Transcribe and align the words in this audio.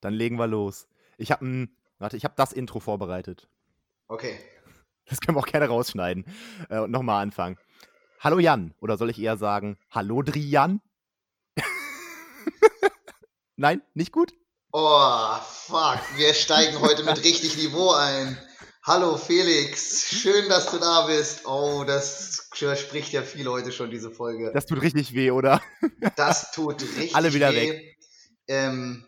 Dann 0.00 0.14
legen 0.14 0.38
wir 0.38 0.46
los. 0.46 0.86
Ich 1.16 1.30
habe 1.30 1.44
ein, 1.44 1.76
warte, 1.98 2.16
ich 2.16 2.24
habe 2.24 2.34
das 2.36 2.52
Intro 2.52 2.80
vorbereitet. 2.80 3.48
Okay. 4.06 4.38
Das 5.06 5.20
können 5.20 5.36
wir 5.36 5.40
auch 5.40 5.46
gerne 5.46 5.66
rausschneiden. 5.66 6.24
Äh, 6.68 6.78
und 6.80 6.90
nochmal 6.90 7.22
anfangen. 7.22 7.56
Hallo 8.20 8.38
Jan, 8.38 8.74
oder 8.80 8.96
soll 8.96 9.10
ich 9.10 9.18
eher 9.20 9.36
sagen, 9.36 9.78
hallo 9.90 10.22
Drian? 10.22 10.80
Nein, 13.56 13.82
nicht 13.94 14.12
gut? 14.12 14.34
Oh, 14.72 15.34
fuck. 15.42 16.00
Wir 16.16 16.34
steigen 16.34 16.80
heute 16.80 17.04
mit 17.04 17.22
richtig 17.24 17.56
Niveau 17.56 17.92
ein. 17.92 18.36
Hallo 18.82 19.16
Felix, 19.18 20.08
schön, 20.08 20.48
dass 20.48 20.70
du 20.70 20.78
da 20.78 21.06
bist. 21.06 21.46
Oh, 21.46 21.84
das 21.84 22.48
spricht 22.54 23.12
ja 23.12 23.22
viel 23.22 23.46
heute 23.46 23.70
schon, 23.70 23.90
diese 23.90 24.10
Folge. 24.10 24.50
Das 24.54 24.66
tut 24.66 24.80
richtig 24.80 25.12
weh, 25.12 25.30
oder? 25.30 25.60
Das 26.16 26.52
tut 26.52 26.80
richtig 26.82 27.14
Alle 27.14 27.34
wieder 27.34 27.52
weh. 27.52 27.70
weg. 27.70 27.98
Ähm, 28.46 29.04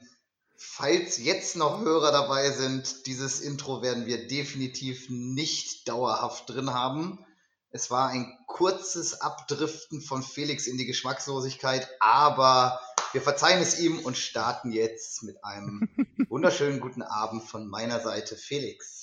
falls 0.62 1.16
jetzt 1.16 1.56
noch 1.56 1.80
Hörer 1.80 2.12
dabei 2.12 2.50
sind, 2.50 3.06
dieses 3.06 3.40
Intro 3.40 3.80
werden 3.80 4.04
wir 4.04 4.28
definitiv 4.28 5.06
nicht 5.08 5.88
dauerhaft 5.88 6.50
drin 6.50 6.74
haben. 6.74 7.24
Es 7.70 7.90
war 7.90 8.10
ein 8.10 8.36
kurzes 8.46 9.22
Abdriften 9.22 10.02
von 10.02 10.22
Felix 10.22 10.66
in 10.66 10.76
die 10.76 10.84
Geschmackslosigkeit, 10.84 11.88
aber 11.98 12.78
wir 13.12 13.22
verzeihen 13.22 13.62
es 13.62 13.80
ihm 13.80 14.00
und 14.00 14.18
starten 14.18 14.70
jetzt 14.70 15.22
mit 15.22 15.42
einem 15.42 15.88
wunderschönen 16.28 16.80
guten 16.80 17.02
Abend 17.02 17.42
von 17.42 17.66
meiner 17.66 18.00
Seite, 18.00 18.36
Felix. 18.36 18.99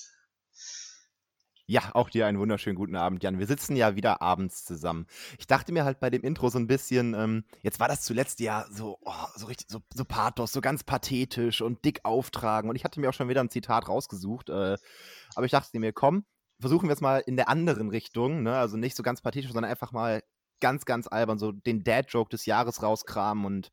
Ja, 1.70 1.90
auch 1.92 2.08
dir 2.08 2.26
einen 2.26 2.38
wunderschönen 2.38 2.76
guten 2.76 2.96
Abend, 2.96 3.22
Jan. 3.22 3.38
Wir 3.38 3.46
sitzen 3.46 3.76
ja 3.76 3.94
wieder 3.94 4.22
abends 4.22 4.64
zusammen. 4.64 5.06
Ich 5.38 5.46
dachte 5.46 5.70
mir 5.70 5.84
halt 5.84 6.00
bei 6.00 6.08
dem 6.08 6.22
Intro 6.22 6.48
so 6.48 6.58
ein 6.58 6.66
bisschen, 6.66 7.12
ähm, 7.12 7.44
jetzt 7.60 7.78
war 7.78 7.88
das 7.88 8.00
zuletzt 8.00 8.40
ja 8.40 8.64
so, 8.70 8.96
oh, 9.02 9.26
so 9.36 9.44
richtig, 9.44 9.66
so, 9.68 9.80
so 9.94 10.06
Pathos, 10.06 10.50
so 10.50 10.62
ganz 10.62 10.82
pathetisch 10.82 11.60
und 11.60 11.84
dick 11.84 12.00
auftragen. 12.04 12.70
Und 12.70 12.76
ich 12.76 12.84
hatte 12.84 12.98
mir 13.00 13.10
auch 13.10 13.12
schon 13.12 13.28
wieder 13.28 13.42
ein 13.42 13.50
Zitat 13.50 13.86
rausgesucht. 13.86 14.48
Äh, 14.48 14.78
aber 15.34 15.44
ich 15.44 15.50
dachte 15.52 15.78
mir, 15.78 15.92
komm, 15.92 16.24
versuchen 16.58 16.88
wir 16.88 16.94
es 16.94 17.02
mal 17.02 17.18
in 17.18 17.36
der 17.36 17.50
anderen 17.50 17.90
Richtung, 17.90 18.42
ne? 18.44 18.56
Also 18.56 18.78
nicht 18.78 18.96
so 18.96 19.02
ganz 19.02 19.20
pathetisch, 19.20 19.52
sondern 19.52 19.70
einfach 19.70 19.92
mal 19.92 20.22
ganz, 20.60 20.86
ganz 20.86 21.06
albern, 21.06 21.38
so 21.38 21.52
den 21.52 21.84
Dad-Joke 21.84 22.30
des 22.30 22.46
Jahres 22.46 22.82
rauskramen 22.82 23.44
und 23.44 23.70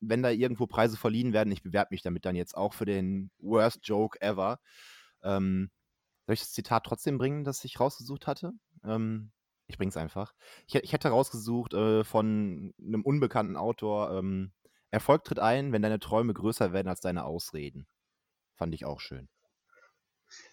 wenn 0.00 0.20
da 0.20 0.30
irgendwo 0.30 0.66
Preise 0.66 0.96
verliehen 0.96 1.32
werden, 1.32 1.52
ich 1.52 1.62
bewerbe 1.62 1.90
mich 1.92 2.02
damit 2.02 2.24
dann 2.24 2.34
jetzt 2.34 2.56
auch 2.56 2.74
für 2.74 2.86
den 2.86 3.30
Worst 3.38 3.86
Joke 3.86 4.20
ever. 4.20 4.58
Ähm, 5.22 5.70
soll 6.26 6.34
ich 6.34 6.40
das 6.40 6.52
Zitat 6.52 6.84
trotzdem 6.84 7.18
bringen, 7.18 7.44
das 7.44 7.64
ich 7.64 7.78
rausgesucht 7.78 8.26
hatte? 8.26 8.52
Ähm, 8.84 9.30
ich 9.68 9.78
bring's 9.78 9.96
einfach. 9.96 10.34
Ich, 10.66 10.74
ich 10.74 10.92
hätte 10.92 11.08
rausgesucht 11.08 11.74
äh, 11.74 12.04
von 12.04 12.74
einem 12.78 13.02
unbekannten 13.02 13.56
Autor, 13.56 14.12
ähm, 14.12 14.52
Erfolg 14.90 15.24
tritt 15.24 15.38
ein, 15.38 15.72
wenn 15.72 15.82
deine 15.82 16.00
Träume 16.00 16.32
größer 16.32 16.72
werden 16.72 16.88
als 16.88 17.00
deine 17.00 17.24
Ausreden. 17.24 17.86
Fand 18.54 18.74
ich 18.74 18.84
auch 18.84 19.00
schön. 19.00 19.28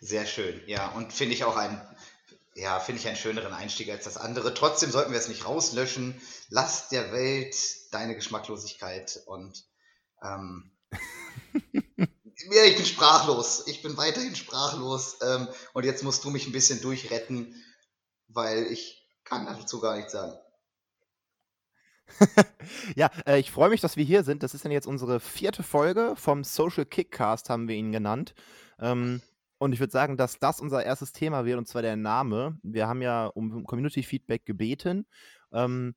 Sehr 0.02 0.26
schön, 0.26 0.62
ja. 0.68 0.90
Und 0.92 1.14
finde 1.14 1.34
ich 1.34 1.44
auch 1.44 1.56
ein, 1.56 1.82
ja, 2.56 2.80
finde 2.80 3.00
ich 3.00 3.08
einen 3.08 3.16
schöneren 3.16 3.54
Einstieg 3.54 3.90
als 3.90 4.04
das 4.04 4.18
andere. 4.18 4.54
Trotzdem 4.54 4.92
sollten 4.92 5.12
wir 5.12 5.20
es 5.20 5.30
nicht 5.30 5.46
rauslöschen. 5.46 6.20
Lass 6.50 6.90
der 6.90 7.12
Welt 7.12 7.56
deine 7.92 8.16
Geschmacklosigkeit 8.16 9.22
und 9.28 9.66
ähm, 10.22 10.72
ja, 12.52 12.64
ich 12.66 12.76
bin 12.76 12.86
sprachlos. 12.86 13.64
Ich 13.68 13.82
bin 13.82 13.98
weiterhin 13.98 14.36
sprachlos. 14.36 15.18
Ähm, 15.22 15.48
und 15.74 15.86
jetzt 15.86 16.04
musst 16.04 16.24
du 16.24 16.30
mich 16.30 16.48
ein 16.48 16.52
bisschen 16.52 16.82
durchretten, 16.82 17.56
weil 18.28 18.68
ich 18.72 19.08
kann 19.24 19.46
dazu 19.46 19.80
gar 19.80 19.96
nichts 19.96 20.12
sagen. 20.12 20.34
ja, 22.96 23.10
äh, 23.26 23.40
ich 23.40 23.52
freue 23.52 23.70
mich, 23.70 23.82
dass 23.82 23.98
wir 23.98 24.04
hier 24.04 24.24
sind. 24.24 24.44
Das 24.44 24.54
ist 24.54 24.66
dann 24.66 24.72
jetzt 24.72 24.88
unsere 24.88 25.20
vierte 25.20 25.64
Folge 25.64 26.16
vom 26.16 26.44
Social 26.44 26.86
Kickcast, 26.86 27.50
haben 27.50 27.68
wir 27.68 27.76
ihn 27.76 27.92
genannt. 27.92 28.34
Ähm, 28.80 29.22
und 29.58 29.74
ich 29.74 29.80
würde 29.80 29.92
sagen, 29.92 30.18
dass 30.18 30.40
das 30.40 30.60
unser 30.60 30.84
erstes 30.84 31.14
Thema 31.14 31.46
wird, 31.46 31.58
und 31.58 31.68
zwar 31.68 31.82
der 31.82 31.96
Name. 31.96 32.58
Wir 32.64 32.88
haben 32.88 33.02
ja 33.02 33.28
um 33.28 33.64
Community-Feedback 33.64 34.46
gebeten. 34.46 35.06
Ähm, 35.54 35.96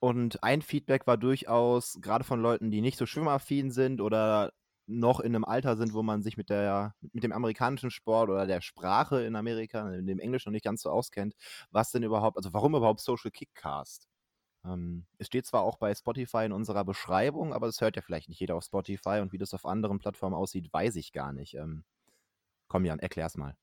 und 0.00 0.42
ein 0.44 0.62
Feedback 0.62 1.06
war 1.06 1.16
durchaus, 1.16 1.98
gerade 2.00 2.24
von 2.24 2.40
Leuten, 2.40 2.70
die 2.70 2.80
nicht 2.80 2.98
so 2.98 3.06
schwimmaffin 3.06 3.70
sind 3.70 4.00
oder 4.00 4.52
noch 4.88 5.20
in 5.20 5.34
einem 5.34 5.44
Alter 5.44 5.76
sind, 5.76 5.92
wo 5.94 6.02
man 6.02 6.22
sich 6.22 6.36
mit 6.36 6.50
der 6.50 6.94
mit 7.12 7.22
dem 7.22 7.32
amerikanischen 7.32 7.90
Sport 7.90 8.30
oder 8.30 8.46
der 8.46 8.60
Sprache 8.62 9.22
in 9.22 9.36
Amerika, 9.36 9.92
in 9.92 10.06
dem 10.06 10.18
Englisch 10.18 10.46
noch 10.46 10.52
nicht 10.52 10.64
ganz 10.64 10.82
so 10.82 10.90
auskennt, 10.90 11.34
was 11.70 11.90
denn 11.92 12.02
überhaupt, 12.02 12.36
also 12.38 12.52
warum 12.52 12.74
überhaupt 12.74 13.00
Social 13.00 13.30
Kickcast? 13.30 14.08
Ähm, 14.64 15.06
es 15.18 15.26
steht 15.26 15.46
zwar 15.46 15.62
auch 15.62 15.76
bei 15.76 15.94
Spotify 15.94 16.44
in 16.44 16.52
unserer 16.52 16.84
Beschreibung, 16.84 17.52
aber 17.52 17.66
das 17.66 17.80
hört 17.80 17.96
ja 17.96 18.02
vielleicht 18.02 18.28
nicht 18.28 18.40
jeder 18.40 18.56
auf 18.56 18.64
Spotify 18.64 19.20
und 19.20 19.32
wie 19.32 19.38
das 19.38 19.54
auf 19.54 19.66
anderen 19.66 19.98
Plattformen 19.98 20.34
aussieht, 20.34 20.72
weiß 20.72 20.96
ich 20.96 21.12
gar 21.12 21.32
nicht. 21.32 21.54
Ähm, 21.54 21.84
komm 22.68 22.84
Jan, 22.84 22.98
erklär's 22.98 23.36
mal. 23.36 23.56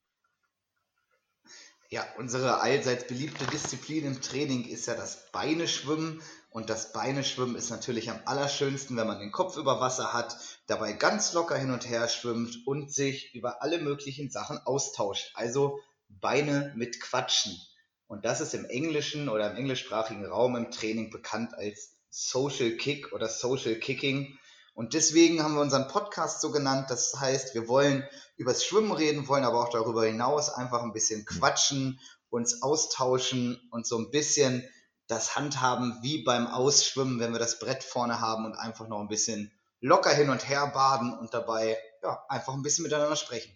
Ja, 1.90 2.06
unsere 2.18 2.62
allseits 2.62 3.08
beliebte 3.08 3.46
Disziplin 3.48 4.06
im 4.06 4.22
Training 4.22 4.66
ist 4.66 4.88
ja 4.88 4.96
das 4.96 5.32
Beineschwimmen. 5.32 6.22
Und 6.56 6.70
das 6.70 6.94
Beineschwimmen 6.94 7.58
ist 7.58 7.70
natürlich 7.70 8.10
am 8.10 8.22
allerschönsten, 8.24 8.96
wenn 8.96 9.08
man 9.08 9.20
den 9.20 9.34
Kopf 9.34 9.58
über 9.58 9.82
Wasser 9.82 10.14
hat, 10.14 10.38
dabei 10.68 10.94
ganz 10.94 11.34
locker 11.34 11.58
hin 11.58 11.70
und 11.70 11.90
her 11.90 12.08
schwimmt 12.08 12.66
und 12.66 12.94
sich 12.94 13.36
über 13.36 13.62
alle 13.62 13.78
möglichen 13.78 14.32
Sachen 14.32 14.60
austauscht. 14.60 15.32
Also 15.34 15.82
Beine 16.08 16.72
mit 16.78 17.02
Quatschen. 17.02 17.60
Und 18.08 18.24
das 18.24 18.40
ist 18.40 18.54
im 18.54 18.64
englischen 18.64 19.28
oder 19.28 19.52
im 19.52 19.58
englischsprachigen 19.58 20.26
Raum 20.26 20.56
im 20.56 20.72
Training 20.72 21.10
bekannt 21.10 21.54
als 21.56 21.98
Social 22.10 22.72
Kick 22.78 23.12
oder 23.12 23.28
Social 23.28 23.76
Kicking. 23.76 24.40
Und 24.74 24.94
deswegen 24.94 25.44
haben 25.44 25.56
wir 25.56 25.62
unseren 25.62 25.90
Podcast 25.90 26.40
so 26.40 26.54
genannt. 26.54 26.86
Das 26.90 27.20
heißt, 27.20 27.54
wir 27.54 27.68
wollen 27.68 28.08
übers 28.38 28.64
Schwimmen 28.64 28.94
reden, 28.94 29.28
wollen 29.28 29.44
aber 29.44 29.62
auch 29.62 29.74
darüber 29.74 30.06
hinaus 30.06 30.50
einfach 30.50 30.84
ein 30.84 30.94
bisschen 30.94 31.26
quatschen, 31.26 32.00
uns 32.30 32.62
austauschen 32.62 33.60
und 33.72 33.86
so 33.86 33.98
ein 33.98 34.10
bisschen 34.10 34.66
das 35.08 35.36
Handhaben 35.36 36.00
wie 36.02 36.24
beim 36.24 36.48
Ausschwimmen, 36.48 37.20
wenn 37.20 37.32
wir 37.32 37.40
das 37.40 37.60
Brett 37.60 37.84
vorne 37.84 38.20
haben 38.20 38.46
und 38.46 38.56
einfach 38.56 38.88
noch 38.88 39.00
ein 39.00 39.08
bisschen 39.08 39.52
locker 39.82 40.14
hin 40.14 40.30
und 40.30 40.48
her 40.48 40.68
baden 40.74 41.18
und 41.18 41.34
dabei 41.34 41.78
ja, 42.02 42.24
einfach 42.28 42.54
ein 42.54 42.64
bisschen 42.64 42.84
miteinander 42.84 43.16
sprechen. 43.16 43.56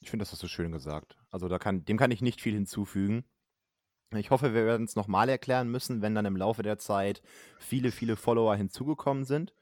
Ich 0.00 0.10
finde, 0.10 0.24
das 0.24 0.32
hast 0.32 0.42
du 0.42 0.48
schön 0.48 0.72
gesagt. 0.72 1.16
Also 1.30 1.48
da 1.48 1.58
kann, 1.58 1.84
dem 1.84 1.96
kann 1.96 2.10
ich 2.10 2.22
nicht 2.22 2.40
viel 2.40 2.54
hinzufügen. 2.54 3.24
Ich 4.14 4.30
hoffe, 4.30 4.54
wir 4.54 4.64
werden 4.64 4.86
es 4.86 4.96
nochmal 4.96 5.28
erklären 5.28 5.68
müssen, 5.68 6.00
wenn 6.00 6.14
dann 6.14 6.24
im 6.24 6.36
Laufe 6.36 6.62
der 6.62 6.78
Zeit 6.78 7.22
viele, 7.58 7.90
viele 7.90 8.16
Follower 8.16 8.54
hinzugekommen 8.56 9.24
sind 9.24 9.52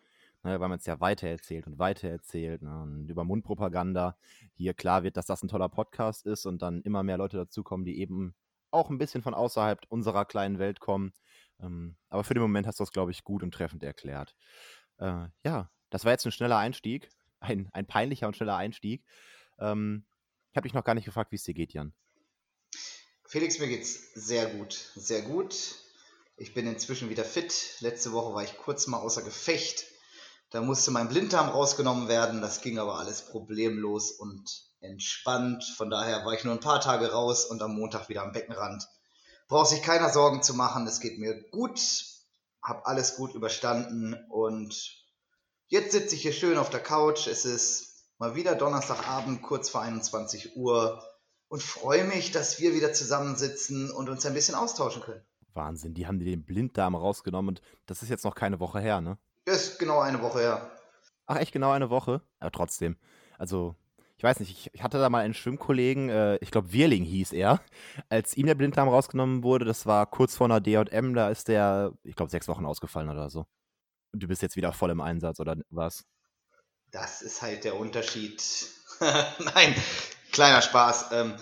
ne, 0.47 0.61
weil 0.61 0.69
man 0.69 0.79
es 0.79 0.87
ja 0.87 1.01
weitererzählt 1.01 1.67
und 1.67 1.79
weitererzählt 1.79 2.63
ne, 2.63 2.83
und 2.83 3.09
über 3.09 3.25
Mundpropaganda 3.25 4.17
hier 4.55 4.73
klar 4.73 5.03
wird, 5.03 5.17
dass 5.17 5.27
das 5.27 5.43
ein 5.43 5.49
toller 5.49 5.69
Podcast 5.69 6.25
ist 6.25 6.47
und 6.47 6.63
dann 6.63 6.81
immer 6.83 7.03
mehr 7.03 7.19
Leute 7.19 7.37
dazukommen, 7.37 7.85
die 7.85 7.99
eben 8.01 8.35
auch 8.77 8.91
ein 8.91 8.99
bisschen 8.99 9.23
von 9.23 9.35
außerhalb 9.35 9.81
unserer 9.89 10.25
kleinen 10.25 10.59
Welt 10.59 10.81
kommen. 10.81 11.13
Ähm, 11.61 11.97
aber 12.09 12.25
für 12.25 12.35
den 12.35 12.43
Moment 12.43 12.67
hast 12.67 12.79
du 12.79 12.83
das, 12.83 12.93
glaube 12.93 13.11
ich, 13.11 13.25
gut 13.25 13.43
und 13.43 13.53
treffend 13.53 13.83
erklärt. 13.83 14.37
Äh, 14.99 15.29
ja, 15.45 15.71
das 15.91 16.05
war 16.05 16.13
jetzt 16.13 16.27
ein 16.27 16.33
schneller 16.33 16.59
Einstieg, 16.59 17.09
ein, 17.41 17.69
ein 17.73 17.87
peinlicher 17.87 18.27
und 18.27 18.37
schneller 18.37 18.57
Einstieg. 18.57 19.05
Ähm, 19.59 20.07
ich 20.53 20.57
habe 20.57 20.69
dich 20.69 20.75
noch 20.75 20.85
gar 20.85 20.95
nicht 20.95 21.05
gefragt, 21.05 21.33
wie 21.33 21.37
es 21.37 21.45
dir 21.45 21.55
geht, 21.55 21.73
Jan. 21.73 21.93
Felix, 23.25 23.59
mir 23.59 23.69
geht's 23.69 24.13
sehr 24.15 24.47
gut, 24.47 24.73
sehr 24.95 25.23
gut. 25.23 25.75
Ich 26.37 26.55
bin 26.55 26.67
inzwischen 26.67 27.11
wieder 27.11 27.25
fit. 27.25 27.77
Letzte 27.81 28.13
Woche 28.13 28.35
war 28.35 28.45
ich 28.45 28.57
kurz 28.59 28.87
mal 28.87 28.99
außer 28.99 29.23
Gefecht. 29.23 29.87
Da 30.51 30.61
musste 30.61 30.91
mein 30.91 31.09
Blinddarm 31.09 31.49
rausgenommen 31.49 32.09
werden. 32.09 32.41
Das 32.41 32.61
ging 32.61 32.79
aber 32.79 32.99
alles 32.99 33.23
problemlos 33.23 34.13
und 34.13 34.67
entspannt. 34.81 35.65
Von 35.77 35.91
daher 35.91 36.25
war 36.25 36.33
ich 36.35 36.45
nur 36.45 36.55
ein 36.55 36.61
paar 36.61 36.81
Tage 36.81 37.11
raus 37.11 37.45
und 37.45 37.63
am 37.63 37.75
Montag 37.75 38.09
wieder 38.09 38.23
am 38.23 38.33
Beckenrand. 38.33 38.87
Braucht 39.49 39.69
sich 39.69 39.83
keiner 39.83 40.11
Sorgen 40.11 40.43
zu 40.43 40.55
machen. 40.55 40.87
Es 40.87 41.01
geht 41.01 41.19
mir 41.19 41.49
gut. 41.51 41.81
Hab 42.63 42.87
alles 42.87 43.17
gut 43.17 43.35
überstanden 43.35 44.17
und 44.29 44.75
jetzt 45.69 45.93
sitze 45.93 46.17
ich 46.17 46.23
hier 46.23 46.33
schön 46.33 46.59
auf 46.59 46.71
der 46.71 46.83
Couch. 46.83 47.29
Es 47.29 47.45
ist 47.45 48.05
mal 48.19 48.35
wieder 48.35 48.55
Donnerstagabend, 48.57 49.43
kurz 49.43 49.69
vor 49.69 49.83
21 49.83 50.57
Uhr 50.57 51.01
und 51.49 51.63
freue 51.63 52.05
mich, 52.05 52.33
dass 52.33 52.59
wir 52.61 52.75
wieder 52.75 52.93
zusammensitzen 52.93 53.91
und 53.91 54.09
uns 54.09 54.27
ein 54.27 54.35
bisschen 54.35 54.57
austauschen 54.57 55.03
können. 55.03 55.25
Wahnsinn, 55.55 55.95
die 55.95 56.07
haben 56.07 56.19
dir 56.19 56.27
den 56.27 56.45
Blinddarm 56.45 56.95
rausgenommen 56.95 57.51
und 57.51 57.63
das 57.87 58.03
ist 58.03 58.09
jetzt 58.09 58.25
noch 58.25 58.35
keine 58.35 58.61
Woche 58.61 58.81
her, 58.81 59.01
ne? 59.01 59.19
Ist 59.47 59.79
genau 59.79 60.01
eine 60.01 60.21
Woche 60.21 60.41
her. 60.41 60.71
Ach, 61.27 61.37
echt 61.37 61.53
genau 61.53 61.71
eine 61.71 61.89
Woche? 61.89 62.21
Ja, 62.43 62.51
trotzdem. 62.51 62.97
Also, 63.39 63.77
ich 64.17 64.25
weiß 64.25 64.41
nicht, 64.41 64.71
ich, 64.73 64.83
hatte 64.83 64.99
da 64.99 65.09
mal 65.09 65.25
einen 65.25 65.35
Schwimmkollegen, 65.35 66.09
äh, 66.09 66.37
ich 66.37 66.51
glaube 66.51 66.73
Wirling 66.73 67.05
hieß 67.05 67.33
er, 67.33 67.61
als 68.09 68.37
ihm 68.37 68.47
der 68.47 68.57
Blinddarm 68.57 68.89
rausgenommen 68.89 69.45
wurde, 69.45 69.65
das 69.65 69.87
war 69.87 70.07
kurz 70.07 70.37
vor 70.37 70.47
einer 70.47 70.61
DM, 70.61 71.15
da 71.15 71.31
ist 71.31 71.49
der, 71.49 71.93
ich 72.03 72.17
glaube, 72.17 72.31
sechs 72.31 72.49
Wochen 72.49 72.67
ausgefallen 72.67 73.09
oder 73.09 73.31
so. 73.31 73.47
Und 74.13 74.23
du 74.23 74.27
bist 74.27 74.43
jetzt 74.43 74.57
wieder 74.57 74.73
voll 74.73 74.91
im 74.91 75.01
Einsatz, 75.01 75.39
oder 75.39 75.57
was? 75.71 76.05
Das 76.91 77.23
ist 77.23 77.41
halt 77.43 77.65
der 77.65 77.77
Unterschied. 77.77 78.43
Nein, 79.01 79.75
kleiner 80.33 80.63
Spaß. 80.63 81.13
Ähm, 81.13 81.35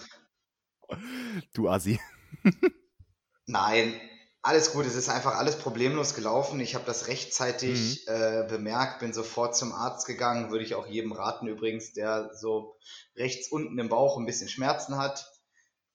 du 1.55 1.69
Assi. 1.71 2.00
Nein, 3.47 3.99
Alles 4.46 4.73
gut, 4.73 4.85
es 4.85 4.94
ist 4.94 5.08
einfach 5.08 5.37
alles 5.37 5.56
problemlos 5.56 6.14
gelaufen. 6.14 6.61
Ich 6.61 6.75
habe 6.75 6.85
das 6.85 7.06
rechtzeitig 7.08 8.06
mhm. 8.06 8.14
äh, 8.14 8.46
bemerkt, 8.46 8.99
bin 8.99 9.14
sofort 9.14 9.56
zum 9.56 9.73
Arzt 9.73 10.06
gegangen. 10.06 10.50
Würde 10.50 10.62
ich 10.62 10.75
auch 10.75 10.87
jedem 10.87 11.12
raten 11.12 11.46
übrigens, 11.46 11.94
der 11.94 12.31
so 12.35 12.76
rechts 13.17 13.50
unten 13.50 13.79
im 13.79 13.88
Bauch 13.88 14.19
ein 14.19 14.26
bisschen 14.26 14.50
Schmerzen 14.50 14.99
hat. 14.99 15.32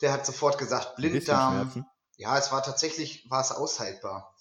Der 0.01 0.11
hat 0.11 0.25
sofort 0.25 0.57
gesagt, 0.57 0.95
Blinddarm. 0.95 1.85
Ja, 2.17 2.39
es 2.39 2.51
war 2.51 2.63
tatsächlich, 2.63 3.29
war 3.29 3.41
es 3.41 3.51
aushaltbar. 3.51 4.35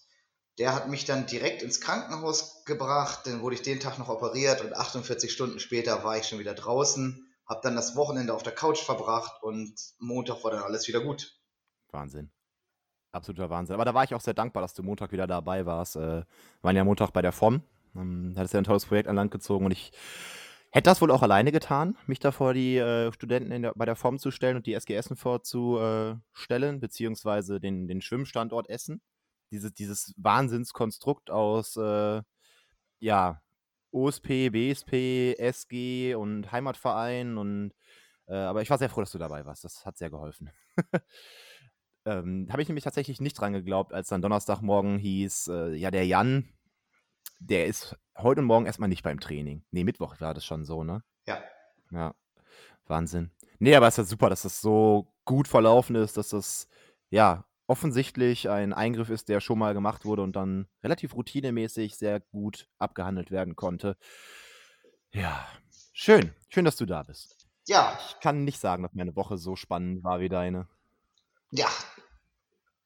Der 0.56 0.74
hat 0.74 0.88
mich 0.88 1.04
dann 1.04 1.26
direkt 1.26 1.60
ins 1.60 1.82
Krankenhaus 1.82 2.64
gebracht, 2.64 3.26
dann 3.26 3.42
wurde 3.42 3.56
ich 3.56 3.62
den 3.62 3.78
Tag 3.78 3.98
noch 3.98 4.08
operiert 4.08 4.62
und 4.62 4.74
48 4.74 5.30
Stunden 5.30 5.60
später 5.60 6.02
war 6.02 6.16
ich 6.16 6.26
schon 6.26 6.38
wieder 6.38 6.54
draußen, 6.54 7.30
habe 7.46 7.60
dann 7.62 7.76
das 7.76 7.94
Wochenende 7.94 8.32
auf 8.32 8.42
der 8.42 8.54
Couch 8.54 8.82
verbracht 8.82 9.42
und 9.42 9.78
Montag 9.98 10.42
war 10.44 10.50
dann 10.50 10.62
alles 10.62 10.88
wieder 10.88 11.00
gut. 11.00 11.38
Wahnsinn. 11.90 12.32
Absoluter 13.12 13.50
Wahnsinn. 13.50 13.74
Aber 13.74 13.84
da 13.84 13.94
war 13.94 14.04
ich 14.04 14.14
auch 14.14 14.20
sehr 14.20 14.34
dankbar, 14.34 14.62
dass 14.62 14.74
du 14.74 14.82
Montag 14.82 15.12
wieder 15.12 15.26
dabei 15.26 15.66
warst. 15.66 15.96
Äh, 15.96 16.24
waren 16.62 16.76
ja 16.76 16.84
Montag 16.84 17.12
bei 17.12 17.22
der 17.22 17.32
FOM. 17.32 17.62
Ähm, 17.96 18.34
hattest 18.36 18.54
ja 18.54 18.60
ein 18.60 18.64
tolles 18.64 18.86
Projekt 18.86 19.08
an 19.08 19.16
Land 19.16 19.30
gezogen 19.30 19.64
und 19.64 19.72
ich 19.72 19.92
hätte 20.70 20.90
das 20.90 21.00
wohl 21.00 21.10
auch 21.10 21.22
alleine 21.22 21.52
getan, 21.52 21.96
mich 22.06 22.18
da 22.18 22.32
vor 22.32 22.52
die 22.52 22.76
äh, 22.76 23.10
Studenten 23.12 23.62
der, 23.62 23.72
bei 23.74 23.86
der 23.86 23.96
FOM 23.96 24.18
zu 24.18 24.30
stellen 24.30 24.56
und 24.56 24.66
die 24.66 24.74
SG 24.74 24.94
Essen 24.94 25.16
vorzustellen, 25.16 26.76
äh, 26.76 26.78
beziehungsweise 26.78 27.60
den, 27.60 27.88
den 27.88 28.02
Schwimmstandort 28.02 28.68
Essen. 28.68 29.00
Diese, 29.50 29.72
dieses 29.72 30.12
Wahnsinnskonstrukt 30.18 31.30
aus 31.30 31.76
äh, 31.76 32.22
ja, 33.00 33.40
OSP, 33.92 34.50
BSP, 34.50 35.36
SG 35.38 36.14
und 36.14 36.52
Heimatverein 36.52 37.38
und 37.38 37.72
äh, 38.26 38.34
aber 38.34 38.60
ich 38.60 38.68
war 38.68 38.76
sehr 38.76 38.90
froh, 38.90 39.00
dass 39.00 39.12
du 39.12 39.18
dabei 39.18 39.46
warst. 39.46 39.64
Das 39.64 39.86
hat 39.86 39.96
sehr 39.96 40.10
geholfen. 40.10 40.50
Ähm, 42.08 42.48
Habe 42.50 42.62
ich 42.62 42.68
nämlich 42.68 42.84
tatsächlich 42.84 43.20
nicht 43.20 43.34
dran 43.34 43.52
geglaubt, 43.52 43.92
als 43.92 44.08
dann 44.08 44.22
Donnerstagmorgen 44.22 44.98
hieß, 44.98 45.48
äh, 45.48 45.74
ja, 45.74 45.90
der 45.90 46.06
Jan, 46.06 46.48
der 47.38 47.66
ist 47.66 47.96
heute 48.16 48.40
und 48.40 48.46
morgen 48.46 48.64
erstmal 48.64 48.88
nicht 48.88 49.02
beim 49.02 49.20
Training. 49.20 49.62
Nee, 49.70 49.84
Mittwoch 49.84 50.18
war 50.20 50.32
das 50.32 50.44
schon 50.44 50.64
so, 50.64 50.84
ne? 50.84 51.02
Ja. 51.26 51.42
Ja. 51.90 52.14
Wahnsinn. 52.86 53.30
Nee, 53.58 53.74
aber 53.74 53.88
es 53.88 53.94
ist 53.94 53.98
ja 53.98 54.04
super, 54.04 54.30
dass 54.30 54.42
das 54.42 54.62
so 54.62 55.12
gut 55.26 55.48
verlaufen 55.48 55.96
ist, 55.96 56.16
dass 56.16 56.30
das, 56.30 56.68
ja, 57.10 57.44
offensichtlich 57.66 58.48
ein 58.48 58.72
Eingriff 58.72 59.10
ist, 59.10 59.28
der 59.28 59.40
schon 59.40 59.58
mal 59.58 59.74
gemacht 59.74 60.06
wurde 60.06 60.22
und 60.22 60.34
dann 60.34 60.66
relativ 60.82 61.14
routinemäßig 61.14 61.96
sehr 61.96 62.20
gut 62.20 62.66
abgehandelt 62.78 63.30
werden 63.30 63.54
konnte. 63.56 63.98
Ja, 65.12 65.46
schön. 65.92 66.32
Schön, 66.48 66.64
dass 66.64 66.76
du 66.76 66.86
da 66.86 67.02
bist. 67.02 67.36
Ja. 67.66 67.98
Ich 68.08 68.20
kann 68.20 68.44
nicht 68.44 68.58
sagen, 68.58 68.82
dass 68.82 68.94
meine 68.94 69.14
Woche 69.14 69.36
so 69.36 69.54
spannend 69.54 70.02
war 70.02 70.20
wie 70.20 70.30
deine. 70.30 70.66
Ja, 71.50 71.68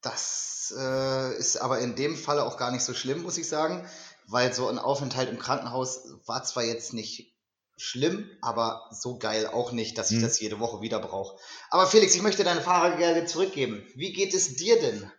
das 0.01 0.73
äh, 0.77 1.37
ist 1.37 1.57
aber 1.57 1.79
in 1.79 1.95
dem 1.95 2.15
Falle 2.15 2.43
auch 2.43 2.57
gar 2.57 2.71
nicht 2.71 2.83
so 2.83 2.93
schlimm, 2.93 3.23
muss 3.23 3.37
ich 3.37 3.47
sagen, 3.47 3.87
weil 4.27 4.53
so 4.53 4.67
ein 4.67 4.77
Aufenthalt 4.77 5.29
im 5.29 5.39
Krankenhaus 5.39 6.05
war 6.25 6.43
zwar 6.43 6.63
jetzt 6.63 6.93
nicht 6.93 7.33
schlimm, 7.77 8.29
aber 8.41 8.89
so 8.91 9.17
geil 9.17 9.47
auch 9.47 9.71
nicht, 9.71 9.97
dass 9.97 10.11
ich 10.11 10.17
hm. 10.17 10.23
das 10.23 10.39
jede 10.39 10.59
Woche 10.59 10.81
wieder 10.81 10.99
brauche. 10.99 11.37
Aber 11.69 11.87
Felix, 11.87 12.15
ich 12.15 12.21
möchte 12.21 12.43
deine 12.43 12.61
Frage 12.61 12.97
gerne 12.97 13.25
zurückgeben. 13.25 13.85
Wie 13.95 14.13
geht 14.13 14.33
es 14.33 14.55
dir 14.55 14.79
denn? 14.79 15.11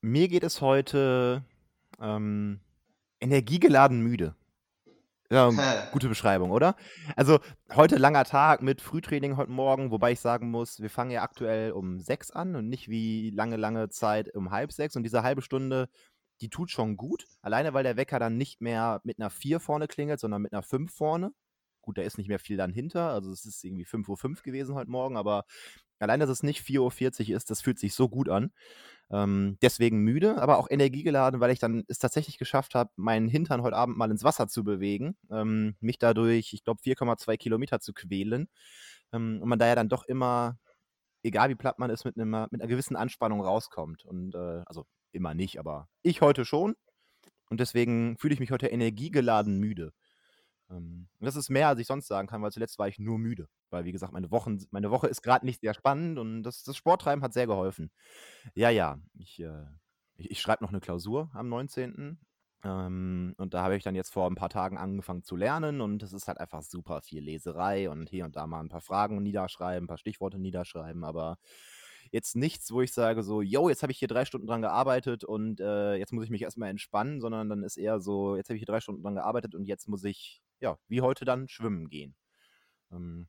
Mir 0.00 0.28
geht 0.28 0.44
es 0.44 0.60
heute 0.60 1.44
ähm, 2.00 2.60
energiegeladen 3.20 4.00
müde. 4.00 4.34
Ja, 5.30 5.50
gute 5.90 6.08
Beschreibung, 6.08 6.52
oder? 6.52 6.76
Also 7.16 7.40
heute 7.74 7.96
langer 7.96 8.24
Tag 8.24 8.62
mit 8.62 8.80
Frühtraining 8.80 9.36
heute 9.36 9.50
Morgen, 9.50 9.90
wobei 9.90 10.12
ich 10.12 10.20
sagen 10.20 10.50
muss, 10.50 10.80
wir 10.80 10.90
fangen 10.90 11.10
ja 11.10 11.22
aktuell 11.22 11.72
um 11.72 11.98
sechs 11.98 12.30
an 12.30 12.54
und 12.54 12.68
nicht 12.68 12.88
wie 12.88 13.30
lange, 13.30 13.56
lange 13.56 13.88
Zeit 13.88 14.32
um 14.34 14.52
halb 14.52 14.70
sechs. 14.70 14.94
Und 14.94 15.02
diese 15.02 15.24
halbe 15.24 15.42
Stunde, 15.42 15.88
die 16.40 16.48
tut 16.48 16.70
schon 16.70 16.96
gut. 16.96 17.26
Alleine, 17.42 17.74
weil 17.74 17.82
der 17.82 17.96
Wecker 17.96 18.20
dann 18.20 18.36
nicht 18.36 18.60
mehr 18.60 19.00
mit 19.02 19.18
einer 19.18 19.30
vier 19.30 19.58
vorne 19.58 19.88
klingelt, 19.88 20.20
sondern 20.20 20.42
mit 20.42 20.52
einer 20.52 20.62
fünf 20.62 20.94
vorne. 20.94 21.32
Gut, 21.82 21.98
da 21.98 22.02
ist 22.02 22.18
nicht 22.18 22.28
mehr 22.28 22.38
viel 22.38 22.56
dann 22.56 22.72
hinter. 22.72 23.10
Also 23.10 23.32
es 23.32 23.44
ist 23.46 23.64
irgendwie 23.64 23.84
5.05 23.84 24.24
Uhr 24.24 24.42
gewesen 24.44 24.76
heute 24.76 24.90
Morgen, 24.90 25.16
aber 25.16 25.44
allein, 25.98 26.20
dass 26.20 26.30
es 26.30 26.42
nicht 26.42 26.60
4.40 26.62 27.30
Uhr 27.30 27.36
ist, 27.36 27.50
das 27.50 27.60
fühlt 27.60 27.78
sich 27.78 27.94
so 27.94 28.08
gut 28.08 28.28
an. 28.28 28.52
Ähm, 29.10 29.56
deswegen 29.62 29.98
müde, 29.98 30.40
aber 30.42 30.58
auch 30.58 30.68
energiegeladen, 30.68 31.38
weil 31.40 31.52
ich 31.52 31.60
dann 31.60 31.84
es 31.86 31.98
tatsächlich 31.98 32.38
geschafft 32.38 32.74
habe, 32.74 32.90
meinen 32.96 33.28
Hintern 33.28 33.62
heute 33.62 33.76
Abend 33.76 33.96
mal 33.96 34.10
ins 34.10 34.24
Wasser 34.24 34.48
zu 34.48 34.64
bewegen, 34.64 35.16
ähm, 35.30 35.76
mich 35.80 35.98
dadurch, 35.98 36.52
ich 36.52 36.64
glaube, 36.64 36.80
4,2 36.82 37.36
Kilometer 37.36 37.78
zu 37.80 37.92
quälen. 37.92 38.48
Ähm, 39.12 39.40
und 39.42 39.48
man 39.48 39.58
da 39.58 39.66
ja 39.68 39.76
dann 39.76 39.88
doch 39.88 40.04
immer, 40.04 40.58
egal 41.22 41.50
wie 41.50 41.54
platt 41.54 41.78
man 41.78 41.90
ist, 41.90 42.04
mit, 42.04 42.18
einem, 42.18 42.48
mit 42.50 42.60
einer 42.60 42.68
gewissen 42.68 42.96
Anspannung 42.96 43.40
rauskommt. 43.40 44.04
Und 44.04 44.34
äh, 44.34 44.62
also 44.66 44.86
immer 45.12 45.34
nicht, 45.34 45.58
aber 45.60 45.88
ich 46.02 46.20
heute 46.20 46.44
schon. 46.44 46.74
Und 47.48 47.60
deswegen 47.60 48.16
fühle 48.18 48.34
ich 48.34 48.40
mich 48.40 48.50
heute 48.50 48.66
energiegeladen 48.68 49.58
müde. 49.58 49.92
Ähm, 50.70 51.08
das 51.20 51.36
ist 51.36 51.50
mehr, 51.50 51.68
als 51.68 51.80
ich 51.80 51.86
sonst 51.86 52.06
sagen 52.06 52.28
kann, 52.28 52.42
weil 52.42 52.52
zuletzt 52.52 52.78
war 52.78 52.88
ich 52.88 52.98
nur 52.98 53.18
müde. 53.18 53.48
Weil, 53.70 53.84
wie 53.84 53.92
gesagt, 53.92 54.12
meine, 54.12 54.30
Wochen, 54.30 54.58
meine 54.70 54.90
Woche 54.90 55.06
ist 55.08 55.22
gerade 55.22 55.46
nicht 55.46 55.60
sehr 55.60 55.74
spannend 55.74 56.18
und 56.18 56.42
das, 56.42 56.62
das 56.62 56.76
Sporttreiben 56.76 57.22
hat 57.22 57.32
sehr 57.32 57.46
geholfen. 57.46 57.90
Ja, 58.54 58.70
ja, 58.70 58.98
ich, 59.18 59.40
äh, 59.40 59.64
ich, 60.16 60.30
ich 60.30 60.40
schreibe 60.40 60.64
noch 60.64 60.70
eine 60.70 60.80
Klausur 60.80 61.30
am 61.34 61.48
19. 61.48 62.18
Ähm, 62.64 63.34
und 63.36 63.54
da 63.54 63.62
habe 63.62 63.76
ich 63.76 63.84
dann 63.84 63.94
jetzt 63.94 64.12
vor 64.12 64.28
ein 64.28 64.34
paar 64.34 64.48
Tagen 64.48 64.78
angefangen 64.78 65.22
zu 65.22 65.36
lernen 65.36 65.80
und 65.80 66.02
es 66.02 66.12
ist 66.12 66.26
halt 66.26 66.38
einfach 66.38 66.62
super 66.62 67.02
viel 67.02 67.22
Leserei 67.22 67.90
und 67.90 68.08
hier 68.08 68.24
und 68.24 68.34
da 68.34 68.46
mal 68.46 68.60
ein 68.60 68.68
paar 68.68 68.80
Fragen 68.80 69.22
niederschreiben, 69.22 69.84
ein 69.84 69.88
paar 69.88 69.98
Stichworte 69.98 70.38
niederschreiben, 70.38 71.04
aber 71.04 71.36
jetzt 72.12 72.36
nichts, 72.36 72.72
wo 72.72 72.80
ich 72.82 72.92
sage 72.92 73.22
so, 73.22 73.42
yo, 73.42 73.68
jetzt 73.68 73.82
habe 73.82 73.92
ich 73.92 73.98
hier 73.98 74.08
drei 74.08 74.24
Stunden 74.24 74.46
dran 74.46 74.62
gearbeitet 74.62 75.24
und 75.24 75.60
äh, 75.60 75.94
jetzt 75.96 76.12
muss 76.12 76.24
ich 76.24 76.30
mich 76.30 76.42
erstmal 76.42 76.70
entspannen, 76.70 77.20
sondern 77.20 77.48
dann 77.48 77.62
ist 77.62 77.76
eher 77.76 78.00
so, 78.00 78.36
jetzt 78.36 78.48
habe 78.48 78.56
ich 78.56 78.60
hier 78.60 78.72
drei 78.72 78.80
Stunden 78.80 79.02
dran 79.02 79.16
gearbeitet 79.16 79.54
und 79.54 79.64
jetzt 79.66 79.88
muss 79.88 80.04
ich 80.04 80.42
ja, 80.60 80.78
wie 80.88 81.00
heute 81.00 81.24
dann 81.24 81.48
schwimmen 81.48 81.88
gehen. 81.88 82.14
Ähm, 82.90 83.28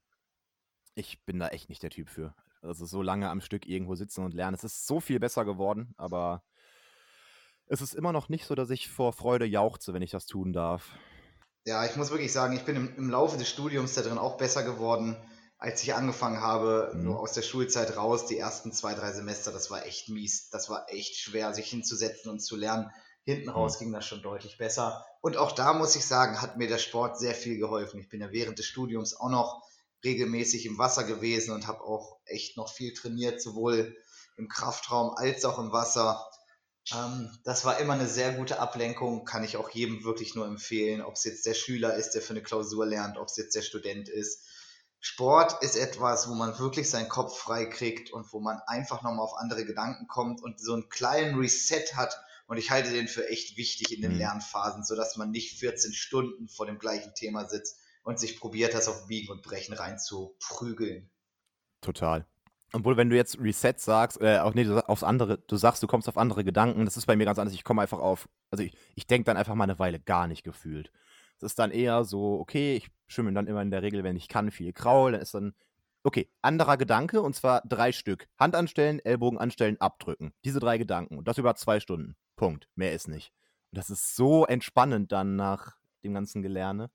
ich 0.95 1.23
bin 1.25 1.39
da 1.39 1.49
echt 1.49 1.69
nicht 1.69 1.83
der 1.83 1.89
Typ 1.89 2.09
für. 2.09 2.35
Also 2.61 2.85
so 2.85 3.01
lange 3.01 3.29
am 3.29 3.41
Stück 3.41 3.67
irgendwo 3.67 3.95
sitzen 3.95 4.23
und 4.23 4.33
lernen. 4.33 4.55
Es 4.55 4.63
ist 4.63 4.87
so 4.87 4.99
viel 4.99 5.19
besser 5.19 5.45
geworden, 5.45 5.93
aber 5.97 6.43
es 7.67 7.81
ist 7.81 7.93
immer 7.93 8.11
noch 8.11 8.29
nicht 8.29 8.45
so, 8.45 8.55
dass 8.55 8.69
ich 8.69 8.89
vor 8.89 9.13
Freude 9.13 9.45
jauchze, 9.45 9.93
wenn 9.93 10.01
ich 10.01 10.11
das 10.11 10.25
tun 10.25 10.53
darf. 10.53 10.91
Ja, 11.65 11.85
ich 11.85 11.95
muss 11.97 12.11
wirklich 12.11 12.31
sagen, 12.31 12.55
ich 12.55 12.63
bin 12.63 12.75
im, 12.75 12.95
im 12.95 13.09
Laufe 13.09 13.37
des 13.37 13.49
Studiums 13.49 13.93
da 13.93 14.01
drin 14.01 14.17
auch 14.17 14.37
besser 14.37 14.63
geworden, 14.63 15.17
als 15.57 15.83
ich 15.83 15.93
angefangen 15.93 16.41
habe, 16.41 16.91
mhm. 16.93 17.03
nur 17.03 17.19
aus 17.19 17.33
der 17.33 17.41
Schulzeit 17.41 17.97
raus. 17.97 18.25
Die 18.25 18.37
ersten 18.37 18.71
zwei, 18.71 18.93
drei 18.93 19.11
Semester, 19.11 19.51
das 19.51 19.69
war 19.69 19.85
echt 19.85 20.09
mies. 20.09 20.49
Das 20.49 20.69
war 20.69 20.85
echt 20.89 21.17
schwer, 21.17 21.53
sich 21.53 21.69
hinzusetzen 21.69 22.31
und 22.31 22.39
zu 22.39 22.55
lernen. 22.55 22.89
Hinten 23.23 23.49
raus 23.49 23.75
mhm. 23.75 23.85
ging 23.85 23.93
das 23.93 24.05
schon 24.05 24.21
deutlich 24.21 24.57
besser. 24.57 25.05
Und 25.21 25.37
auch 25.37 25.51
da 25.51 25.73
muss 25.73 25.95
ich 25.95 26.05
sagen, 26.05 26.41
hat 26.41 26.57
mir 26.57 26.67
der 26.67 26.77
Sport 26.77 27.19
sehr 27.19 27.35
viel 27.35 27.57
geholfen. 27.57 27.99
Ich 27.99 28.09
bin 28.09 28.21
ja 28.21 28.31
während 28.31 28.59
des 28.59 28.65
Studiums 28.65 29.15
auch 29.15 29.29
noch 29.29 29.63
regelmäßig 30.03 30.65
im 30.65 30.77
Wasser 30.77 31.03
gewesen 31.03 31.53
und 31.53 31.67
habe 31.67 31.81
auch 31.81 32.19
echt 32.25 32.57
noch 32.57 32.71
viel 32.71 32.93
trainiert, 32.93 33.41
sowohl 33.41 33.95
im 34.37 34.47
Kraftraum 34.47 35.15
als 35.15 35.43
auch 35.45 35.59
im 35.59 35.71
Wasser. 35.71 36.23
Ähm, 36.93 37.35
das 37.43 37.65
war 37.65 37.79
immer 37.79 37.93
eine 37.93 38.07
sehr 38.07 38.33
gute 38.33 38.59
Ablenkung, 38.59 39.25
kann 39.25 39.43
ich 39.43 39.57
auch 39.57 39.69
jedem 39.69 40.03
wirklich 40.03 40.35
nur 40.35 40.45
empfehlen, 40.45 41.01
ob 41.01 41.15
es 41.15 41.23
jetzt 41.23 41.45
der 41.45 41.55
Schüler 41.55 41.95
ist, 41.95 42.11
der 42.11 42.21
für 42.21 42.33
eine 42.33 42.43
Klausur 42.43 42.85
lernt, 42.85 43.17
ob 43.17 43.27
es 43.27 43.37
jetzt 43.37 43.55
der 43.55 43.63
Student 43.63 44.09
ist. 44.09 44.45
Sport 44.99 45.63
ist 45.63 45.75
etwas, 45.75 46.27
wo 46.29 46.33
man 46.33 46.57
wirklich 46.57 46.89
seinen 46.89 47.09
Kopf 47.09 47.37
frei 47.37 47.65
kriegt 47.65 48.11
und 48.11 48.31
wo 48.33 48.39
man 48.39 48.59
einfach 48.65 49.03
nochmal 49.03 49.25
auf 49.25 49.37
andere 49.37 49.65
Gedanken 49.65 50.07
kommt 50.07 50.41
und 50.41 50.59
so 50.59 50.73
einen 50.73 50.89
kleinen 50.89 51.39
Reset 51.39 51.95
hat, 51.95 52.19
und 52.47 52.57
ich 52.57 52.71
halte 52.71 52.91
den 52.91 53.07
für 53.07 53.27
echt 53.29 53.57
wichtig 53.57 53.93
in 53.93 54.01
den 54.01 54.13
mhm. 54.13 54.19
Lernphasen, 54.19 54.83
sodass 54.83 55.17
man 55.17 55.31
nicht 55.31 55.59
14 55.59 55.93
Stunden 55.93 56.47
vor 56.47 56.65
dem 56.65 56.79
gleichen 56.79 57.13
Thema 57.13 57.47
sitzt 57.47 57.79
und 58.03 58.19
sich 58.19 58.39
probiert, 58.39 58.73
das 58.73 58.87
auf 58.87 59.07
Biegen 59.07 59.31
und 59.31 59.43
Brechen 59.43 59.73
reinzuprügeln. 59.73 61.09
Total. 61.81 62.25
Obwohl, 62.73 62.97
wenn 62.97 63.09
du 63.09 63.15
jetzt 63.15 63.39
Reset 63.39 63.75
sagst, 63.77 64.19
äh, 64.21 64.39
auch 64.39 64.53
nee, 64.53 64.63
du, 64.63 64.87
aufs 64.87 65.03
andere, 65.03 65.37
du 65.37 65.55
sagst, 65.55 65.83
du 65.83 65.87
kommst 65.87 66.09
auf 66.09 66.17
andere 66.17 66.43
Gedanken, 66.43 66.85
das 66.85 66.97
ist 66.97 67.05
bei 67.05 67.15
mir 67.15 67.25
ganz 67.25 67.39
anders. 67.39 67.53
Ich 67.53 67.63
komme 67.63 67.81
einfach 67.81 67.99
auf, 67.99 68.27
also 68.49 68.63
ich, 68.63 68.73
ich 68.95 69.07
denke 69.07 69.25
dann 69.25 69.37
einfach 69.37 69.55
mal 69.55 69.63
eine 69.65 69.79
Weile 69.79 69.99
gar 69.99 70.27
nicht 70.27 70.43
gefühlt. 70.43 70.91
Es 71.37 71.43
ist 71.43 71.59
dann 71.59 71.71
eher 71.71 72.03
so, 72.03 72.39
okay, 72.39 72.75
ich 72.75 72.89
schwimme 73.07 73.31
dann 73.31 73.47
immer 73.47 73.61
in 73.61 73.71
der 73.71 73.83
Regel, 73.83 74.03
wenn 74.03 74.17
ich 74.17 74.27
kann, 74.27 74.51
viel 74.51 74.73
Kraul, 74.73 75.13
dann 75.13 75.21
ist 75.21 75.33
dann, 75.33 75.53
okay, 76.03 76.29
anderer 76.41 76.77
Gedanke 76.77 77.21
und 77.21 77.35
zwar 77.35 77.61
drei 77.65 77.91
Stück. 77.91 78.27
Hand 78.37 78.55
anstellen, 78.55 78.99
Ellbogen 78.99 79.37
anstellen, 79.37 79.79
abdrücken. 79.79 80.33
Diese 80.43 80.59
drei 80.59 80.77
Gedanken 80.77 81.17
und 81.17 81.27
das 81.27 81.37
über 81.37 81.55
zwei 81.55 81.79
Stunden. 81.79 82.15
Punkt. 82.37 82.69
Mehr 82.75 82.93
ist 82.93 83.09
nicht. 83.09 83.33
Und 83.71 83.79
das 83.79 83.89
ist 83.89 84.15
so 84.15 84.45
entspannend 84.45 85.11
dann 85.11 85.35
nach 85.35 85.75
dem 86.03 86.13
ganzen 86.13 86.41
Gelerne. 86.41 86.89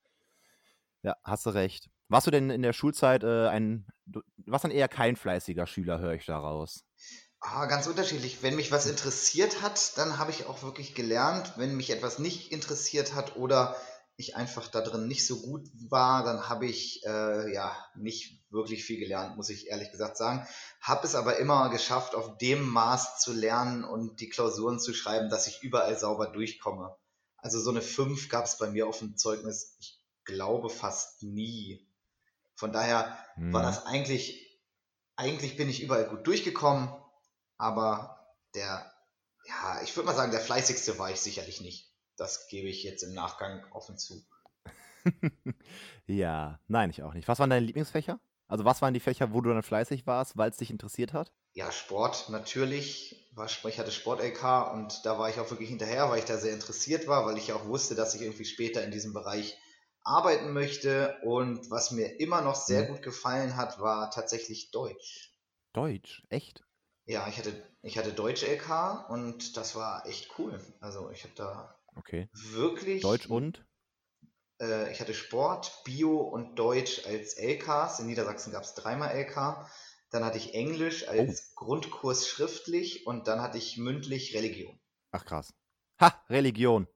Ja, 1.03 1.17
hast 1.23 1.45
du 1.45 1.51
recht. 1.51 1.91
Warst 2.09 2.27
du 2.27 2.31
denn 2.31 2.49
in 2.49 2.63
der 2.63 2.73
Schulzeit 2.73 3.25
äh, 3.25 3.49
ein, 3.49 3.87
du 4.07 4.23
warst 4.47 4.65
dann 4.65 4.71
eher 4.71 4.89
kein 4.89 5.17
fleißiger 5.17 5.67
Schüler, 5.67 5.99
höre 5.99 6.15
ich 6.15 6.25
daraus? 6.25 6.85
Ah, 7.41 7.67
ganz 7.67 7.87
unterschiedlich. 7.89 8.43
Wenn 8.43 8.55
mich 8.55 8.71
was 8.71 8.87
interessiert 8.87 9.63
hat, 9.63 9.99
dann 9.99 10.19
habe 10.19 10.31
ich 10.31 10.47
auch 10.47 10.63
wirklich 10.63 10.95
gelernt. 10.95 11.55
Wenn 11.57 11.77
mich 11.77 11.91
etwas 11.91 12.21
nicht 12.21 12.53
interessiert 12.53 13.15
hat 13.15 13.37
oder 13.37 13.77
ich 14.23 14.37
einfach 14.37 14.69
da 14.69 14.81
drin 14.81 15.07
nicht 15.07 15.27
so 15.27 15.43
gut 15.43 15.69
war, 15.89 16.25
dann 16.25 16.49
habe 16.49 16.67
ich 16.67 17.05
äh, 17.05 17.53
ja 17.53 17.77
nicht 17.95 18.43
wirklich 18.51 18.85
viel 18.85 18.99
gelernt, 18.99 19.37
muss 19.37 19.51
ich 19.51 19.69
ehrlich 19.69 19.91
gesagt 19.91 20.17
sagen. 20.17 20.47
Habe 20.81 21.07
es 21.07 21.15
aber 21.15 21.39
immer 21.39 21.69
geschafft, 21.71 22.15
auf 22.15 22.39
dem 22.39 22.69
Maß 22.69 23.21
zu 23.21 23.33
lernen 23.33 23.85
und 23.85 24.21
die 24.21 24.29
Klausuren 24.29 24.79
zu 24.79 24.95
schreiben, 24.95 25.29
dass 25.29 25.47
ich 25.47 25.63
überall 25.63 25.99
sauber 25.99 26.29
durchkomme. 26.29 26.97
Also 27.37 27.61
so 27.61 27.71
eine 27.71 27.83
5 27.83 28.29
gab 28.29 28.45
es 28.45 28.59
bei 28.59 28.71
mir 28.71 28.87
auf 28.87 29.01
dem 29.01 29.17
Zeugnis, 29.17 29.77
ich 29.81 30.01
glaube 30.25 30.71
fast 30.71 31.23
nie. 31.23 31.87
Von 32.55 32.73
daher 32.73 33.19
hm. 33.35 33.53
war 33.53 33.63
das 33.63 33.87
eigentlich, 33.87 34.61
eigentlich 35.17 35.57
bin 35.57 35.69
ich 35.69 35.83
überall 35.83 36.09
gut 36.09 36.27
durchgekommen, 36.27 36.89
aber 37.59 38.35
der, 38.55 38.93
ja, 39.47 39.81
ich 39.83 39.97
würde 39.97 40.07
mal 40.07 40.15
sagen, 40.15 40.33
der 40.33 40.41
fleißigste 40.41 40.99
war 40.99 41.11
ich 41.11 41.21
sicherlich 41.21 41.61
nicht. 41.61 41.92
Das 42.23 42.47
gebe 42.47 42.69
ich 42.69 42.85
jetzt 42.85 43.03
im 43.03 43.15
Nachgang 43.15 43.65
offen 43.73 43.99
zu. 43.99 44.25
ja, 46.07 46.61
nein, 46.69 46.89
ich 46.89 47.03
auch 47.03 47.15
nicht. 47.15 47.27
Was 47.27 47.41
waren 47.41 47.51
deine 47.51 47.67
Lieblingsfächer? 47.67 48.21
Also 48.47 48.65
was 48.65 48.81
waren 48.81 48.95
die 48.95 49.01
Fächer, 49.01 49.33
wo 49.33 49.41
du 49.41 49.51
dann 49.51 49.65
fleißig 49.65 50.07
warst, 50.07 50.37
weil 50.37 50.51
es 50.51 50.57
dich 50.57 50.71
interessiert 50.71 51.15
hat? 51.15 51.33
Ja, 51.55 51.73
Sport 51.73 52.29
natürlich. 52.29 53.29
Ich 53.67 53.79
hatte 53.81 53.91
Sport-LK 53.91 54.73
und 54.73 55.05
da 55.05 55.19
war 55.19 55.31
ich 55.31 55.41
auch 55.41 55.51
wirklich 55.51 55.71
hinterher, 55.71 56.11
weil 56.11 56.21
ich 56.21 56.25
da 56.25 56.37
sehr 56.37 56.55
interessiert 56.55 57.09
war, 57.09 57.27
weil 57.27 57.39
ich 57.39 57.53
auch 57.53 57.67
wusste, 57.67 57.97
dass 57.97 58.15
ich 58.15 58.23
irgendwie 58.23 58.45
später 58.45 58.85
in 58.85 58.93
diesem 58.93 59.13
Bereich 59.13 59.59
arbeiten 60.05 60.53
möchte. 60.53 61.17
Und 61.25 61.73
was 61.73 61.91
mir 61.91 62.21
immer 62.21 62.41
noch 62.41 62.55
sehr 62.55 62.85
mhm. 62.85 62.93
gut 62.93 63.03
gefallen 63.03 63.57
hat, 63.57 63.81
war 63.81 64.13
tatsächlich 64.13 64.71
Deutsch. 64.71 65.35
Deutsch? 65.73 66.23
Echt? 66.29 66.63
Ja, 67.05 67.27
ich 67.27 67.37
hatte, 67.37 67.53
ich 67.83 67.99
hatte 67.99 68.13
Deutsch-LK 68.13 69.11
und 69.11 69.57
das 69.57 69.75
war 69.75 70.07
echt 70.07 70.39
cool. 70.39 70.61
Also 70.79 71.11
ich 71.11 71.25
habe 71.25 71.35
da 71.35 71.82
okay. 71.97 72.29
wirklich... 72.33 73.03
Deutsch 73.03 73.27
und? 73.27 73.65
Äh, 74.61 74.93
ich 74.93 75.01
hatte 75.01 75.15
Sport, 75.15 75.83
Bio 75.85 76.19
und 76.19 76.57
Deutsch 76.57 77.07
als 77.07 77.35
LKs. 77.35 78.01
In 78.01 78.07
Niedersachsen 78.07 78.53
gab 78.53 78.63
es 78.63 78.75
dreimal 78.75 79.15
LK. 79.15 79.67
Dann 80.11 80.25
hatte 80.25 80.39
ich 80.39 80.55
Englisch 80.55 81.09
als 81.09 81.53
oh. 81.57 81.65
Grundkurs 81.65 82.29
schriftlich 82.29 83.07
und 83.07 83.29
dann 83.29 83.41
hatte 83.41 83.59
ich 83.59 83.79
mündlich 83.79 84.35
Religion. 84.35 84.79
Ach 85.11 85.25
krass. 85.25 85.55
Ha, 86.01 86.15
Religion. 86.29 86.87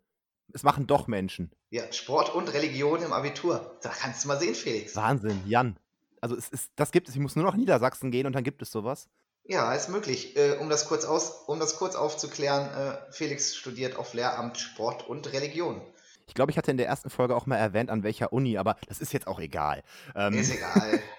Es 0.53 0.63
machen 0.63 0.87
doch 0.87 1.07
Menschen. 1.07 1.51
Ja, 1.71 1.91
Sport 1.93 2.35
und 2.35 2.53
Religion 2.53 3.03
im 3.03 3.13
Abitur. 3.13 3.79
Da 3.83 3.89
kannst 3.89 4.25
du 4.25 4.29
mal 4.29 4.39
sehen, 4.39 4.55
Felix. 4.55 4.95
Wahnsinn, 4.95 5.43
Jan. 5.47 5.79
Also 6.21 6.37
es 6.37 6.49
ist, 6.49 6.73
das 6.77 6.93
gibt 6.93 7.09
es. 7.09 7.15
Ich 7.15 7.21
muss 7.21 7.37
nur 7.37 7.45
nach 7.45 7.57
Niedersachsen 7.57 8.11
gehen 8.11 8.27
und 8.27 8.33
dann 8.35 8.45
gibt 8.45 8.63
es 8.63 8.71
sowas. 8.71 9.09
Ja, 9.49 9.73
ist 9.75 9.89
möglich. 9.89 10.37
Äh, 10.37 10.57
um, 10.59 10.69
das 10.69 10.87
kurz 10.87 11.05
aus, 11.05 11.45
um 11.47 11.61
das 11.61 11.77
kurz 11.77 11.95
aufzuklären, 11.95 12.69
äh, 12.69 13.13
Felix 13.13 13.55
studiert 13.55 13.97
auf 13.97 14.13
Lehramt 14.13 14.59
Sport 14.59 15.09
und 15.09 15.33
Religion. 15.33 15.81
Ich 16.27 16.35
glaube, 16.35 16.51
ich 16.51 16.59
hatte 16.59 16.73
in 16.73 16.77
der 16.77 16.89
ersten 16.89 17.11
Folge 17.11 17.37
auch 17.37 17.47
mal 17.47 17.57
erwähnt, 17.57 17.89
an 17.89 18.03
welcher 18.03 18.33
Uni, 18.33 18.59
aber 18.59 18.77
das 18.89 18.99
ist 18.99 19.13
jetzt 19.13 19.29
auch 19.29 19.39
egal. 19.39 19.83
Ähm, 20.17 20.35
ist 20.35 20.53
egal. 20.53 21.01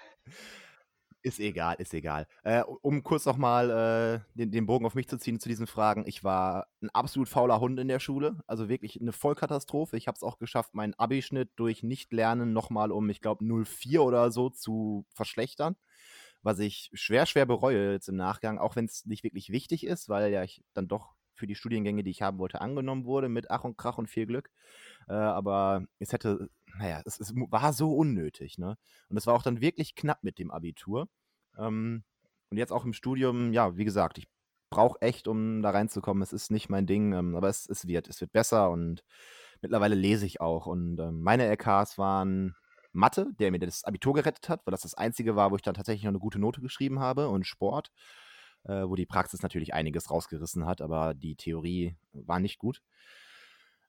Ist 1.24 1.40
egal, 1.40 1.76
ist 1.80 1.94
egal. 1.94 2.26
Äh, 2.44 2.62
um 2.62 3.04
kurz 3.04 3.26
nochmal 3.26 3.70
äh, 3.70 4.38
den, 4.38 4.52
den 4.52 4.66
Bogen 4.66 4.86
auf 4.86 4.96
mich 4.96 5.10
zu 5.10 5.18
ziehen 5.18 5.42
zu 5.42 5.50
diesen 5.50 5.68
Fragen. 5.68 6.06
Ich 6.08 6.24
war 6.24 6.68
ein 6.82 6.90
absolut 6.92 7.28
fauler 7.28 7.60
Hund 7.60 7.78
in 7.80 7.90
der 7.90 8.00
Schule. 8.00 8.38
Also 8.48 8.70
wirklich 8.70 9.02
eine 9.02 9.12
Vollkatastrophe. 9.12 9.98
Ich 9.98 10.08
habe 10.08 10.16
es 10.16 10.24
auch 10.24 10.38
geschafft, 10.38 10.74
meinen 10.74 10.94
Abischnitt 10.94 11.50
durch 11.58 11.84
Nichtlernen 11.84 12.54
nochmal 12.54 12.94
um, 12.94 13.10
ich 13.10 13.20
glaube, 13.20 13.44
0,4 13.44 14.00
oder 14.00 14.32
so 14.32 14.50
zu 14.50 15.06
verschlechtern. 15.14 15.76
Was 16.48 16.60
ich 16.60 16.90
schwer, 16.94 17.26
schwer 17.26 17.46
bereue 17.46 17.92
jetzt 17.92 18.08
im 18.08 18.16
Nachgang, 18.16 18.58
auch 18.58 18.78
wenn 18.78 18.86
es 18.86 19.06
nicht 19.06 19.26
wirklich 19.26 19.50
wichtig 19.50 19.86
ist, 19.86 20.08
weil 20.08 20.32
ja 20.32 20.46
ich 20.46 20.64
dann 20.74 20.88
doch 20.88 21.14
für 21.34 21.46
die 21.46 21.56
Studiengänge, 21.56 22.04
die 22.06 22.10
ich 22.12 22.22
haben 22.22 22.40
wollte, 22.40 22.62
angenommen 22.62 23.04
wurde 23.04 23.28
mit 23.28 23.52
Ach 23.52 23.66
und 23.66 23.78
Krach 23.78 23.98
und 23.98 24.08
viel 24.08 24.28
Glück. 24.28 24.50
Äh, 25.10 25.12
aber 25.12 25.86
es 26.00 26.14
hätte, 26.14 26.50
naja, 26.80 27.02
es, 27.04 27.20
es, 27.20 27.34
war 27.36 27.74
so 27.74 27.94
unnötig, 27.94 28.58
ne? 28.58 28.78
Und 29.10 29.18
es 29.18 29.28
war 29.28 29.34
auch 29.34 29.44
dann 29.44 29.60
wirklich 29.60 29.94
knapp 29.94 30.24
mit 30.24 30.40
dem 30.40 30.50
Abitur. 30.50 31.10
Ähm, 31.58 32.06
und 32.50 32.58
jetzt 32.58 32.72
auch 32.72 32.86
im 32.86 32.94
Studium, 32.94 33.52
ja, 33.52 33.76
wie 33.76 33.84
gesagt, 33.84 34.18
ich 34.18 34.30
brauche 34.70 35.02
echt, 35.02 35.28
um 35.28 35.62
da 35.62 35.72
reinzukommen. 35.72 36.24
Es 36.24 36.32
ist 36.32 36.50
nicht 36.50 36.70
mein 36.70 36.88
Ding, 36.88 37.12
ähm, 37.12 37.36
aber 37.36 37.50
es, 37.50 37.68
es 37.68 37.88
wird, 37.88 38.08
es 38.08 38.22
wird 38.22 38.32
besser 38.32 38.70
und 38.70 39.04
mittlerweile 39.62 39.96
lese 39.96 40.26
ich 40.26 40.40
auch. 40.40 40.66
Und 40.66 40.98
ähm, 41.00 41.20
meine 41.24 41.44
LKs 41.44 41.98
waren 41.98 42.56
Mathe, 42.98 43.28
der 43.40 43.52
mir 43.52 43.60
das 43.60 43.84
Abitur 43.84 44.14
gerettet 44.14 44.50
hat, 44.50 44.62
weil 44.66 44.72
das 44.72 44.82
das 44.82 44.96
einzige 44.96 45.36
war, 45.36 45.52
wo 45.52 45.56
ich 45.56 45.62
dann 45.62 45.76
tatsächlich 45.76 46.04
noch 46.04 46.10
eine 46.10 46.20
gute 46.20 46.40
Note 46.40 46.62
geschrieben 46.62 47.00
habe 47.00 47.30
und 47.30 47.46
Sport 47.46 47.92
äh, 48.68 48.88
wo 48.88 48.96
die 48.96 49.06
Praxis 49.06 49.42
natürlich 49.42 49.74
einiges 49.74 50.12
rausgerissen 50.12 50.66
hat, 50.66 50.82
aber 50.82 51.14
die 51.14 51.36
Theorie 51.36 51.96
war 52.14 52.40
nicht 52.40 52.60
gut. 52.60 52.82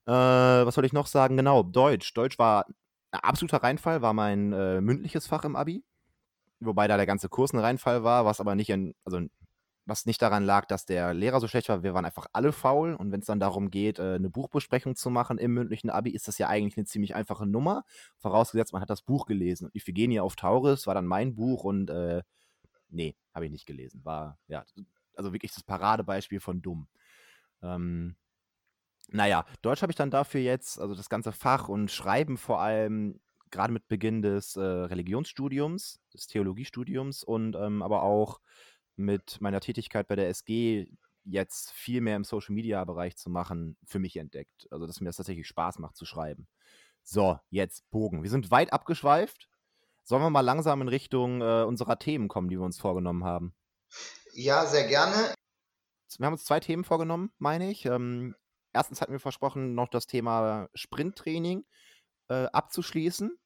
Äh, 0.07 0.13
was 0.13 0.75
soll 0.75 0.85
ich 0.85 0.93
noch 0.93 1.07
sagen? 1.07 1.37
Genau, 1.37 1.63
Deutsch. 1.63 2.15
Deutsch 2.15 2.39
war 2.39 2.67
ein 3.11 3.21
absoluter 3.21 3.63
Reinfall, 3.63 4.03
war 4.03 4.15
mein 4.15 4.53
äh, 4.53 4.81
mündliches 4.81 5.27
Fach 5.27 5.45
im 5.45 5.57
Abi. 5.57 5.85
Wobei 6.61 6.89
da 6.89 6.97
der 6.97 7.07
ganze 7.07 7.29
Kurs 7.29 7.53
ein 7.53 7.61
Reinfall 7.61 8.03
war, 8.03 8.25
was 8.25 8.41
aber 8.41 8.55
nicht, 8.55 8.71
in, 8.71 8.95
also 9.05 9.21
was 9.89 10.05
nicht 10.05 10.21
daran 10.21 10.45
lag, 10.45 10.67
dass 10.67 10.85
der 10.85 11.15
Lehrer 11.15 11.41
so 11.41 11.49
schlecht 11.49 11.69
war. 11.71 11.83
Wir 11.83 11.95
waren 11.95 12.05
einfach 12.05 12.27
alle 12.35 12.53
faul. 12.53 12.95
Und 12.95 13.11
wenn 13.11 13.21
es 13.21 13.27
dann 13.27 13.41
darum 13.41 13.71
geht, 13.71 13.99
äh, 13.99 14.15
eine 14.15 14.29
Buchbesprechung 14.29 14.97
zu 14.97 15.09
machen 15.09 15.39
im 15.39 15.55
mündlichen 15.55 15.89
Abi, 15.89 16.11
ist 16.11 16.29
das 16.29 16.37
ja 16.37 16.49
eigentlich 16.49 16.77
eine 16.77 16.85
ziemlich 16.85 17.15
einfache 17.15 17.47
Nummer. 17.47 17.85
Vorausgesetzt, 18.19 18.75
man 18.75 18.83
hat 18.83 18.91
das 18.91 19.01
Buch 19.01 19.25
gelesen. 19.25 19.65
Und 19.67 19.75
Iphigenia 19.75 20.23
auf 20.23 20.37
Tauris 20.37 20.87
war 20.87 20.95
dann 20.95 21.07
mein 21.07 21.35
Buch 21.35 21.65
und 21.65 21.89
äh, 21.89 22.23
nee, 22.91 23.17
habe 23.35 23.47
ich 23.47 23.51
nicht 23.51 23.65
gelesen. 23.65 24.05
War, 24.05 24.39
ja, 24.47 24.63
also 25.17 25.33
wirklich 25.33 25.53
das 25.53 25.63
Paradebeispiel 25.63 26.41
von 26.41 26.61
dumm. 26.61 26.87
Ähm, 27.63 28.15
naja, 29.11 29.47
Deutsch 29.63 29.81
habe 29.81 29.91
ich 29.91 29.97
dann 29.97 30.11
dafür 30.11 30.43
jetzt, 30.43 30.79
also 30.79 30.95
das 30.95 31.09
ganze 31.09 31.33
Fach 31.33 31.71
und 31.71 31.91
Schreiben 31.91 32.37
vor 32.37 32.61
allem, 32.61 33.21
gerade 33.51 33.73
mit 33.73 33.89
Beginn 33.89 34.21
des 34.21 34.57
äh, 34.57 34.61
Religionsstudiums, 34.61 36.01
des 36.13 36.27
Theologiestudiums 36.27 37.25
und 37.25 37.57
ähm, 37.57 37.83
aber 37.83 38.03
auch 38.03 38.41
mit 38.99 39.41
meiner 39.41 39.61
Tätigkeit 39.61 40.09
bei 40.09 40.17
der 40.17 40.29
SG 40.29 40.89
jetzt 41.25 41.73
viel 41.73 42.01
mehr 42.01 42.17
im 42.17 42.25
Social 42.25 42.55
Media 42.55 42.85
Bereich 42.85 43.17
zu 43.17 43.31
machen, 43.31 43.77
für 43.85 43.99
mich 43.99 44.17
entdeckt. 44.17 44.67
Also, 44.71 44.87
dass 44.87 45.01
mir 45.01 45.07
das 45.07 45.17
tatsächlich 45.17 45.47
Spaß 45.47 45.79
macht 45.79 45.97
zu 45.97 46.05
schreiben. 46.05 46.49
So, 47.03 47.39
jetzt 47.51 47.89
Bogen. 47.91 48.23
Wir 48.23 48.31
sind 48.31 48.51
weit 48.51 48.73
abgeschweift. 48.73 49.49
Sollen 50.05 50.23
wir 50.23 50.31
mal 50.31 50.41
langsam 50.41 50.81
in 50.81 50.89
Richtung 50.89 51.43
äh, 51.43 51.65
unserer 51.65 51.99
Themen 51.99 52.29
kommen, 52.29 52.49
die 52.49 52.59
wir 52.59 52.65
uns 52.65 52.79
vorgenommen 52.79 53.25
haben? 53.25 53.55
Ja, 54.33 54.67
sehr 54.67 54.87
gerne. 54.87 55.35
Wir 56.17 56.27
haben 56.27 56.33
uns 56.33 56.45
zwei 56.45 56.61
Themen 56.61 56.85
vorgenommen, 56.85 57.31
meine 57.39 57.71
ich. 57.71 57.85
Ähm, 57.85 58.35
erstens 58.73 59.01
hatten 59.01 59.13
wir 59.13 59.21
versprochen, 59.21 59.75
noch 59.75 59.89
das 59.89 60.07
Thema 60.07 60.69
Sprinttraining 60.75 61.65
äh, 62.29 62.47
abzuschließen. 62.47 63.39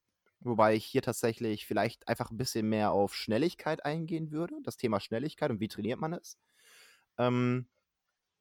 Wobei 0.45 0.75
ich 0.75 0.85
hier 0.85 1.03
tatsächlich 1.03 1.67
vielleicht 1.67 2.09
einfach 2.09 2.31
ein 2.31 2.37
bisschen 2.37 2.69
mehr 2.69 2.93
auf 2.93 3.15
Schnelligkeit 3.15 3.85
eingehen 3.85 4.31
würde. 4.31 4.55
Das 4.63 4.77
Thema 4.77 5.01
Schnelligkeit 5.01 5.51
und 5.51 5.61
wie 5.61 5.69
trainiert 5.69 6.01
man 6.01 6.13
es. 6.13 6.39
Ähm, 7.19 7.67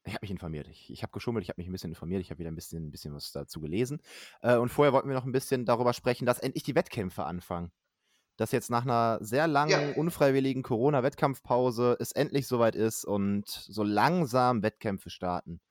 ich 0.03 0.13
habe 0.13 0.23
mich 0.23 0.31
informiert. 0.31 0.67
Ich, 0.67 0.89
ich 0.89 1.03
habe 1.03 1.11
geschummelt, 1.11 1.43
ich 1.43 1.49
habe 1.49 1.61
mich 1.61 1.67
ein 1.67 1.71
bisschen 1.71 1.91
informiert, 1.91 2.21
ich 2.21 2.31
habe 2.31 2.39
wieder 2.39 2.51
ein 2.51 2.55
bisschen, 2.55 2.87
ein 2.87 2.91
bisschen 2.91 3.13
was 3.13 3.31
dazu 3.31 3.61
gelesen. 3.61 4.01
Äh, 4.41 4.57
und 4.57 4.69
vorher 4.69 4.93
wollten 4.93 5.07
wir 5.07 5.15
noch 5.15 5.25
ein 5.25 5.31
bisschen 5.31 5.65
darüber 5.65 5.93
sprechen, 5.93 6.25
dass 6.25 6.39
endlich 6.39 6.63
die 6.63 6.75
Wettkämpfe 6.75 7.23
anfangen 7.23 7.71
dass 8.37 8.51
jetzt 8.51 8.71
nach 8.71 8.83
einer 8.83 9.19
sehr 9.21 9.47
langen, 9.47 9.89
ja. 9.89 9.95
unfreiwilligen 9.95 10.63
Corona-Wettkampfpause 10.63 11.95
es 11.99 12.11
endlich 12.11 12.47
soweit 12.47 12.75
ist 12.75 13.05
und 13.05 13.47
so 13.47 13.83
langsam 13.83 14.63
Wettkämpfe 14.63 15.11
starten. 15.11 15.61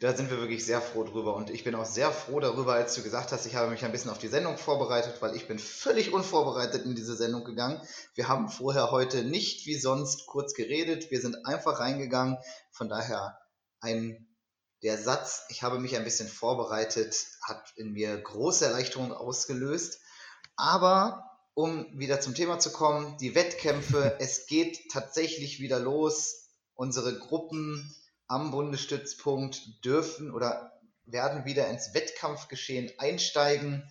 Da 0.00 0.16
sind 0.16 0.30
wir 0.30 0.38
wirklich 0.38 0.64
sehr 0.64 0.80
froh 0.80 1.04
drüber 1.04 1.34
und 1.36 1.50
ich 1.50 1.64
bin 1.64 1.74
auch 1.74 1.84
sehr 1.84 2.10
froh 2.10 2.40
darüber, 2.40 2.74
als 2.74 2.94
du 2.94 3.02
gesagt 3.02 3.32
hast, 3.32 3.46
ich 3.46 3.54
habe 3.54 3.70
mich 3.70 3.84
ein 3.84 3.92
bisschen 3.92 4.10
auf 4.10 4.18
die 4.18 4.28
Sendung 4.28 4.56
vorbereitet, 4.56 5.20
weil 5.20 5.36
ich 5.36 5.46
bin 5.46 5.58
völlig 5.58 6.12
unvorbereitet 6.12 6.84
in 6.84 6.94
diese 6.94 7.16
Sendung 7.16 7.44
gegangen. 7.44 7.80
Wir 8.14 8.28
haben 8.28 8.48
vorher 8.48 8.90
heute 8.90 9.24
nicht 9.24 9.66
wie 9.66 9.78
sonst 9.78 10.26
kurz 10.26 10.54
geredet, 10.54 11.10
wir 11.10 11.20
sind 11.20 11.44
einfach 11.44 11.80
reingegangen. 11.80 12.38
Von 12.70 12.88
daher 12.88 13.38
ein 13.80 14.28
der 14.82 14.96
Satz, 14.96 15.44
ich 15.48 15.62
habe 15.62 15.78
mich 15.80 15.96
ein 15.96 16.04
bisschen 16.04 16.28
vorbereitet, 16.28 17.26
hat 17.42 17.72
in 17.76 17.92
mir 17.92 18.16
große 18.16 18.64
Erleichterung 18.64 19.12
ausgelöst. 19.12 20.00
Aber 20.56 21.28
um 21.54 21.86
wieder 21.98 22.20
zum 22.20 22.34
Thema 22.34 22.60
zu 22.60 22.70
kommen, 22.70 23.16
die 23.18 23.34
Wettkämpfe, 23.34 24.16
es 24.20 24.46
geht 24.46 24.90
tatsächlich 24.90 25.60
wieder 25.60 25.80
los. 25.80 26.44
Unsere 26.74 27.18
Gruppen 27.18 27.92
am 28.28 28.50
Bundesstützpunkt 28.50 29.84
dürfen 29.84 30.30
oder 30.30 30.78
werden 31.06 31.44
wieder 31.44 31.68
ins 31.68 31.94
Wettkampfgeschehen 31.94 32.92
einsteigen. 32.98 33.90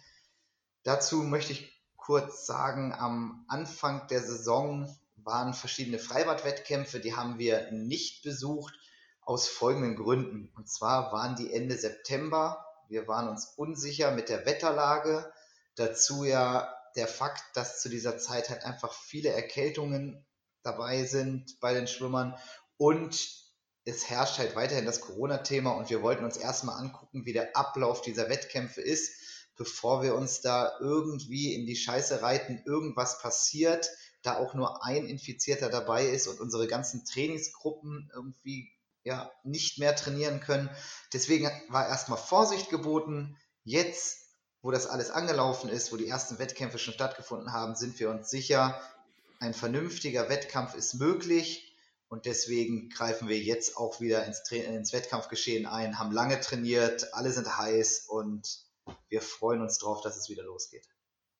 Dazu 0.84 1.24
möchte 1.24 1.54
ich 1.54 1.74
kurz 1.96 2.46
sagen, 2.46 2.94
am 2.94 3.44
Anfang 3.50 4.08
der 4.08 4.22
Saison 4.22 4.96
waren 5.18 5.54
verschiedene 5.54 6.00
Freibadwettkämpfe, 6.00 7.00
die 7.00 7.16
haben 7.16 7.40
wir 7.40 7.72
nicht 7.72 8.24
besucht 8.24 8.74
aus 9.22 9.48
folgenden 9.48 9.98
Gründen. 9.98 10.54
Und 10.56 10.70
zwar 10.70 11.12
waren 11.12 11.36
die 11.36 11.52
Ende 11.52 11.78
September. 11.78 12.66
Wir 12.88 13.08
waren 13.10 13.28
uns 13.28 13.54
unsicher 13.58 14.12
mit 14.12 14.30
der 14.30 14.46
Wetterlage. 14.46 15.30
Dazu 15.76 16.24
ja 16.24 16.74
der 16.96 17.08
Fakt, 17.08 17.44
dass 17.56 17.82
zu 17.82 17.90
dieser 17.90 18.18
Zeit 18.18 18.50
halt 18.50 18.64
einfach 18.64 18.94
viele 18.94 19.30
Erkältungen 19.30 20.26
dabei 20.64 21.04
sind 21.04 21.60
bei 21.60 21.74
den 21.74 21.88
Schwimmern 21.88 22.38
und 22.78 23.47
es 23.88 24.10
herrscht 24.10 24.38
halt 24.38 24.56
weiterhin 24.56 24.86
das 24.86 25.00
Corona-Thema 25.00 25.72
und 25.72 25.90
wir 25.90 26.02
wollten 26.02 26.26
uns 26.26 26.36
erstmal 26.36 26.78
angucken, 26.78 27.26
wie 27.26 27.32
der 27.32 27.56
Ablauf 27.56 28.02
dieser 28.02 28.28
Wettkämpfe 28.28 28.82
ist, 28.82 29.14
bevor 29.56 30.04
wir 30.04 30.14
uns 30.14 30.42
da 30.42 30.74
irgendwie 30.82 31.54
in 31.56 31.66
die 31.66 31.78
Scheiße 31.78 32.22
reiten, 32.22 32.62
irgendwas 32.66 33.22
passiert, 33.22 33.90
da 34.24 34.38
auch 34.38 34.54
nur 34.54 34.84
ein 34.84 35.08
Infizierter 35.08 35.70
dabei 35.70 36.06
ist 36.06 36.28
und 36.28 36.42
unsere 36.42 36.68
ganzen 36.68 37.06
Trainingsgruppen 37.06 38.12
irgendwie 38.14 38.70
ja, 39.04 39.32
nicht 39.46 39.80
mehr 39.80 39.96
trainieren 39.96 40.42
können. 40.42 40.70
Deswegen 41.14 41.50
war 41.70 41.88
erstmal 41.88 42.18
Vorsicht 42.18 42.70
geboten. 42.70 43.38
Jetzt, 43.64 44.18
wo 44.62 44.70
das 44.70 44.86
alles 44.86 45.12
angelaufen 45.12 45.70
ist, 45.70 45.94
wo 45.94 45.96
die 45.96 46.10
ersten 46.10 46.40
Wettkämpfe 46.40 46.78
schon 46.78 46.94
stattgefunden 46.94 47.54
haben, 47.54 47.76
sind 47.76 47.98
wir 48.02 48.10
uns 48.10 48.30
sicher, 48.30 48.82
ein 49.40 49.54
vernünftiger 49.54 50.28
Wettkampf 50.28 50.76
ist 50.76 50.96
möglich. 50.96 51.67
Und 52.10 52.26
deswegen 52.26 52.90
greifen 52.90 53.28
wir 53.28 53.38
jetzt 53.38 53.76
auch 53.76 54.00
wieder 54.00 54.26
ins, 54.26 54.50
ins 54.52 54.94
Wettkampfgeschehen 54.94 55.66
ein, 55.66 56.00
haben 56.00 56.12
lange 56.12 56.40
trainiert, 56.40 57.14
alle 57.14 57.32
sind 57.32 57.58
heiß 57.58 58.06
und 58.08 58.66
wir 59.10 59.22
freuen 59.22 59.62
uns 59.62 59.78
drauf, 59.78 60.02
dass 60.02 60.16
es 60.16 60.30
wieder 60.30 60.44
losgeht. 60.44 60.88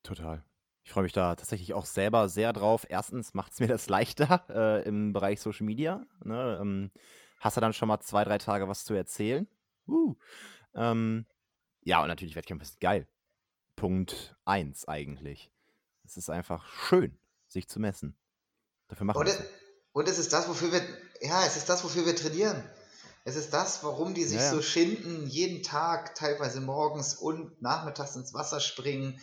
Total. 0.02 0.44
Ich 0.84 0.92
freue 0.92 1.04
mich 1.04 1.12
da 1.12 1.34
tatsächlich 1.34 1.74
auch 1.74 1.86
selber 1.86 2.28
sehr 2.28 2.52
drauf. 2.52 2.86
Erstens 2.88 3.34
macht 3.34 3.52
es 3.52 3.60
mir 3.60 3.66
das 3.66 3.88
leichter 3.88 4.44
äh, 4.48 4.88
im 4.88 5.12
Bereich 5.12 5.40
Social 5.40 5.66
Media. 5.66 6.06
Ne? 6.24 6.58
Ähm, 6.60 6.90
hast 7.40 7.56
du 7.56 7.60
dann 7.60 7.72
schon 7.72 7.88
mal 7.88 8.00
zwei, 8.00 8.24
drei 8.24 8.38
Tage 8.38 8.68
was 8.68 8.84
zu 8.84 8.94
erzählen? 8.94 9.46
Uh. 9.86 10.16
Ähm, 10.74 11.26
ja, 11.82 12.02
und 12.02 12.08
natürlich 12.08 12.36
Wettkämpfe 12.36 12.64
ist 12.64 12.80
geil. 12.80 13.06
Punkt 13.76 14.36
1 14.44 14.88
eigentlich. 14.88 15.50
Es 16.04 16.16
ist 16.16 16.30
einfach 16.30 16.66
schön, 16.66 17.18
sich 17.46 17.68
zu 17.68 17.80
messen. 17.80 18.16
Dafür 18.88 19.06
machen 19.06 19.24
wir 19.24 19.32
es. 19.32 19.44
Und 19.98 20.06
es 20.08 20.20
ist 20.20 20.32
das, 20.32 20.48
wofür 20.48 20.70
wir, 20.70 20.80
ja, 21.20 21.44
es 21.44 21.56
ist 21.56 21.68
das, 21.68 21.82
wofür 21.82 22.06
wir 22.06 22.14
trainieren. 22.14 22.62
Es 23.24 23.34
ist 23.34 23.52
das, 23.52 23.82
warum 23.82 24.14
die 24.14 24.22
sich 24.22 24.38
ja, 24.38 24.44
ja. 24.44 24.50
so 24.52 24.62
schinden, 24.62 25.26
jeden 25.26 25.64
Tag, 25.64 26.14
teilweise 26.14 26.60
morgens 26.60 27.14
und 27.14 27.60
nachmittags 27.60 28.14
ins 28.14 28.32
Wasser 28.32 28.60
springen, 28.60 29.20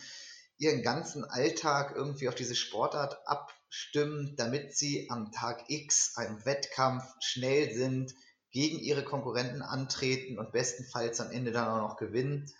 ihren 0.58 0.82
ganzen 0.82 1.24
Alltag 1.24 1.94
irgendwie 1.96 2.28
auf 2.28 2.34
diese 2.34 2.54
Sportart 2.54 3.26
abstimmen, 3.26 4.36
damit 4.36 4.76
sie 4.76 5.08
am 5.08 5.32
Tag 5.32 5.64
X 5.68 6.18
einem 6.18 6.44
Wettkampf 6.44 7.04
schnell 7.20 7.74
sind, 7.74 8.14
gegen 8.50 8.78
ihre 8.78 9.02
Konkurrenten 9.02 9.62
antreten 9.62 10.38
und 10.38 10.52
bestenfalls 10.52 11.22
am 11.22 11.30
Ende 11.30 11.52
dann 11.52 11.68
auch 11.68 11.88
noch 11.88 11.96
gewinnen. 11.96 12.52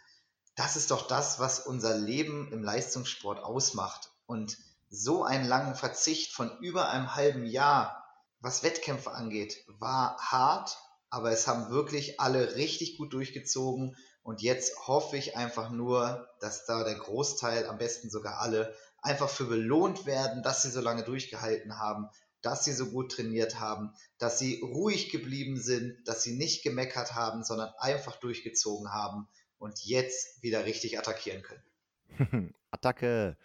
Das 0.54 0.76
ist 0.76 0.90
doch 0.90 1.06
das, 1.06 1.38
was 1.38 1.61
unser 1.61 1.99
Leben 1.99 2.50
im 2.50 2.62
Leistungssport 2.62 3.40
ausmacht. 3.40 4.11
Und 4.25 4.56
so 4.88 5.23
einen 5.23 5.46
langen 5.46 5.75
Verzicht 5.75 6.32
von 6.32 6.50
über 6.61 6.88
einem 6.88 7.14
halben 7.14 7.44
Jahr, 7.44 8.04
was 8.47 8.62
Wettkämpfe 8.62 9.11
angeht, 9.11 9.65
war 9.67 10.17
hart, 10.19 10.79
aber 11.11 11.33
es 11.33 11.49
haben 11.49 11.71
wirklich 11.71 12.21
alle 12.21 12.55
richtig 12.55 12.97
gut 12.97 13.12
durchgezogen. 13.12 13.97
Und 14.23 14.41
jetzt 14.41 14.87
hoffe 14.87 15.17
ich 15.17 15.37
einfach 15.37 15.71
nur, 15.71 16.29
dass 16.38 16.65
da 16.65 16.85
der 16.85 16.95
Großteil, 16.95 17.67
am 17.67 17.76
besten 17.76 18.09
sogar 18.09 18.38
alle, 18.38 18.73
einfach 19.03 19.29
für 19.29 19.47
belohnt 19.47 20.07
werden, 20.07 20.45
dass 20.45 20.62
sie 20.62 20.71
so 20.71 20.81
lange 20.81 21.03
durchgehalten 21.03 21.79
haben, 21.81 22.09
dass 22.41 22.65
sie 22.65 22.73
so 22.73 22.87
gut 22.87 23.11
trainiert 23.11 23.59
haben, 23.59 23.93
dass 24.19 24.38
sie 24.38 24.61
ruhig 24.61 25.11
geblieben 25.11 25.61
sind, 25.61 26.07
dass 26.07 26.23
sie 26.23 26.37
nicht 26.37 26.62
gemeckert 26.62 27.15
haben, 27.15 27.43
sondern 27.43 27.73
einfach 27.79 28.15
durchgezogen 28.15 28.93
haben 28.93 29.26
und 29.59 29.81
jetzt 29.85 30.41
wieder 30.41 30.67
richtig 30.67 31.00
attackieren 31.00 31.43
können. 31.43 32.55
Attacke. 32.71 33.37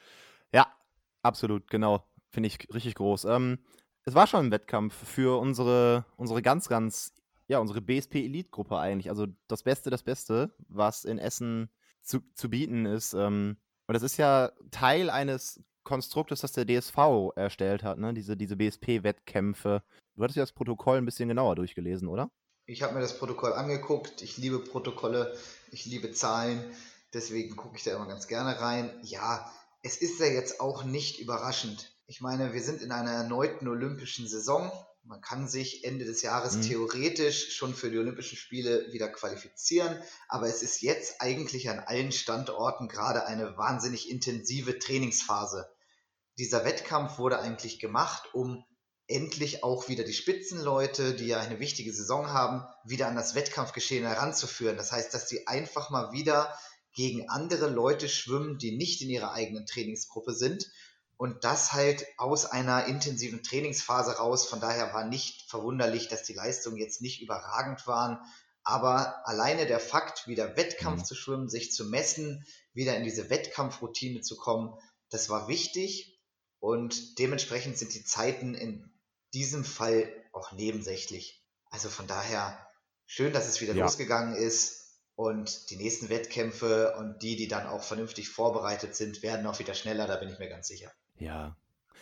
Ja, 0.53 0.71
absolut, 1.23 1.71
genau. 1.71 2.05
Finde 2.29 2.47
ich 2.47 2.71
richtig 2.71 2.93
groß. 2.95 3.25
Ähm, 3.25 3.57
es 4.05 4.15
war 4.15 4.27
schon 4.27 4.47
ein 4.47 4.51
Wettkampf 4.51 4.93
für 4.93 5.39
unsere, 5.39 6.05
unsere 6.17 6.41
ganz, 6.41 6.67
ganz 6.67 7.13
ja, 7.51 7.59
unsere 7.59 7.81
BSP-Elite-Gruppe 7.81 8.77
eigentlich. 8.77 9.09
Also 9.09 9.27
das 9.49 9.63
Beste, 9.63 9.89
das 9.89 10.03
Beste, 10.03 10.55
was 10.69 11.03
in 11.03 11.19
Essen 11.19 11.69
zu, 12.01 12.21
zu 12.33 12.49
bieten 12.49 12.85
ist. 12.85 13.13
Ähm, 13.13 13.57
und 13.87 13.93
das 13.93 14.03
ist 14.03 14.15
ja 14.15 14.51
Teil 14.71 15.09
eines 15.09 15.61
Konstruktes, 15.83 16.39
das 16.41 16.53
der 16.53 16.65
DSV 16.65 16.97
erstellt 17.35 17.83
hat, 17.83 17.97
ne? 17.97 18.13
diese, 18.13 18.37
diese 18.37 18.55
BSP-Wettkämpfe. 18.55 19.83
Du 20.15 20.23
hattest 20.23 20.37
ja 20.37 20.43
das 20.43 20.53
Protokoll 20.53 20.97
ein 20.97 21.05
bisschen 21.05 21.27
genauer 21.27 21.55
durchgelesen, 21.55 22.07
oder? 22.07 22.31
Ich 22.65 22.83
habe 22.83 22.93
mir 22.93 23.01
das 23.01 23.17
Protokoll 23.19 23.51
angeguckt. 23.51 24.21
Ich 24.21 24.37
liebe 24.37 24.59
Protokolle, 24.59 25.35
ich 25.71 25.85
liebe 25.85 26.13
Zahlen. 26.13 26.63
Deswegen 27.13 27.57
gucke 27.57 27.75
ich 27.75 27.83
da 27.83 27.93
immer 27.93 28.07
ganz 28.07 28.27
gerne 28.29 28.61
rein. 28.61 28.91
Ja, 29.01 29.51
es 29.83 29.97
ist 29.97 30.21
ja 30.21 30.27
jetzt 30.27 30.61
auch 30.61 30.85
nicht 30.85 31.19
überraschend. 31.19 31.90
Ich 32.11 32.19
meine, 32.19 32.51
wir 32.51 32.61
sind 32.61 32.81
in 32.81 32.91
einer 32.91 33.11
erneuten 33.11 33.69
olympischen 33.69 34.27
Saison. 34.27 34.69
Man 35.05 35.21
kann 35.21 35.47
sich 35.47 35.85
Ende 35.85 36.03
des 36.03 36.21
Jahres 36.21 36.57
mhm. 36.57 36.63
theoretisch 36.63 37.55
schon 37.55 37.73
für 37.73 37.89
die 37.89 37.97
Olympischen 37.97 38.37
Spiele 38.37 38.91
wieder 38.91 39.07
qualifizieren, 39.07 39.97
aber 40.27 40.47
es 40.47 40.61
ist 40.61 40.81
jetzt 40.81 41.21
eigentlich 41.21 41.69
an 41.69 41.79
allen 41.79 42.11
Standorten 42.11 42.89
gerade 42.89 43.25
eine 43.27 43.55
wahnsinnig 43.55 44.11
intensive 44.11 44.77
Trainingsphase. 44.77 45.73
Dieser 46.37 46.65
Wettkampf 46.65 47.17
wurde 47.17 47.39
eigentlich 47.39 47.79
gemacht, 47.79 48.27
um 48.33 48.65
endlich 49.07 49.63
auch 49.63 49.87
wieder 49.87 50.03
die 50.03 50.11
Spitzenleute, 50.11 51.13
die 51.13 51.27
ja 51.27 51.39
eine 51.39 51.61
wichtige 51.61 51.93
Saison 51.93 52.27
haben, 52.27 52.65
wieder 52.83 53.07
an 53.07 53.15
das 53.15 53.35
Wettkampfgeschehen 53.35 54.05
heranzuführen. 54.05 54.75
Das 54.75 54.91
heißt, 54.91 55.13
dass 55.13 55.29
sie 55.29 55.47
einfach 55.47 55.89
mal 55.89 56.11
wieder 56.11 56.53
gegen 56.93 57.29
andere 57.29 57.69
Leute 57.69 58.09
schwimmen, 58.09 58.57
die 58.57 58.75
nicht 58.75 59.01
in 59.01 59.09
ihrer 59.09 59.31
eigenen 59.31 59.65
Trainingsgruppe 59.65 60.33
sind 60.33 60.69
und 61.21 61.43
das 61.43 61.71
halt 61.73 62.07
aus 62.17 62.47
einer 62.47 62.87
intensiven 62.87 63.43
Trainingsphase 63.43 64.17
raus. 64.17 64.47
Von 64.47 64.59
daher 64.59 64.91
war 64.91 65.05
nicht 65.05 65.47
verwunderlich, 65.47 66.07
dass 66.07 66.23
die 66.23 66.33
Leistungen 66.33 66.77
jetzt 66.77 66.99
nicht 66.99 67.21
überragend 67.21 67.85
waren. 67.85 68.17
Aber 68.63 69.21
alleine 69.27 69.67
der 69.67 69.79
Fakt, 69.79 70.25
wieder 70.25 70.57
Wettkampf 70.57 71.01
mhm. 71.01 71.05
zu 71.05 71.13
schwimmen, 71.13 71.47
sich 71.47 71.71
zu 71.73 71.85
messen, 71.85 72.43
wieder 72.73 72.97
in 72.97 73.03
diese 73.03 73.29
Wettkampfroutine 73.29 74.21
zu 74.21 74.35
kommen, 74.35 74.73
das 75.11 75.29
war 75.29 75.47
wichtig. 75.47 76.19
Und 76.57 77.19
dementsprechend 77.19 77.77
sind 77.77 77.93
die 77.93 78.03
Zeiten 78.03 78.55
in 78.55 78.91
diesem 79.31 79.63
Fall 79.63 80.11
auch 80.33 80.51
nebensächlich. 80.53 81.45
Also 81.69 81.89
von 81.89 82.07
daher 82.07 82.67
schön, 83.05 83.31
dass 83.31 83.47
es 83.47 83.61
wieder 83.61 83.75
ja. 83.75 83.85
losgegangen 83.85 84.33
ist. 84.33 84.97
Und 85.13 85.69
die 85.69 85.75
nächsten 85.75 86.09
Wettkämpfe 86.09 86.95
und 86.97 87.21
die, 87.21 87.35
die 87.35 87.47
dann 87.47 87.67
auch 87.67 87.83
vernünftig 87.83 88.29
vorbereitet 88.29 88.95
sind, 88.95 89.21
werden 89.21 89.45
auch 89.45 89.59
wieder 89.59 89.75
schneller, 89.75 90.07
da 90.07 90.15
bin 90.15 90.29
ich 90.29 90.39
mir 90.39 90.49
ganz 90.49 90.67
sicher. 90.67 90.91
Ja. 91.17 91.55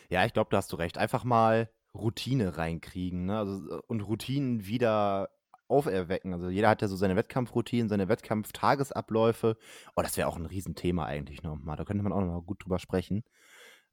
Ja, 0.09 0.25
ich 0.25 0.33
glaube, 0.33 0.49
da 0.51 0.57
hast 0.57 0.71
du 0.71 0.75
recht. 0.75 0.97
Einfach 0.97 1.23
mal 1.23 1.69
Routine 1.93 2.57
reinkriegen, 2.57 3.25
ne? 3.25 3.37
Also, 3.37 3.77
äh, 3.77 3.81
und 3.87 4.01
Routinen 4.01 4.65
wieder 4.65 5.29
auferwecken. 5.69 6.33
Also 6.33 6.49
jeder 6.49 6.69
hat 6.69 6.81
ja 6.81 6.87
so 6.87 6.95
seine 6.95 7.15
Wettkampfroutinen, 7.15 7.89
seine 7.89 8.09
Wettkampftagesabläufe. 8.09 9.55
Oh, 9.95 10.01
das 10.01 10.17
wäre 10.17 10.27
auch 10.27 10.37
ein 10.37 10.47
Riesenthema 10.47 11.05
eigentlich 11.05 11.43
nochmal. 11.43 11.77
Da 11.77 11.85
könnte 11.85 12.03
man 12.03 12.11
auch 12.11 12.21
nochmal 12.21 12.41
gut 12.41 12.63
drüber 12.63 12.79
sprechen. 12.79 13.23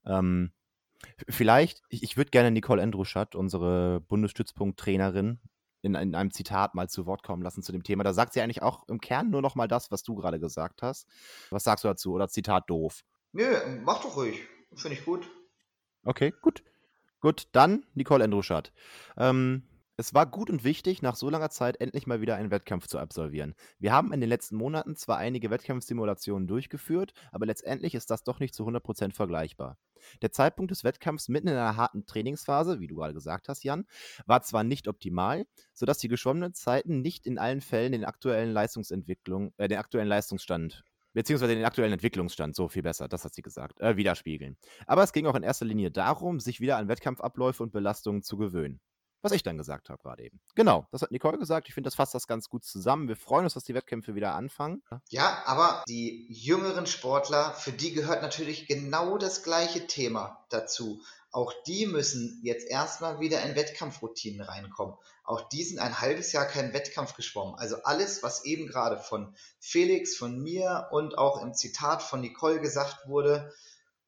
Ähm, 0.07 0.53
vielleicht, 1.29 1.83
ich, 1.91 2.03
ich 2.03 2.17
würde 2.17 2.31
gerne 2.31 2.51
Nicole 2.51 2.81
Endruschat, 2.81 3.35
unsere 3.35 4.01
Bundesstützpunkttrainerin, 4.01 5.39
in, 5.83 5.95
in 5.95 6.15
einem 6.15 6.31
Zitat 6.31 6.75
mal 6.75 6.89
zu 6.89 7.07
Wort 7.07 7.23
kommen 7.23 7.43
lassen 7.43 7.63
zu 7.63 7.73
dem 7.73 7.83
Thema. 7.83 8.05
Da 8.05 8.15
sagt 8.15 8.33
sie 8.33 8.41
eigentlich 8.41 8.63
auch 8.63 8.89
im 8.89 9.01
Kern 9.01 9.31
nur 9.31 9.43
nochmal 9.43 9.69
das, 9.69 9.91
was 9.91 10.03
du 10.03 10.15
gerade 10.15 10.41
gesagt 10.41 10.83
hast. 10.83 11.07
Was 11.51 11.65
sagst 11.65 11.85
du 11.85 11.89
dazu? 11.89 12.13
Oder 12.13 12.29
Zitat 12.29 12.71
doof? 12.71 13.05
Nö, 13.33 13.55
mach 13.85 14.03
doch 14.03 14.17
ruhig. 14.17 14.41
Finde 14.77 14.97
ich 14.97 15.05
gut. 15.05 15.29
Okay, 16.05 16.33
gut. 16.43 16.63
Gut, 17.21 17.49
dann 17.53 17.85
Nicole 17.95 18.25
Endruschat. 18.25 18.73
Ähm, 19.17 19.63
es 19.99 20.13
war 20.13 20.27
gut 20.27 20.51
und 20.51 20.63
wichtig, 20.63 21.01
nach 21.01 21.17
so 21.17 21.31
langer 21.31 21.49
Zeit 21.49 21.81
endlich 21.81 22.07
mal 22.07 22.21
wieder 22.21 22.37
einen 22.37 22.51
Wettkampf 22.51 22.87
zu 22.87 22.99
absolvieren. 22.99 23.55
Wir 23.79 23.95
haben 23.95 24.13
in 24.13 24.21
den 24.21 24.29
letzten 24.29 24.57
Monaten 24.57 24.95
zwar 24.95 25.17
einige 25.17 25.49
Wettkampfsimulationen 25.51 26.47
durchgeführt, 26.47 27.15
aber 27.33 27.47
letztendlich 27.47 27.95
ist 27.95 28.11
das 28.11 28.23
doch 28.23 28.39
nicht 28.39 28.55
zu 28.55 28.69
100% 28.69 29.15
vergleichbar. 29.15 29.79
Der 30.21 30.33
Zeitpunkt 30.33 30.71
des 30.71 30.85
Wettkampfs 30.85 31.29
mitten 31.29 31.49
in 31.49 31.55
einer 31.55 31.77
harten 31.77 32.05
Trainingsphase, 32.05 32.79
wie 32.79 32.89
du 32.89 32.97
gerade 32.97 33.15
gesagt 33.15 33.49
hast, 33.49 33.65
Jan, 33.65 33.87
war 34.27 34.43
zwar 34.43 34.65
nicht 34.65 34.87
optimal, 34.87 35.47
sodass 35.73 35.97
die 35.97 36.09
geschwommenen 36.09 36.53
Zeiten 36.53 37.01
nicht 37.01 37.27
in 37.27 37.39
allen 37.39 37.63
Fällen 37.63 37.93
den 37.93 38.05
aktuellen 38.05 38.53
Leistungsentwicklung, 38.53 39.55
äh, 39.57 39.67
den 39.67 39.79
aktuellen 39.79 40.09
Leistungsstand 40.09 40.85
beziehungsweise 41.17 41.55
den 41.55 41.65
aktuellen 41.65 41.95
Entwicklungsstand, 41.95 42.55
so 42.55 42.69
viel 42.69 42.83
besser, 42.83 43.09
das 43.09 43.25
hat 43.25 43.35
sie 43.35 43.41
gesagt, 43.41 43.81
äh, 43.81 43.97
widerspiegeln. 43.97 44.59
Aber 44.87 45.03
es 45.03 45.15
ging 45.15 45.27
auch 45.27 45.35
in 45.35 45.43
erster 45.43 45.65
Linie 45.65 45.91
darum, 45.91 46.41
sich 46.41 46.61
wieder 46.61 46.77
an 46.77 46.89
Wettkampfabläufe 46.89 47.63
und 47.63 47.73
Belastungen 47.73 48.23
zu 48.23 48.37
gewöhnen. 48.37 48.81
Was 49.23 49.33
ich 49.33 49.43
dann 49.43 49.57
gesagt 49.57 49.89
habe 49.89 50.03
gerade 50.03 50.25
eben. 50.25 50.41
Genau, 50.55 50.87
das 50.93 51.01
hat 51.01 51.11
Nicole 51.11 51.39
gesagt. 51.39 51.69
Ich 51.69 51.75
finde, 51.75 51.89
das 51.89 51.95
fasst 51.95 52.15
das 52.15 52.27
ganz 52.27 52.51
gut 52.51 52.65
zusammen. 52.65 53.09
Wir 53.09 53.17
freuen 53.17 53.45
uns, 53.45 53.55
dass 53.55 53.65
die 53.65 53.75
Wettkämpfe 53.75 54.15
wieder 54.15 54.35
anfangen. 54.35 54.83
Ja, 55.09 55.43
aber 55.47 55.83
die 55.89 56.27
jüngeren 56.29 56.87
Sportler, 56.87 57.55
für 57.55 57.73
die 57.73 57.93
gehört 57.93 58.21
natürlich 58.21 58.69
genau 58.69 59.17
das 59.17 59.43
gleiche 59.43 59.87
Thema 59.87 60.45
dazu. 60.51 61.01
Auch 61.31 61.53
die 61.67 61.87
müssen 61.87 62.41
jetzt 62.43 62.67
erstmal 62.69 63.21
wieder 63.21 63.43
in 63.43 63.57
Wettkampfroutinen 63.57 64.41
reinkommen. 64.41 64.97
Auch 65.25 65.49
die 65.49 65.65
sind 65.65 65.79
ein 65.79 66.01
halbes 66.01 66.33
Jahr 66.33 66.47
keinen 66.47 66.73
Wettkampf 66.73 67.15
geschwommen. 67.15 67.57
Also 67.57 67.83
alles, 67.83 68.23
was 68.23 68.45
eben 68.45 68.67
gerade 68.67 68.99
von 68.99 69.35
Felix, 69.59 70.17
von 70.17 70.41
mir 70.41 70.89
und 70.93 71.19
auch 71.19 71.43
im 71.43 71.53
Zitat 71.53 72.03
von 72.03 72.21
Nicole 72.21 72.61
gesagt 72.61 73.07
wurde, 73.09 73.53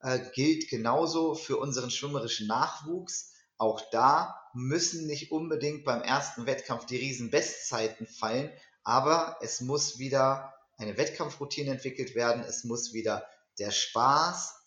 äh, 0.00 0.20
gilt 0.32 0.68
genauso 0.68 1.34
für 1.34 1.56
unseren 1.58 1.90
schwimmerischen 1.90 2.46
Nachwuchs. 2.46 3.32
Auch 3.58 3.82
da 3.90 4.40
müssen 4.54 5.06
nicht 5.06 5.32
unbedingt 5.32 5.84
beim 5.84 6.02
ersten 6.02 6.46
Wettkampf 6.46 6.86
die 6.86 6.96
riesen 6.96 7.30
Bestzeiten 7.30 8.06
fallen, 8.06 8.50
aber 8.84 9.36
es 9.42 9.60
muss 9.60 9.98
wieder 9.98 10.54
eine 10.76 10.96
Wettkampfroutine 10.96 11.72
entwickelt 11.72 12.14
werden. 12.14 12.44
Es 12.44 12.64
muss 12.64 12.92
wieder 12.92 13.26
der 13.58 13.72
Spaß 13.72 14.57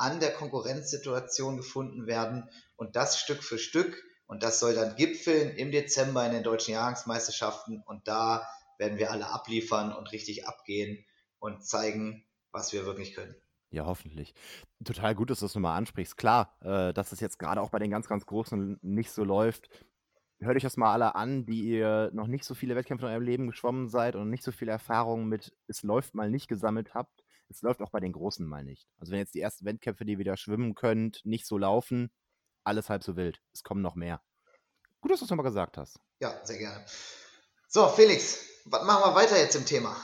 an 0.00 0.18
der 0.18 0.32
Konkurrenzsituation 0.32 1.58
gefunden 1.58 2.06
werden 2.06 2.48
und 2.76 2.96
das 2.96 3.18
Stück 3.20 3.42
für 3.42 3.58
Stück. 3.58 4.02
Und 4.26 4.42
das 4.42 4.58
soll 4.58 4.74
dann 4.74 4.96
gipfeln 4.96 5.50
im 5.56 5.70
Dezember 5.70 6.24
in 6.24 6.32
den 6.32 6.42
deutschen 6.42 6.72
Jahrgangsmeisterschaften. 6.72 7.82
Und 7.84 8.08
da 8.08 8.48
werden 8.78 8.98
wir 8.98 9.10
alle 9.10 9.28
abliefern 9.28 9.92
und 9.92 10.10
richtig 10.12 10.46
abgehen 10.46 11.04
und 11.38 11.64
zeigen, 11.66 12.24
was 12.50 12.72
wir 12.72 12.86
wirklich 12.86 13.14
können. 13.14 13.34
Ja, 13.70 13.84
hoffentlich. 13.86 14.34
Total 14.84 15.14
gut, 15.14 15.30
dass 15.30 15.40
du 15.40 15.44
das 15.44 15.54
nochmal 15.54 15.76
ansprichst. 15.76 16.16
Klar, 16.16 16.56
äh, 16.62 16.92
dass 16.92 17.12
es 17.12 17.20
jetzt 17.20 17.38
gerade 17.38 17.60
auch 17.60 17.70
bei 17.70 17.78
den 17.78 17.90
ganz, 17.90 18.08
ganz 18.08 18.24
Großen 18.24 18.78
nicht 18.82 19.10
so 19.10 19.22
läuft. 19.22 19.68
Hört 20.40 20.56
euch 20.56 20.62
das 20.62 20.78
mal 20.78 20.92
alle 20.92 21.14
an, 21.14 21.44
die 21.44 21.62
ihr 21.62 22.10
noch 22.14 22.26
nicht 22.26 22.44
so 22.44 22.54
viele 22.54 22.74
Wettkämpfe 22.74 23.06
in 23.06 23.12
eurem 23.12 23.22
Leben 23.22 23.46
geschwommen 23.48 23.88
seid 23.88 24.16
und 24.16 24.30
nicht 24.30 24.42
so 24.42 24.50
viele 24.50 24.72
Erfahrungen 24.72 25.28
mit 25.28 25.52
es 25.66 25.82
läuft 25.82 26.14
mal 26.14 26.30
nicht 26.30 26.48
gesammelt 26.48 26.94
habt. 26.94 27.22
Es 27.50 27.62
läuft 27.62 27.82
auch 27.82 27.90
bei 27.90 28.00
den 28.00 28.12
Großen 28.12 28.46
mal 28.46 28.64
nicht. 28.64 28.88
Also 28.98 29.12
wenn 29.12 29.18
jetzt 29.18 29.34
die 29.34 29.40
ersten 29.40 29.64
Wettkämpfe, 29.64 30.04
die 30.04 30.12
ihr 30.12 30.18
wieder 30.18 30.36
schwimmen 30.36 30.74
könnt, 30.74 31.20
nicht 31.24 31.46
so 31.46 31.58
laufen, 31.58 32.10
alles 32.64 32.88
halb 32.88 33.02
so 33.02 33.16
wild. 33.16 33.42
Es 33.52 33.64
kommen 33.64 33.82
noch 33.82 33.96
mehr. 33.96 34.22
Gut, 35.00 35.10
dass 35.10 35.18
du 35.18 35.24
es 35.24 35.30
nochmal 35.30 35.46
gesagt 35.46 35.76
hast. 35.76 35.98
Ja, 36.20 36.34
sehr 36.44 36.58
gerne. 36.58 36.84
So, 37.66 37.88
Felix, 37.88 38.44
was 38.66 38.84
machen 38.84 39.02
wir 39.02 39.14
weiter 39.14 39.38
jetzt 39.38 39.56
im 39.56 39.64
Thema? 39.64 39.96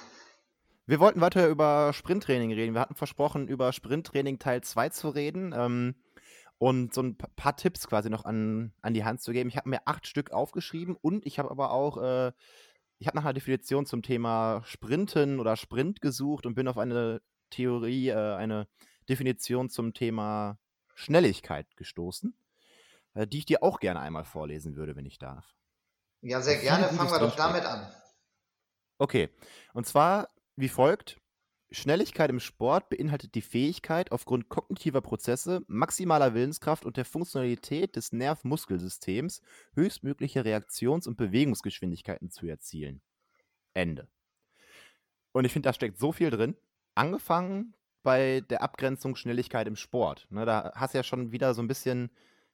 Wir 0.86 1.00
wollten 1.00 1.20
weiter 1.20 1.48
über 1.48 1.92
Sprinttraining 1.92 2.52
reden. 2.52 2.74
Wir 2.74 2.80
hatten 2.80 2.94
versprochen, 2.94 3.48
über 3.48 3.72
Sprinttraining 3.72 4.38
Teil 4.38 4.62
2 4.62 4.88
zu 4.90 5.08
reden 5.08 5.52
ähm, 5.56 5.94
und 6.58 6.94
so 6.94 7.02
ein 7.02 7.16
paar 7.16 7.56
Tipps 7.56 7.86
quasi 7.88 8.08
noch 8.08 8.24
an, 8.24 8.72
an 8.82 8.94
die 8.94 9.04
Hand 9.04 9.20
zu 9.20 9.32
geben. 9.32 9.48
Ich 9.48 9.56
habe 9.56 9.68
mir 9.68 9.80
acht 9.84 10.06
Stück 10.06 10.30
aufgeschrieben 10.30 10.96
und 11.00 11.26
ich 11.26 11.38
habe 11.38 11.50
aber 11.50 11.72
auch, 11.72 11.98
äh, 11.98 12.32
ich 12.98 13.06
habe 13.08 13.16
nach 13.16 13.24
einer 13.24 13.34
Definition 13.34 13.84
zum 13.84 14.02
Thema 14.02 14.62
Sprinten 14.64 15.40
oder 15.40 15.56
Sprint 15.56 16.00
gesucht 16.00 16.46
und 16.46 16.54
bin 16.54 16.68
auf 16.68 16.78
eine 16.78 17.20
Theorie, 17.50 18.08
äh, 18.08 18.34
eine 18.34 18.68
Definition 19.08 19.68
zum 19.68 19.94
Thema 19.94 20.58
Schnelligkeit 20.94 21.76
gestoßen, 21.76 22.36
äh, 23.14 23.26
die 23.26 23.38
ich 23.38 23.46
dir 23.46 23.62
auch 23.62 23.80
gerne 23.80 24.00
einmal 24.00 24.24
vorlesen 24.24 24.76
würde, 24.76 24.96
wenn 24.96 25.06
ich 25.06 25.18
darf. 25.18 25.54
Ja, 26.22 26.40
sehr 26.40 26.58
gerne. 26.58 26.88
Fangen 26.88 27.10
wir 27.10 27.20
doch 27.20 27.36
damit 27.36 27.64
an. 27.64 27.92
Okay, 28.98 29.28
und 29.74 29.86
zwar 29.86 30.30
wie 30.56 30.68
folgt. 30.68 31.20
Schnelligkeit 31.72 32.30
im 32.30 32.38
Sport 32.38 32.88
beinhaltet 32.88 33.34
die 33.34 33.42
Fähigkeit, 33.42 34.12
aufgrund 34.12 34.48
kognitiver 34.48 35.00
Prozesse, 35.00 35.62
maximaler 35.66 36.32
Willenskraft 36.32 36.84
und 36.84 36.96
der 36.96 37.04
Funktionalität 37.04 37.96
des 37.96 38.12
Nerv-Muskelsystems 38.12 39.42
höchstmögliche 39.74 40.44
Reaktions- 40.44 41.08
und 41.08 41.16
Bewegungsgeschwindigkeiten 41.16 42.30
zu 42.30 42.46
erzielen. 42.46 43.02
Ende. 43.74 44.08
Und 45.32 45.44
ich 45.44 45.52
finde, 45.52 45.68
da 45.68 45.72
steckt 45.72 45.98
so 45.98 46.12
viel 46.12 46.30
drin. 46.30 46.56
Angefangen 46.96 47.74
bei 48.02 48.40
der 48.50 48.62
Abgrenzung 48.62 49.16
Schnelligkeit 49.16 49.66
im 49.66 49.76
Sport. 49.76 50.26
Ne, 50.30 50.46
da 50.46 50.72
hast 50.74 50.94
du 50.94 50.98
ja 50.98 51.04
schon 51.04 51.32
wieder 51.32 51.54
so 51.54 51.62
ein 51.62 51.68
bisschen, 51.68 52.10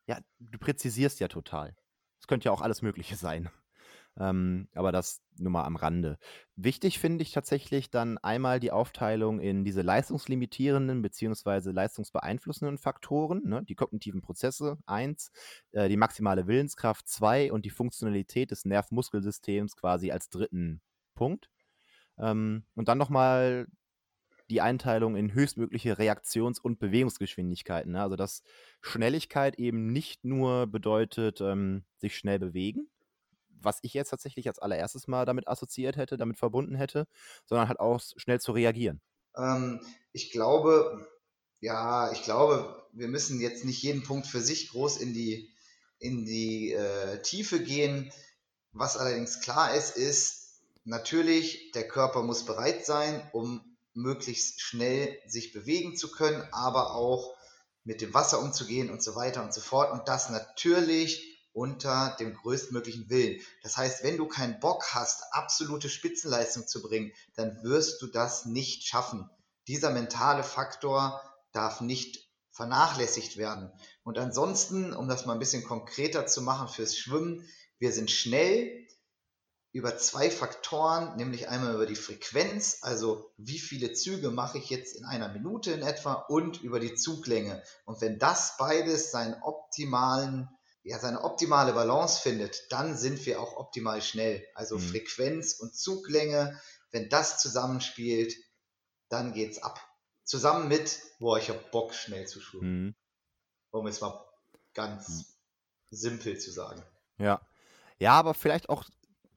ja, 0.07 0.19
du 0.41 0.59
präzisierst 0.59 1.21
ja 1.21 1.29
total. 1.29 1.77
Es 2.21 2.27
könnte 2.27 2.47
ja 2.47 2.53
auch 2.53 2.63
alles 2.63 2.83
Mögliche 2.83 3.17
sein. 3.17 3.51
Ähm, 4.19 4.69
aber 4.75 4.93
das 4.93 5.23
nur 5.39 5.51
mal 5.51 5.65
am 5.65 5.77
Rande. 5.77 6.19
Wichtig 6.57 6.99
finde 6.99 7.23
ich 7.23 7.33
tatsächlich 7.33 7.91
dann 7.91 8.19
einmal 8.19 8.61
die 8.61 8.71
Aufteilung 8.71 9.41
in 9.41 9.65
diese 9.65 9.81
leistungslimitierenden 9.81 11.01
bzw. 11.01 11.71
leistungsbeeinflussenden 11.71 12.77
Faktoren, 12.77 13.43
ne? 13.45 13.63
die 13.65 13.75
kognitiven 13.75 14.21
Prozesse 14.21 14.77
1, 14.87 15.31
äh, 15.73 15.89
die 15.89 15.97
maximale 15.97 16.47
Willenskraft 16.47 17.09
2 17.09 17.53
und 17.53 17.65
die 17.65 17.71
Funktionalität 17.71 18.51
des 18.51 18.65
Nervmuskelsystems 18.67 19.77
quasi 19.77 20.11
als 20.13 20.29
dritten 20.29 20.83
Punkt. 21.15 21.49
Ähm, 22.19 22.65
und 22.75 22.89
dann 22.89 22.99
nochmal 22.99 23.67
die 24.53 24.61
Einteilung 24.61 25.17
in 25.17 25.33
höchstmögliche 25.33 25.99
Reaktions- 25.99 26.61
und 26.61 26.79
Bewegungsgeschwindigkeiten. 26.79 27.93
Ne? 27.93 28.03
Also 28.03 28.17
dass 28.17 28.43
Schnelligkeit 28.83 29.59
eben 29.59 29.93
nicht 29.93 30.25
nur 30.25 30.67
bedeutet, 30.67 31.41
ähm, 31.41 31.85
sich 31.97 32.19
schnell 32.19 32.39
bewegen, 32.39 32.91
was 33.49 33.79
ich 33.81 33.95
jetzt 33.95 34.11
tatsächlich 34.11 34.47
als 34.49 34.59
allererstes 34.59 35.09
mal 35.09 35.25
damit 35.25 35.49
assoziiert 35.49 35.97
hätte, 35.97 36.19
damit 36.19 36.37
verbunden 36.37 36.75
hätte, 36.75 37.07
sondern 37.47 37.69
halt 37.69 37.81
auch 37.81 38.01
schnell 38.17 38.41
zu 38.41 38.53
reagieren. 38.53 39.01
Ähm, 39.39 39.81
ich 40.13 40.31
glaube, 40.31 41.09
ja, 41.61 42.13
ich 42.13 42.23
glaube, 42.23 42.85
wir 42.93 43.09
müssen 43.09 43.41
jetzt 43.41 43.65
nicht 43.65 43.83
jeden 43.83 44.03
Punkt 44.03 44.27
für 44.27 44.41
sich 44.41 44.69
groß 44.69 44.99
in 44.99 45.15
die, 45.15 45.49
in 45.99 46.27
die 46.27 46.73
äh, 46.73 47.23
Tiefe 47.23 47.63
gehen. 47.63 48.13
Was 48.73 48.99
allerdings 48.99 49.41
klar 49.41 49.75
ist, 49.75 49.97
ist, 49.97 50.61
natürlich, 50.85 51.71
der 51.73 51.89
Körper 51.89 52.23
muss 52.23 52.45
bereit 52.45 52.85
sein, 52.85 53.23
um 53.33 53.72
möglichst 53.95 54.61
schnell 54.61 55.19
sich 55.27 55.53
bewegen 55.53 55.97
zu 55.97 56.11
können, 56.11 56.43
aber 56.53 56.95
auch 56.95 57.37
mit 57.85 58.01
dem 58.01 58.15
Wasser 58.15 58.41
umzugehen 58.41 58.91
und 58.91 59.03
so 59.03 59.17
weiter 59.17 59.43
und 59.43 59.53
so 59.53 59.61
fort. 59.61 59.93
Und 59.93 60.09
das 60.09 60.31
natürlich 60.31 61.29
unter 61.53 62.17
dem 62.19 62.35
größtmöglichen 62.35 63.11
Willen. 63.11 63.41
Das 63.63 63.77
heißt, 63.77 64.03
wenn 64.05 64.17
du 64.17 64.27
keinen 64.27 64.59
Bock 64.61 64.95
hast, 64.95 65.23
absolute 65.33 65.89
Spitzenleistung 65.89 66.67
zu 66.67 66.83
bringen, 66.83 67.13
dann 67.35 67.63
wirst 67.63 68.01
du 68.01 68.07
das 68.07 68.47
nicht 68.47 68.85
schaffen. 68.85 69.29
Dieser 69.69 69.91
mentale 69.91 70.45
Faktor 70.45 71.21
darf 71.53 71.81
nicht 71.81 72.29
vernachlässigt 72.53 73.37
werden. 73.37 73.71
Und 74.03 74.19
ansonsten, 74.19 74.93
um 74.93 75.09
das 75.09 75.27
mal 75.27 75.35
ein 75.35 75.39
bisschen 75.39 75.65
konkreter 75.65 76.27
zu 76.27 76.43
machen 76.43 76.69
fürs 76.69 76.97
Schwimmen, 76.97 77.47
wir 77.79 77.93
sind 77.93 78.11
schnell 78.11 78.82
über 79.73 79.97
zwei 79.97 80.31
Faktoren, 80.31 81.17
nämlich 81.17 81.49
einmal 81.49 81.75
über 81.75 81.87
die 81.87 81.97
Frequenz, 81.97 82.79
also 82.83 83.33
wie 83.39 83.59
viele 83.59 83.93
Züge 83.95 84.31
mache 84.31 84.59
ich 84.59 84.69
jetzt 84.69 84.97
in 84.97 85.05
einer 85.05 85.29
Minute 85.29 85.73
in 85.73 85.83
etwa 85.83 86.13
und 86.13 86.63
über 86.63 86.79
die 86.79 86.95
Zuglänge. 86.95 87.63
Und 87.85 88.01
wenn 88.03 88.19
das 88.19 88.57
beides 88.59 89.11
seinen 89.11 89.43
optimalen 89.43 90.49
ja, 90.85 90.99
seine 90.99 91.23
optimale 91.23 91.73
Balance 91.73 92.21
findet, 92.21 92.71
dann 92.71 92.97
sind 92.97 93.25
wir 93.27 93.41
auch 93.41 93.57
optimal 93.57 94.03
schnell. 94.03 94.45
Also 94.55 94.79
mhm. 94.79 94.81
Frequenz 94.81 95.55
und 95.55 95.77
Zuglänge, 95.77 96.61
wenn 96.91 97.09
das 97.09 97.41
zusammenspielt, 97.41 98.35
dann 99.09 99.33
geht's 99.33 99.63
ab. 99.63 99.81
Zusammen 100.25 100.69
mit, 100.69 101.01
boah, 101.21 101.39
ich 101.39 101.51
hab 101.51 101.71
Bock, 101.71 101.95
schnell 101.95 102.27
zu 102.27 102.41
schwimmen. 102.41 102.85
Mhm. 102.85 102.95
Um 103.71 103.87
es 103.87 104.01
mal 104.01 104.25
ganz 104.75 105.09
mhm. 105.09 105.25
simpel 105.91 106.39
zu 106.39 106.51
sagen. 106.51 106.83
Ja. 107.19 107.41
Ja, 107.99 108.15
aber 108.15 108.35
vielleicht 108.35 108.69
auch, 108.69 108.85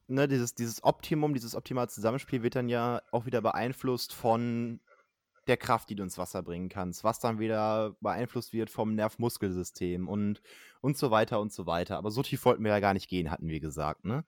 ne, 0.07 0.27
dieses, 0.27 0.55
dieses 0.55 0.83
Optimum, 0.83 1.33
dieses 1.33 1.55
optimale 1.55 1.87
Zusammenspiel 1.87 2.43
wird 2.43 2.55
dann 2.55 2.69
ja 2.69 3.01
auch 3.11 3.25
wieder 3.25 3.41
beeinflusst 3.41 4.13
von 4.13 4.79
der 5.47 5.57
Kraft, 5.57 5.89
die 5.89 5.95
du 5.95 6.03
ins 6.03 6.17
Wasser 6.17 6.41
bringen 6.41 6.69
kannst, 6.69 7.03
was 7.03 7.19
dann 7.19 7.39
wieder 7.39 7.95
beeinflusst 8.01 8.53
wird 8.53 8.69
vom 8.69 8.95
Nerv-Muskelsystem 8.95 10.07
und, 10.07 10.41
und 10.81 10.97
so 10.97 11.11
weiter 11.11 11.39
und 11.39 11.53
so 11.53 11.67
weiter. 11.67 11.97
Aber 11.97 12.11
so 12.11 12.23
tief 12.23 12.45
wollten 12.45 12.63
wir 12.63 12.71
ja 12.71 12.79
gar 12.79 12.93
nicht 12.93 13.09
gehen, 13.09 13.29
hatten 13.31 13.47
wir 13.47 13.59
gesagt, 13.59 14.05
ne? 14.05 14.25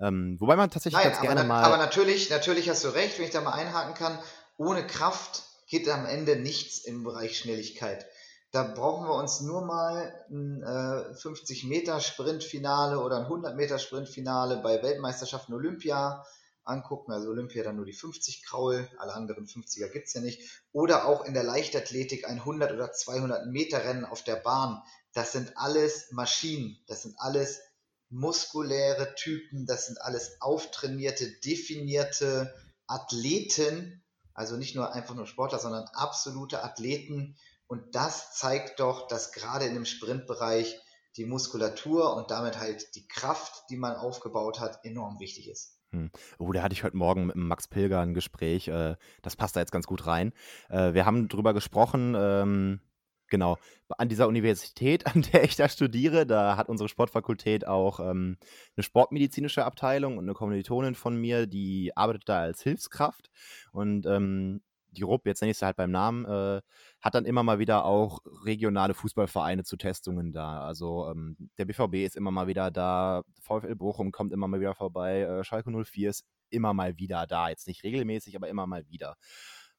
Ähm, 0.00 0.40
wobei 0.40 0.56
man 0.56 0.70
tatsächlich 0.70 1.02
Nein, 1.02 1.12
ganz 1.12 1.20
gerne 1.20 1.42
na, 1.42 1.46
mal. 1.46 1.62
Aber 1.62 1.76
natürlich, 1.76 2.30
natürlich 2.30 2.70
hast 2.70 2.84
du 2.84 2.88
recht, 2.88 3.18
wenn 3.18 3.26
ich 3.26 3.32
da 3.32 3.42
mal 3.42 3.52
einhaken 3.52 3.94
kann. 3.94 4.18
Ohne 4.56 4.86
Kraft 4.86 5.42
geht 5.66 5.86
am 5.90 6.06
Ende 6.06 6.36
nichts 6.36 6.78
im 6.78 7.04
Bereich 7.04 7.36
Schnelligkeit. 7.36 8.06
Da 8.52 8.64
brauchen 8.64 9.06
wir 9.06 9.14
uns 9.14 9.40
nur 9.40 9.64
mal 9.64 10.24
ein 10.28 10.62
äh, 10.62 11.14
50 11.14 11.64
Meter 11.64 12.00
Sprintfinale 12.00 12.98
oder 12.98 13.18
ein 13.18 13.24
100 13.24 13.54
Meter 13.54 13.78
Sprintfinale 13.78 14.56
bei 14.56 14.82
Weltmeisterschaften 14.82 15.54
Olympia 15.54 16.24
angucken. 16.64 17.12
Also 17.12 17.28
Olympia 17.28 17.62
dann 17.62 17.76
nur 17.76 17.84
die 17.84 17.92
50 17.92 18.44
Kraul, 18.44 18.88
alle 18.98 19.14
anderen 19.14 19.46
50er 19.46 19.88
gibt 19.88 20.08
es 20.08 20.14
ja 20.14 20.20
nicht. 20.20 20.64
Oder 20.72 21.06
auch 21.06 21.24
in 21.24 21.34
der 21.34 21.44
Leichtathletik 21.44 22.28
ein 22.28 22.38
100 22.38 22.72
oder 22.72 22.92
200 22.92 23.46
Meter 23.46 23.84
Rennen 23.84 24.04
auf 24.04 24.24
der 24.24 24.36
Bahn. 24.36 24.82
Das 25.12 25.32
sind 25.32 25.56
alles 25.56 26.10
Maschinen, 26.12 26.78
das 26.86 27.02
sind 27.02 27.14
alles 27.18 27.60
muskuläre 28.08 29.14
Typen, 29.14 29.66
das 29.66 29.86
sind 29.86 30.00
alles 30.00 30.40
auftrainierte, 30.40 31.30
definierte 31.44 32.52
Athleten, 32.86 34.02
also 34.34 34.56
nicht 34.56 34.74
nur 34.74 34.92
einfach 34.92 35.14
nur 35.14 35.26
Sportler, 35.26 35.58
sondern 35.58 35.84
absolute 35.92 36.64
Athleten. 36.64 37.36
Und 37.70 37.94
das 37.94 38.34
zeigt 38.34 38.80
doch, 38.80 39.06
dass 39.06 39.30
gerade 39.30 39.64
in 39.64 39.74
dem 39.74 39.84
Sprintbereich 39.84 40.76
die 41.16 41.24
Muskulatur 41.24 42.16
und 42.16 42.32
damit 42.32 42.58
halt 42.58 42.96
die 42.96 43.06
Kraft, 43.06 43.62
die 43.70 43.76
man 43.76 43.94
aufgebaut 43.94 44.58
hat, 44.58 44.84
enorm 44.84 45.20
wichtig 45.20 45.48
ist. 45.48 45.78
Hm. 45.92 46.10
Oh, 46.40 46.50
da 46.50 46.62
hatte 46.62 46.72
ich 46.72 46.82
heute 46.82 46.96
Morgen 46.96 47.26
mit 47.26 47.36
Max 47.36 47.68
Pilger 47.68 48.00
ein 48.00 48.12
Gespräch. 48.12 48.66
Äh, 48.66 48.96
das 49.22 49.36
passt 49.36 49.54
da 49.54 49.60
jetzt 49.60 49.70
ganz 49.70 49.86
gut 49.86 50.08
rein. 50.08 50.32
Äh, 50.68 50.94
wir 50.94 51.06
haben 51.06 51.28
drüber 51.28 51.54
gesprochen, 51.54 52.16
ähm, 52.18 52.80
genau, 53.28 53.56
an 53.98 54.08
dieser 54.08 54.26
Universität, 54.26 55.06
an 55.14 55.22
der 55.32 55.44
ich 55.44 55.54
da 55.54 55.68
studiere, 55.68 56.26
da 56.26 56.56
hat 56.56 56.68
unsere 56.68 56.88
Sportfakultät 56.88 57.68
auch 57.68 58.00
ähm, 58.00 58.36
eine 58.76 58.82
sportmedizinische 58.82 59.64
Abteilung 59.64 60.18
und 60.18 60.24
eine 60.24 60.34
Kommilitonin 60.34 60.96
von 60.96 61.14
mir, 61.14 61.46
die 61.46 61.96
arbeitet 61.96 62.28
da 62.28 62.40
als 62.40 62.64
Hilfskraft. 62.64 63.30
Und 63.70 64.06
ähm, 64.06 64.60
die 64.92 65.02
RUP, 65.02 65.26
jetzt 65.26 65.40
nenne 65.40 65.52
ich 65.52 65.58
sie 65.58 65.64
halt 65.66 65.76
beim 65.76 65.90
Namen, 65.90 66.24
äh, 66.24 66.60
hat 67.00 67.14
dann 67.14 67.24
immer 67.24 67.42
mal 67.42 67.58
wieder 67.58 67.84
auch 67.84 68.20
regionale 68.44 68.94
Fußballvereine 68.94 69.64
zu 69.64 69.76
Testungen 69.76 70.32
da. 70.32 70.62
Also 70.62 71.08
ähm, 71.10 71.36
der 71.58 71.64
BVB 71.64 72.06
ist 72.06 72.16
immer 72.16 72.30
mal 72.30 72.46
wieder 72.46 72.70
da, 72.70 73.22
VfL 73.40 73.76
Bochum 73.76 74.12
kommt 74.12 74.32
immer 74.32 74.48
mal 74.48 74.60
wieder 74.60 74.74
vorbei, 74.74 75.20
äh, 75.20 75.44
Schalke 75.44 75.70
04 75.70 76.10
ist 76.10 76.24
immer 76.50 76.74
mal 76.74 76.98
wieder 76.98 77.26
da. 77.26 77.48
Jetzt 77.48 77.66
nicht 77.66 77.84
regelmäßig, 77.84 78.36
aber 78.36 78.48
immer 78.48 78.66
mal 78.66 78.88
wieder. 78.88 79.16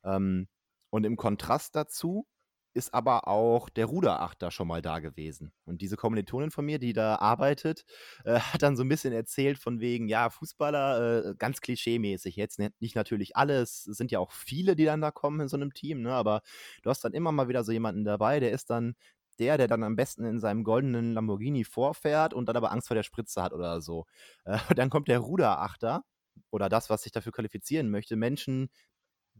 Ähm, 0.03 0.47
und 0.89 1.05
im 1.05 1.15
Kontrast 1.15 1.75
dazu 1.75 2.25
ist 2.73 2.93
aber 2.93 3.27
auch 3.27 3.69
der 3.69 3.85
Ruderachter 3.85 4.51
schon 4.51 4.67
mal 4.67 4.81
da 4.81 4.99
gewesen. 4.99 5.51
Und 5.65 5.81
diese 5.81 5.97
Kommilitonin 5.97 6.51
von 6.51 6.65
mir, 6.65 6.79
die 6.79 6.93
da 6.93 7.15
arbeitet, 7.15 7.85
äh, 8.25 8.39
hat 8.39 8.61
dann 8.61 8.75
so 8.75 8.83
ein 8.83 8.89
bisschen 8.89 9.13
erzählt 9.13 9.57
von 9.57 9.79
wegen, 9.79 10.07
ja, 10.07 10.29
Fußballer, 10.29 11.25
äh, 11.25 11.35
ganz 11.35 11.61
klischeemäßig. 11.61 12.35
Jetzt 12.35 12.59
nicht 12.79 12.95
natürlich 12.95 13.35
alles, 13.35 13.87
es 13.87 13.97
sind 13.97 14.11
ja 14.11 14.19
auch 14.19 14.31
viele, 14.31 14.75
die 14.75 14.85
dann 14.85 15.01
da 15.01 15.11
kommen 15.11 15.41
in 15.41 15.47
so 15.47 15.57
einem 15.57 15.73
Team, 15.73 16.01
ne? 16.01 16.13
aber 16.13 16.41
du 16.83 16.89
hast 16.89 17.03
dann 17.03 17.13
immer 17.13 17.31
mal 17.31 17.47
wieder 17.47 17.63
so 17.63 17.71
jemanden 17.71 18.03
dabei, 18.03 18.39
der 18.39 18.51
ist 18.51 18.69
dann 18.69 18.95
der, 19.39 19.57
der 19.57 19.67
dann 19.67 19.83
am 19.83 19.95
besten 19.95 20.23
in 20.23 20.39
seinem 20.39 20.63
goldenen 20.63 21.13
Lamborghini 21.13 21.63
vorfährt 21.63 22.33
und 22.33 22.47
dann 22.47 22.55
aber 22.55 22.71
Angst 22.71 22.87
vor 22.87 22.95
der 22.95 23.03
Spritze 23.03 23.41
hat 23.41 23.53
oder 23.53 23.81
so. 23.81 24.05
Äh, 24.45 24.57
dann 24.75 24.89
kommt 24.89 25.07
der 25.07 25.19
Ruderachter 25.19 26.03
oder 26.51 26.69
das, 26.69 26.89
was 26.89 27.03
sich 27.03 27.11
dafür 27.11 27.31
qualifizieren 27.31 27.89
möchte, 27.89 28.15
Menschen, 28.15 28.69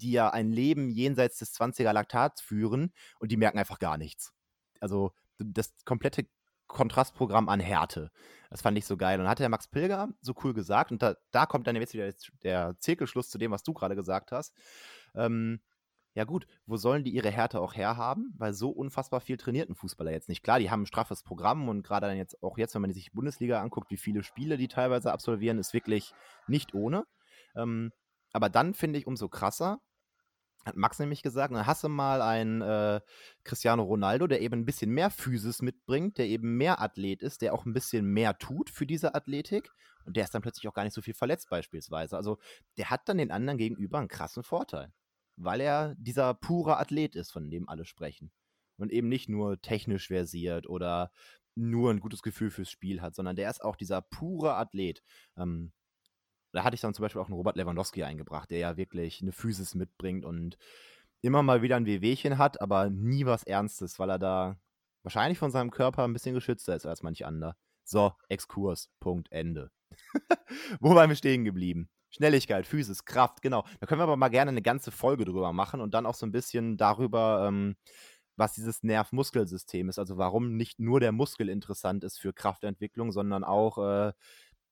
die 0.02 0.12
ja 0.12 0.30
ein 0.30 0.52
Leben 0.52 0.90
jenseits 0.90 1.38
des 1.38 1.54
20er 1.54 1.94
Laktats 1.94 2.42
führen 2.42 2.94
und 3.20 3.32
die 3.32 3.38
merken 3.38 3.60
einfach 3.60 3.80
gar 3.80 3.98
nichts. 3.98 4.34
Also 4.80 5.14
das 5.38 5.74
komplette 5.86 6.26
Kontrastprogramm 6.68 7.50
an 7.50 7.60
Härte. 7.60 8.12
Das 8.50 8.62
fand 8.62 8.78
ich 8.78 8.86
so 8.86 8.96
geil. 8.98 9.20
Und 9.20 9.28
hat 9.28 9.40
der 9.40 9.50
Max 9.50 9.68
Pilger 9.68 10.10
so 10.22 10.34
cool 10.44 10.54
gesagt, 10.54 10.92
und 10.92 11.02
da, 11.02 11.16
da 11.32 11.46
kommt 11.46 11.68
dann 11.68 11.76
jetzt 11.76 11.94
wieder 11.94 12.12
der 12.44 12.78
Zirkelschluss 12.80 13.30
zu 13.30 13.38
dem, 13.38 13.52
was 13.52 13.64
du 13.64 13.74
gerade 13.74 13.96
gesagt 13.96 14.32
hast. 14.32 14.56
Ähm, 15.14 15.60
ja 16.14 16.26
gut, 16.26 16.46
wo 16.66 16.76
sollen 16.78 17.04
die 17.04 17.12
ihre 17.12 17.30
Härte 17.30 17.62
auch 17.62 17.74
herhaben? 17.74 18.34
Weil 18.38 18.54
so 18.54 18.70
unfassbar 18.70 19.22
viel 19.22 19.38
trainierten 19.38 19.76
Fußballer 19.76 20.12
jetzt 20.12 20.30
nicht. 20.30 20.44
Klar, 20.44 20.60
die 20.60 20.70
haben 20.70 20.84
ein 20.84 20.88
straffes 20.88 21.24
Programm 21.24 21.70
und 21.70 21.84
gerade 21.84 22.08
dann 22.08 22.18
jetzt 22.18 22.42
auch 22.44 22.58
jetzt, 22.58 22.74
wenn 22.74 22.82
man 22.82 22.92
sich 22.94 23.06
die 23.06 23.16
Bundesliga 23.16 23.62
anguckt, 23.62 23.92
wie 23.92 23.98
viele 23.98 24.24
Spiele 24.24 24.58
die 24.58 24.68
teilweise 24.68 25.12
absolvieren, 25.12 25.58
ist 25.58 25.74
wirklich 25.74 26.14
nicht 26.48 26.74
ohne. 26.74 27.06
Ähm, 27.56 27.92
aber 28.34 28.50
dann 28.50 28.74
finde 28.74 29.00
ich 29.00 29.08
umso 29.08 29.30
krasser, 29.30 29.80
hat 30.65 30.76
Max 30.76 31.00
nämlich 31.00 31.24
gesagt, 31.24 31.54
dann 31.54 31.65
hast 31.65 31.84
du 31.84 31.89
mal 31.89 32.21
einen 32.21 32.62
äh, 32.62 33.02
Cristiano 33.43 33.84
Ronaldo, 33.84 34.28
der 34.28 34.41
eben 34.41 34.62
ein 34.62 34.65
bisschen 34.65 34.91
mehr 34.91 35.10
Physis 35.10 35.62
mitbringt, 35.62 36.17
der 36.17 36.28
eben 36.28 36.58
mehr 36.58 36.82
Athlet 36.82 37.21
ist, 37.21 37.41
der 37.41 37.54
auch 37.54 37.65
ein 37.65 37.74
bisschen 37.74 38.06
mehr 38.06 38.38
tut 38.38 38.69
für 38.69 38.86
diese 38.86 39.15
Athletik 39.15 39.71
und 40.06 40.17
der 40.17 40.24
ist 40.24 40.34
dann 40.34 40.41
plötzlich 40.41 40.67
auch 40.67 40.74
gar 40.74 40.84
nicht 40.84 40.93
so 40.93 41.02
viel 41.02 41.13
verletzt 41.13 41.50
beispielsweise. 41.50 42.15
Also 42.15 42.39
der 42.78 42.89
hat 42.89 43.08
dann 43.08 43.17
den 43.17 43.32
anderen 43.32 43.58
gegenüber 43.58 44.00
einen 44.00 44.08
krassen 44.08 44.43
Vorteil, 44.43 44.91
weil 45.36 45.62
er 45.62 45.95
dieser 45.95 46.34
pure 46.34 46.78
Athlet 46.78 47.15
ist, 47.15 47.32
von 47.32 47.50
dem 47.50 47.69
alle 47.69 47.86
sprechen. 47.86 48.32
Und 48.78 48.91
eben 48.91 49.10
nicht 49.10 49.30
nur 49.30 49.62
technisch 49.62 50.08
versiert 50.08 50.67
oder 50.67 51.12
nur 51.56 51.91
ein 51.91 52.00
gutes 52.00 52.21
Gefühl 52.21 52.50
fürs 52.50 52.71
Spiel 52.71 53.02
hat, 53.02 53.13
sondern 53.13 53.36
der 53.36 53.50
ist 53.50 53.62
auch 53.62 53.76
dieser 53.76 54.02
pure 54.02 54.56
Athlet. 54.56 55.04
Ähm, 55.38 55.71
da 56.52 56.64
hatte 56.64 56.76
ich 56.76 56.82
dann 56.82 56.94
zum 56.94 57.04
Beispiel 57.04 57.22
auch 57.22 57.28
einen 57.28 57.36
Robert 57.36 57.56
Lewandowski 57.56 58.04
eingebracht, 58.04 58.52
der 58.52 58.60
ja 58.60 58.78
wirklich 58.78 59.22
eine 59.22 59.32
Physis 59.32 59.76
mitbringt 59.76 60.26
und 60.26 60.58
immer 61.22 61.44
mal 61.44 61.62
wieder 61.62 61.76
ein 61.76 61.86
Wehwehchen 61.86 62.38
hat, 62.38 62.62
aber 62.62 62.90
nie 62.90 63.26
was 63.26 63.44
Ernstes, 63.44 64.00
weil 64.00 64.10
er 64.10 64.20
da 64.20 64.58
wahrscheinlich 65.04 65.38
von 65.38 65.52
seinem 65.52 65.72
Körper 65.72 66.04
ein 66.04 66.14
bisschen 66.14 66.36
geschützter 66.36 66.76
ist 66.76 66.86
als 66.86 67.04
manch 67.04 67.26
anderer. 67.26 67.56
So, 67.84 68.14
Exkurs, 68.30 68.90
Punkt, 69.00 69.32
Ende. 69.32 69.72
Wo 70.80 70.96
waren 70.96 71.10
wir 71.10 71.16
stehen 71.16 71.44
geblieben? 71.44 71.90
Schnelligkeit, 72.10 72.68
Physis, 72.68 73.06
Kraft, 73.06 73.42
genau. 73.42 73.66
Da 73.80 73.88
können 73.88 74.00
wir 74.00 74.04
aber 74.04 74.18
mal 74.18 74.30
gerne 74.30 74.50
eine 74.50 74.62
ganze 74.62 74.92
Folge 74.92 75.26
drüber 75.26 75.54
machen 75.54 75.80
und 75.80 75.94
dann 75.94 76.06
auch 76.06 76.16
so 76.16 76.26
ein 76.26 76.32
bisschen 76.32 76.78
darüber, 76.78 77.48
ähm, 77.48 77.76
was 78.36 78.54
dieses 78.54 78.84
Nerv-Muskelsystem 78.84 79.88
ist. 79.90 80.00
Also 80.00 80.18
warum 80.18 80.58
nicht 80.58 80.80
nur 80.80 81.00
der 81.00 81.12
Muskel 81.12 81.48
interessant 81.48 82.04
ist 82.04 82.20
für 82.20 82.34
Kraftentwicklung, 82.34 83.12
sondern 83.12 83.44
auch 83.44 83.78
äh, 83.78 84.14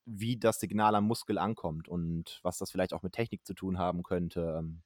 wie 0.09 0.37
das 0.37 0.59
Signal 0.59 0.95
am 0.95 1.05
Muskel 1.05 1.37
ankommt 1.37 1.87
und 1.87 2.39
was 2.43 2.57
das 2.57 2.71
vielleicht 2.71 2.93
auch 2.93 3.03
mit 3.03 3.13
Technik 3.13 3.45
zu 3.45 3.53
tun 3.53 3.77
haben 3.77 4.03
könnte. 4.03 4.55
Ähm, 4.59 4.81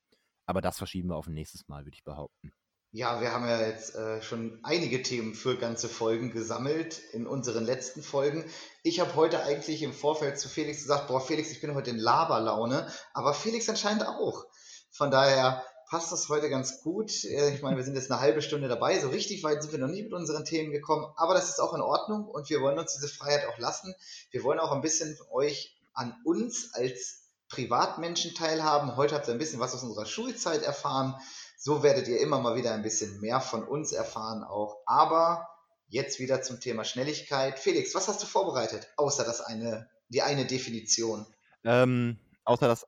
aber 0.45 0.61
das 0.61 0.77
verschieben 0.77 1.09
wir 1.09 1.15
auf 1.15 1.27
ein 1.27 1.33
nächstes 1.33 1.67
Mal, 1.67 1.85
würde 1.85 1.95
ich 1.95 2.03
behaupten. 2.03 2.51
Ja, 2.91 3.21
wir 3.21 3.31
haben 3.31 3.47
ja 3.47 3.59
jetzt 3.59 3.95
äh, 3.95 4.21
schon 4.21 4.59
einige 4.61 5.01
Themen 5.01 5.33
für 5.33 5.57
ganze 5.57 5.89
Folgen 5.89 6.31
gesammelt 6.31 7.01
in 7.11 7.25
unseren 7.25 7.63
letzten 7.63 8.03
Folgen. 8.03 8.45
Ich 8.83 8.99
habe 8.99 9.15
heute 9.15 9.41
eigentlich 9.43 9.81
im 9.81 9.93
Vorfeld 9.93 10.37
zu 10.37 10.47
Felix 10.47 10.83
gesagt, 10.83 11.07
boah, 11.07 11.19
Felix, 11.19 11.49
ich 11.51 11.59
bin 11.59 11.73
heute 11.73 11.89
in 11.89 11.97
Laberlaune, 11.97 12.87
aber 13.13 13.33
Felix 13.33 13.67
anscheinend 13.67 14.05
auch. 14.05 14.45
Von 14.91 15.09
daher 15.09 15.63
passt 15.93 16.11
das 16.11 16.27
heute 16.27 16.49
ganz 16.49 16.81
gut. 16.81 17.23
Äh, 17.23 17.53
ich 17.53 17.61
meine, 17.61 17.77
wir 17.77 17.83
sind 17.83 17.93
jetzt 17.93 18.11
eine 18.11 18.19
halbe 18.19 18.41
Stunde 18.41 18.67
dabei. 18.67 18.99
So 18.99 19.09
richtig 19.09 19.43
weit 19.43 19.61
sind 19.61 19.73
wir 19.73 19.79
noch 19.79 19.87
nie 19.87 20.01
mit 20.01 20.11
unseren 20.11 20.43
Themen 20.43 20.71
gekommen. 20.71 21.05
Aber 21.17 21.35
das 21.35 21.49
ist 21.49 21.59
auch 21.59 21.75
in 21.75 21.81
Ordnung 21.81 22.25
und 22.27 22.49
wir 22.49 22.61
wollen 22.61 22.79
uns 22.79 22.95
diese 22.95 23.07
Freiheit 23.07 23.45
auch 23.47 23.59
lassen. 23.59 23.93
Wir 24.31 24.43
wollen 24.43 24.57
auch 24.57 24.71
ein 24.71 24.81
bisschen 24.81 25.15
euch 25.29 25.77
an 25.93 26.15
uns 26.25 26.73
als 26.73 27.29
Privatmenschen 27.47 28.33
teilhaben. 28.33 28.97
Heute 28.97 29.13
habt 29.13 29.27
ihr 29.27 29.33
ein 29.33 29.37
bisschen 29.37 29.59
was 29.59 29.75
aus 29.75 29.83
unserer 29.83 30.07
Schulzeit 30.07 30.63
erfahren. 30.63 31.13
So 31.59 31.83
werdet 31.83 32.07
ihr 32.07 32.19
immer 32.19 32.39
mal 32.39 32.55
wieder 32.55 32.73
ein 32.73 32.81
bisschen 32.81 33.21
mehr 33.21 33.39
von 33.39 33.63
uns 33.63 33.91
erfahren 33.91 34.43
auch. 34.43 34.77
Aber 34.87 35.47
jetzt 35.89 36.17
wieder 36.17 36.41
zum 36.41 36.59
Thema 36.59 36.85
Schnelligkeit. 36.85 37.59
Felix, 37.59 37.93
was 37.93 38.07
hast 38.07 38.23
du 38.23 38.25
vorbereitet, 38.25 38.87
außer 38.97 39.25
das 39.25 39.41
eine, 39.41 39.87
die 40.09 40.23
eine 40.23 40.47
Definition? 40.47 41.27
Ähm, 41.63 42.17
außer 42.45 42.67
das 42.67 42.87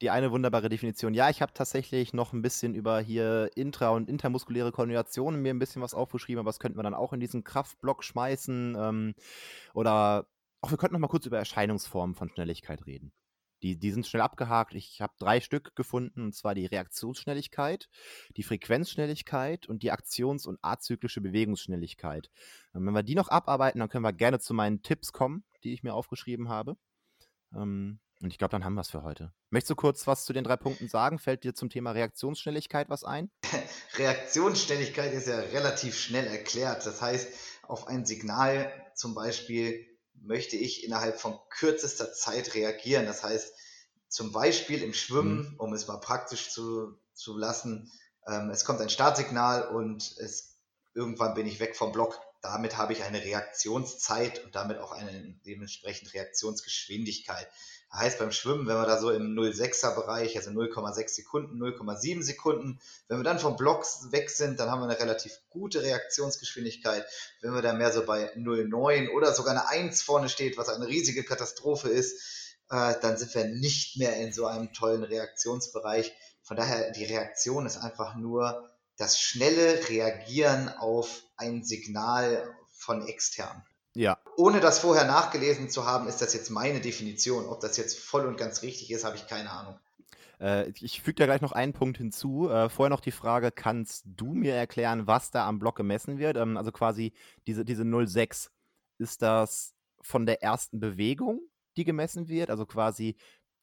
die 0.00 0.10
eine 0.10 0.30
wunderbare 0.30 0.68
Definition. 0.68 1.14
Ja, 1.14 1.28
ich 1.30 1.42
habe 1.42 1.52
tatsächlich 1.52 2.12
noch 2.12 2.32
ein 2.32 2.42
bisschen 2.42 2.74
über 2.74 3.00
hier 3.00 3.50
intra- 3.56 3.90
und 3.90 4.08
intermuskuläre 4.08 4.72
Koordinationen 4.72 5.42
mir 5.42 5.52
ein 5.52 5.58
bisschen 5.58 5.82
was 5.82 5.94
aufgeschrieben, 5.94 6.40
aber 6.40 6.48
das 6.48 6.60
könnten 6.60 6.78
wir 6.78 6.84
dann 6.84 6.94
auch 6.94 7.12
in 7.12 7.20
diesen 7.20 7.44
Kraftblock 7.44 8.04
schmeißen. 8.04 8.76
Ähm, 8.78 9.14
oder 9.74 10.26
auch 10.60 10.70
wir 10.70 10.78
könnten 10.78 10.94
noch 10.94 11.00
mal 11.00 11.08
kurz 11.08 11.26
über 11.26 11.38
Erscheinungsformen 11.38 12.14
von 12.14 12.28
Schnelligkeit 12.30 12.86
reden. 12.86 13.12
Die, 13.62 13.76
die 13.76 13.90
sind 13.90 14.06
schnell 14.06 14.22
abgehakt. 14.22 14.74
Ich 14.74 15.00
habe 15.00 15.14
drei 15.18 15.40
Stück 15.40 15.74
gefunden, 15.74 16.26
und 16.26 16.34
zwar 16.34 16.54
die 16.54 16.66
Reaktionsschnelligkeit, 16.66 17.88
die 18.36 18.44
Frequenzschnelligkeit 18.44 19.68
und 19.68 19.82
die 19.82 19.90
Aktions- 19.90 20.46
und 20.46 20.58
azyklische 20.62 21.20
Bewegungsschnelligkeit. 21.20 22.30
Und 22.72 22.86
wenn 22.86 22.94
wir 22.94 23.02
die 23.02 23.16
noch 23.16 23.28
abarbeiten, 23.28 23.80
dann 23.80 23.88
können 23.88 24.04
wir 24.04 24.12
gerne 24.12 24.38
zu 24.38 24.54
meinen 24.54 24.82
Tipps 24.82 25.12
kommen, 25.12 25.42
die 25.64 25.72
ich 25.72 25.82
mir 25.82 25.94
aufgeschrieben 25.94 26.48
habe. 26.48 26.76
Ähm, 27.52 27.98
und 28.20 28.30
ich 28.30 28.38
glaube, 28.38 28.52
dann 28.52 28.64
haben 28.64 28.74
wir 28.74 28.80
es 28.80 28.90
für 28.90 29.02
heute. 29.02 29.32
Möchtest 29.50 29.70
du 29.70 29.76
kurz 29.76 30.06
was 30.06 30.24
zu 30.24 30.32
den 30.32 30.44
drei 30.44 30.56
Punkten 30.56 30.88
sagen? 30.88 31.18
Fällt 31.18 31.44
dir 31.44 31.54
zum 31.54 31.70
Thema 31.70 31.92
Reaktionsschnelligkeit 31.92 32.88
was 32.88 33.04
ein? 33.04 33.30
Reaktionsschnelligkeit 33.96 35.12
ist 35.12 35.28
ja 35.28 35.38
relativ 35.38 35.98
schnell 35.98 36.26
erklärt. 36.26 36.84
Das 36.84 37.00
heißt, 37.00 37.28
auf 37.62 37.86
ein 37.86 38.04
Signal 38.06 38.72
zum 38.94 39.14
Beispiel 39.14 39.86
möchte 40.14 40.56
ich 40.56 40.84
innerhalb 40.84 41.20
von 41.20 41.38
kürzester 41.50 42.12
Zeit 42.12 42.54
reagieren. 42.54 43.06
Das 43.06 43.22
heißt, 43.22 43.52
zum 44.08 44.32
Beispiel 44.32 44.82
im 44.82 44.94
Schwimmen, 44.94 45.52
mhm. 45.52 45.54
um 45.58 45.72
es 45.72 45.86
mal 45.86 45.98
praktisch 45.98 46.50
zu, 46.50 46.98
zu 47.14 47.36
lassen, 47.36 47.92
ähm, 48.26 48.50
es 48.50 48.64
kommt 48.64 48.80
ein 48.80 48.90
Startsignal 48.90 49.68
und 49.68 50.02
es, 50.18 50.56
irgendwann 50.94 51.34
bin 51.34 51.46
ich 51.46 51.60
weg 51.60 51.76
vom 51.76 51.92
Block 51.92 52.18
damit 52.40 52.76
habe 52.76 52.92
ich 52.92 53.02
eine 53.02 53.22
Reaktionszeit 53.22 54.44
und 54.44 54.54
damit 54.54 54.78
auch 54.78 54.92
eine 54.92 55.34
dementsprechend 55.44 56.14
Reaktionsgeschwindigkeit. 56.14 57.48
Heißt 57.90 58.18
beim 58.18 58.32
Schwimmen, 58.32 58.66
wenn 58.66 58.76
wir 58.76 58.84
da 58.84 58.98
so 58.98 59.10
im 59.10 59.34
0,6er 59.34 59.94
Bereich, 59.94 60.36
also 60.36 60.50
0,6 60.50 61.08
Sekunden, 61.08 61.62
0,7 61.62 62.22
Sekunden, 62.22 62.80
wenn 63.08 63.18
wir 63.18 63.24
dann 63.24 63.38
vom 63.38 63.56
Block 63.56 63.86
weg 64.10 64.28
sind, 64.28 64.60
dann 64.60 64.70
haben 64.70 64.80
wir 64.80 64.84
eine 64.84 64.98
relativ 64.98 65.32
gute 65.48 65.82
Reaktionsgeschwindigkeit. 65.82 67.06
Wenn 67.40 67.54
wir 67.54 67.62
da 67.62 67.72
mehr 67.72 67.90
so 67.90 68.04
bei 68.04 68.34
0,9 68.34 69.10
oder 69.10 69.32
sogar 69.32 69.52
eine 69.52 69.68
1 69.68 70.02
vorne 70.02 70.28
steht, 70.28 70.58
was 70.58 70.68
eine 70.68 70.86
riesige 70.86 71.24
Katastrophe 71.24 71.88
ist, 71.88 72.56
äh, 72.70 72.94
dann 73.00 73.16
sind 73.16 73.34
wir 73.34 73.46
nicht 73.46 73.96
mehr 73.96 74.16
in 74.16 74.34
so 74.34 74.44
einem 74.44 74.72
tollen 74.74 75.02
Reaktionsbereich. 75.02 76.12
Von 76.42 76.58
daher, 76.58 76.90
die 76.92 77.04
Reaktion 77.04 77.64
ist 77.64 77.78
einfach 77.78 78.16
nur 78.16 78.68
das 78.98 79.18
schnelle 79.18 79.88
Reagieren 79.88 80.68
auf 80.68 81.22
ein 81.36 81.64
Signal 81.64 82.54
von 82.72 83.06
extern. 83.06 83.64
Ja. 83.98 84.16
Ohne 84.36 84.60
das 84.60 84.78
vorher 84.78 85.06
nachgelesen 85.06 85.68
zu 85.68 85.84
haben, 85.84 86.06
ist 86.06 86.22
das 86.22 86.32
jetzt 86.32 86.50
meine 86.50 86.80
Definition. 86.80 87.46
Ob 87.46 87.58
das 87.58 87.76
jetzt 87.76 87.98
voll 87.98 88.26
und 88.26 88.36
ganz 88.36 88.62
richtig 88.62 88.92
ist, 88.92 89.04
habe 89.04 89.16
ich 89.16 89.26
keine 89.26 89.50
Ahnung. 89.50 89.76
Äh, 90.40 90.70
ich 90.80 91.02
füge 91.02 91.16
da 91.16 91.26
gleich 91.26 91.40
noch 91.40 91.50
einen 91.50 91.72
Punkt 91.72 91.98
hinzu. 91.98 92.48
Äh, 92.48 92.68
vorher 92.68 92.90
noch 92.90 93.00
die 93.00 93.10
Frage, 93.10 93.50
kannst 93.50 94.04
du 94.06 94.34
mir 94.34 94.54
erklären, 94.54 95.08
was 95.08 95.32
da 95.32 95.48
am 95.48 95.58
Block 95.58 95.74
gemessen 95.74 96.18
wird? 96.18 96.36
Ähm, 96.36 96.56
also 96.56 96.70
quasi 96.70 97.12
diese, 97.48 97.64
diese 97.64 97.82
06, 97.84 98.52
ist 98.98 99.20
das 99.20 99.74
von 100.00 100.26
der 100.26 100.44
ersten 100.44 100.78
Bewegung, 100.78 101.40
die 101.76 101.82
gemessen 101.82 102.28
wird? 102.28 102.50
Also 102.50 102.66
quasi 102.66 103.16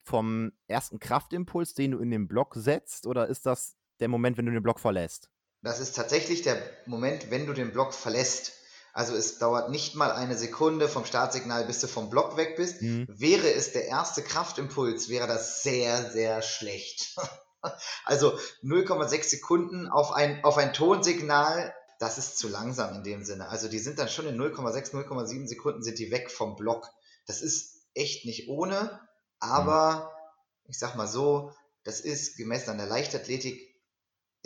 vom 0.03 0.51
ersten 0.67 0.99
Kraftimpuls, 0.99 1.75
den 1.75 1.91
du 1.91 1.99
in 1.99 2.11
den 2.11 2.27
Block 2.27 2.55
setzt? 2.55 3.07
Oder 3.07 3.27
ist 3.27 3.45
das 3.45 3.77
der 4.01 4.09
Moment, 4.09 4.37
wenn 4.37 4.47
du 4.47 4.51
den 4.51 4.63
Block 4.63 4.81
verlässt? 4.81 5.29
Das 5.61 5.79
ist 5.79 5.95
tatsächlich 5.95 6.41
der 6.41 6.61
Moment, 6.87 7.31
wenn 7.31 7.47
du 7.47 7.53
den 7.53 7.71
Block 7.71 7.93
verlässt. 7.93 8.64
Also 8.95 9.13
es 9.13 9.39
dauert 9.39 9.69
nicht 9.69 9.95
mal 9.95 10.13
eine 10.13 10.37
Sekunde 10.37 10.87
vom 10.87 11.03
Startsignal, 11.03 11.65
bis 11.65 11.81
du 11.81 11.87
vom 11.87 12.09
Block 12.09 12.37
weg 12.37 12.55
bist. 12.55 12.81
Mhm. 12.81 13.05
Wäre 13.09 13.51
es 13.51 13.73
der 13.73 13.87
erste 13.87 14.23
Kraftimpuls, 14.23 15.09
wäre 15.09 15.27
das 15.27 15.61
sehr, 15.63 16.09
sehr 16.11 16.41
schlecht. 16.41 17.13
also 18.05 18.37
0,6 18.63 19.23
Sekunden 19.23 19.89
auf 19.89 20.13
ein, 20.13 20.41
auf 20.45 20.57
ein 20.57 20.71
Tonsignal, 20.71 21.75
das 21.99 22.17
ist 22.17 22.37
zu 22.37 22.47
langsam 22.47 22.95
in 22.95 23.03
dem 23.03 23.25
Sinne. 23.25 23.49
Also 23.49 23.67
die 23.67 23.79
sind 23.79 23.99
dann 23.99 24.07
schon 24.07 24.27
in 24.27 24.39
0,6, 24.41 24.93
0,7 24.93 25.45
Sekunden 25.45 25.83
sind 25.83 25.99
die 25.99 26.09
weg 26.09 26.31
vom 26.31 26.55
Block. 26.55 26.87
Das 27.27 27.41
ist 27.41 27.85
echt 27.95 28.23
nicht 28.23 28.47
ohne, 28.47 29.01
aber 29.39 30.13
ich 30.69 30.79
sag 30.79 30.95
mal 30.95 31.07
so, 31.07 31.51
das 31.83 31.99
ist 31.99 32.37
gemessen 32.37 32.69
an 32.69 32.77
der 32.77 32.87
Leichtathletik 32.87 33.74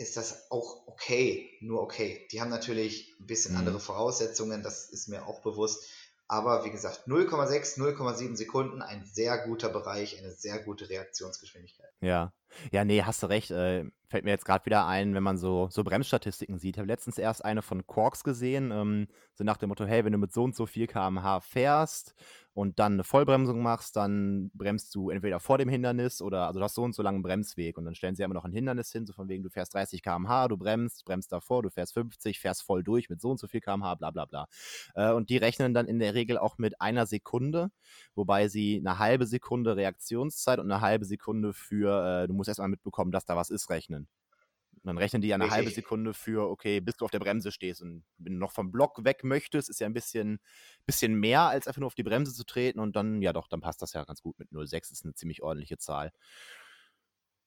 ist 0.00 0.16
das 0.16 0.50
auch 0.50 0.86
okay, 0.86 1.58
nur 1.60 1.82
okay. 1.82 2.26
Die 2.32 2.40
haben 2.40 2.48
natürlich 2.48 3.14
ein 3.20 3.26
bisschen 3.26 3.52
mhm. 3.52 3.58
andere 3.58 3.80
Voraussetzungen, 3.80 4.62
das 4.62 4.88
ist 4.88 5.08
mir 5.08 5.26
auch 5.26 5.42
bewusst. 5.42 5.84
Aber 6.26 6.64
wie 6.64 6.70
gesagt, 6.70 7.06
0,6, 7.06 7.78
0,7 7.78 8.36
Sekunden, 8.36 8.82
ein 8.82 9.04
sehr 9.04 9.36
guter 9.46 9.68
Bereich, 9.68 10.16
eine 10.18 10.32
sehr 10.32 10.58
gute 10.60 10.88
Reaktionsgeschwindigkeit. 10.88 11.90
Ja. 12.00 12.32
Ja, 12.72 12.84
nee, 12.84 13.02
hast 13.02 13.22
du 13.22 13.26
recht. 13.28 13.50
Äh, 13.50 13.84
fällt 14.08 14.24
mir 14.24 14.30
jetzt 14.30 14.44
gerade 14.44 14.66
wieder 14.66 14.86
ein, 14.86 15.14
wenn 15.14 15.22
man 15.22 15.38
so, 15.38 15.68
so 15.70 15.84
Bremsstatistiken 15.84 16.58
sieht. 16.58 16.76
Ich 16.76 16.78
habe 16.80 16.88
letztens 16.88 17.16
erst 17.18 17.44
eine 17.44 17.62
von 17.62 17.86
Quarks 17.86 18.24
gesehen, 18.24 18.70
ähm, 18.72 19.06
so 19.34 19.44
nach 19.44 19.56
dem 19.56 19.68
Motto, 19.68 19.84
hey, 19.86 20.04
wenn 20.04 20.12
du 20.12 20.18
mit 20.18 20.32
so 20.32 20.42
und 20.44 20.56
so 20.56 20.66
viel 20.66 20.86
km/h 20.88 21.40
fährst 21.40 22.14
und 22.52 22.80
dann 22.80 22.94
eine 22.94 23.04
Vollbremsung 23.04 23.62
machst, 23.62 23.94
dann 23.94 24.50
bremst 24.52 24.92
du 24.96 25.10
entweder 25.10 25.38
vor 25.38 25.58
dem 25.58 25.68
Hindernis 25.68 26.20
oder, 26.20 26.48
also 26.48 26.58
du 26.58 26.64
hast 26.64 26.74
so 26.74 26.82
und 26.82 26.92
so 26.94 27.02
langen 27.02 27.22
Bremsweg 27.22 27.78
und 27.78 27.84
dann 27.84 27.94
stellen 27.94 28.16
sie 28.16 28.24
immer 28.24 28.34
noch 28.34 28.44
ein 28.44 28.52
Hindernis 28.52 28.90
hin, 28.90 29.06
so 29.06 29.12
von 29.12 29.28
wegen, 29.28 29.44
du 29.44 29.50
fährst 29.50 29.72
30 29.74 30.02
km/h, 30.02 30.48
du 30.48 30.56
bremst, 30.56 31.04
bremst 31.04 31.30
davor, 31.30 31.62
du 31.62 31.70
fährst 31.70 31.94
50, 31.94 32.40
fährst 32.40 32.62
voll 32.62 32.82
durch 32.82 33.08
mit 33.10 33.20
so 33.20 33.30
und 33.30 33.38
so 33.38 33.46
viel 33.46 33.60
km/h, 33.60 33.94
bla 33.94 34.10
bla 34.10 34.24
bla. 34.24 34.46
Äh, 34.94 35.12
und 35.12 35.30
die 35.30 35.36
rechnen 35.36 35.74
dann 35.74 35.86
in 35.86 35.98
der 36.00 36.14
Regel 36.14 36.38
auch 36.38 36.58
mit 36.58 36.80
einer 36.80 37.06
Sekunde, 37.06 37.70
wobei 38.14 38.48
sie 38.48 38.78
eine 38.84 38.98
halbe 38.98 39.26
Sekunde 39.26 39.76
Reaktionszeit 39.76 40.58
und 40.58 40.70
eine 40.70 40.80
halbe 40.80 41.04
Sekunde 41.04 41.52
für, 41.52 42.22
äh, 42.24 42.26
du 42.28 42.34
musst 42.40 42.48
erstmal 42.48 42.68
mitbekommen, 42.68 43.12
dass 43.12 43.24
da 43.24 43.36
was 43.36 43.50
ist, 43.50 43.70
rechnen. 43.70 44.08
Und 44.82 44.86
dann 44.86 44.98
rechnen 44.98 45.20
die 45.20 45.28
ja 45.28 45.34
eine 45.34 45.44
Richtig. 45.44 45.56
halbe 45.56 45.70
Sekunde 45.70 46.14
für, 46.14 46.48
okay, 46.48 46.80
bis 46.80 46.96
du 46.96 47.04
auf 47.04 47.10
der 47.10 47.18
Bremse 47.18 47.52
stehst. 47.52 47.82
Und 47.82 48.02
wenn 48.16 48.34
du 48.34 48.38
noch 48.38 48.52
vom 48.52 48.72
Block 48.72 49.04
weg 49.04 49.24
möchtest, 49.24 49.68
ist 49.68 49.78
ja 49.80 49.86
ein 49.86 49.92
bisschen, 49.92 50.40
bisschen 50.86 51.14
mehr, 51.14 51.42
als 51.42 51.66
einfach 51.66 51.80
nur 51.80 51.88
auf 51.88 51.94
die 51.94 52.02
Bremse 52.02 52.32
zu 52.32 52.44
treten. 52.44 52.80
Und 52.80 52.96
dann, 52.96 53.20
ja 53.20 53.34
doch, 53.34 53.46
dann 53.48 53.60
passt 53.60 53.82
das 53.82 53.92
ja 53.92 54.04
ganz 54.04 54.22
gut 54.22 54.38
mit 54.38 54.50
0,6. 54.52 54.92
Ist 54.92 55.04
eine 55.04 55.14
ziemlich 55.14 55.42
ordentliche 55.42 55.76
Zahl. 55.76 56.12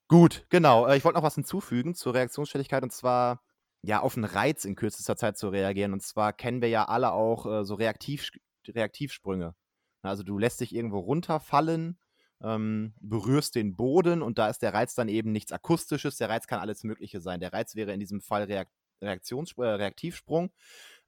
Gut, 0.07 0.45
genau. 0.49 0.85
Äh, 0.85 0.97
ich 0.97 1.03
wollte 1.05 1.17
noch 1.17 1.23
was 1.23 1.35
hinzufügen 1.35 1.95
zur 1.95 2.13
Reaktionsschnelligkeit 2.13 2.83
und 2.83 2.91
zwar 2.91 3.41
ja 3.81 4.01
auf 4.01 4.15
einen 4.15 4.25
Reiz 4.25 4.63
in 4.63 4.75
kürzester 4.75 5.15
Zeit 5.15 5.37
zu 5.37 5.49
reagieren. 5.49 5.93
Und 5.93 6.03
zwar 6.03 6.33
kennen 6.33 6.61
wir 6.61 6.69
ja 6.69 6.85
alle 6.85 7.13
auch 7.13 7.45
äh, 7.47 7.65
so 7.65 7.73
Reaktiv, 7.73 8.29
Reaktivsprünge. 8.67 9.55
Also 10.03 10.21
du 10.21 10.37
lässt 10.37 10.59
dich 10.59 10.75
irgendwo 10.75 10.99
runterfallen 10.99 11.97
ähm, 12.43 12.93
berührst 12.99 13.55
den 13.55 13.75
Boden 13.75 14.21
und 14.21 14.37
da 14.37 14.49
ist 14.49 14.61
der 14.61 14.73
Reiz 14.73 14.95
dann 14.95 15.07
eben 15.07 15.31
nichts 15.31 15.51
Akustisches. 15.51 16.17
Der 16.17 16.29
Reiz 16.29 16.47
kann 16.47 16.59
alles 16.59 16.83
Mögliche 16.83 17.21
sein. 17.21 17.39
Der 17.39 17.53
Reiz 17.53 17.75
wäre 17.75 17.93
in 17.93 17.99
diesem 17.99 18.21
Fall 18.21 18.43
Reakt 18.43 18.71
Reaktions 19.01 19.53
äh, 19.57 19.63
Reaktivsprung, 19.63 20.51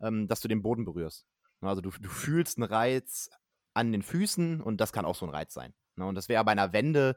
ähm, 0.01 0.27
dass 0.27 0.41
du 0.41 0.47
den 0.47 0.61
Boden 0.61 0.85
berührst. 0.85 1.25
Ne, 1.61 1.69
also 1.69 1.81
du, 1.81 1.91
du 1.91 2.09
fühlst 2.09 2.57
einen 2.57 2.69
Reiz 2.69 3.29
an 3.73 3.91
den 3.91 4.03
Füßen 4.03 4.61
und 4.61 4.81
das 4.81 4.93
kann 4.93 5.05
auch 5.05 5.15
so 5.15 5.25
ein 5.25 5.31
Reiz 5.31 5.53
sein. 5.53 5.73
Ne? 5.95 6.05
Und 6.05 6.15
das 6.15 6.29
wäre 6.29 6.43
bei 6.43 6.51
einer 6.51 6.73
Wende 6.73 7.15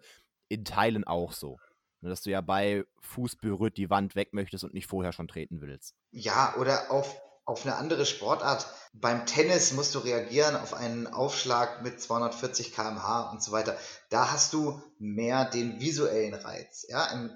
in 0.48 0.64
Teilen 0.64 1.04
auch 1.04 1.32
so. 1.32 1.58
Ne, 2.00 2.08
dass 2.10 2.22
du 2.22 2.30
ja 2.30 2.40
bei 2.40 2.84
Fuß 3.00 3.36
berührt 3.36 3.76
die 3.76 3.90
Wand 3.90 4.14
weg 4.14 4.32
möchtest 4.32 4.64
und 4.64 4.74
nicht 4.74 4.86
vorher 4.86 5.12
schon 5.12 5.28
treten 5.28 5.60
willst. 5.60 5.94
Ja, 6.10 6.54
oder 6.56 6.90
auf 6.90 7.20
auf 7.48 7.64
eine 7.64 7.76
andere 7.76 8.04
Sportart. 8.04 8.66
Beim 8.92 9.24
Tennis 9.24 9.72
musst 9.72 9.94
du 9.94 10.00
reagieren 10.00 10.54
auf 10.54 10.74
einen 10.74 11.06
Aufschlag 11.06 11.82
mit 11.82 12.00
240 12.00 12.74
km/h 12.74 13.30
und 13.30 13.42
so 13.42 13.52
weiter. 13.52 13.76
Da 14.10 14.30
hast 14.30 14.52
du 14.52 14.82
mehr 14.98 15.46
den 15.46 15.80
visuellen 15.80 16.34
Reiz. 16.34 16.84
Ja, 16.88 17.06
Im, 17.06 17.30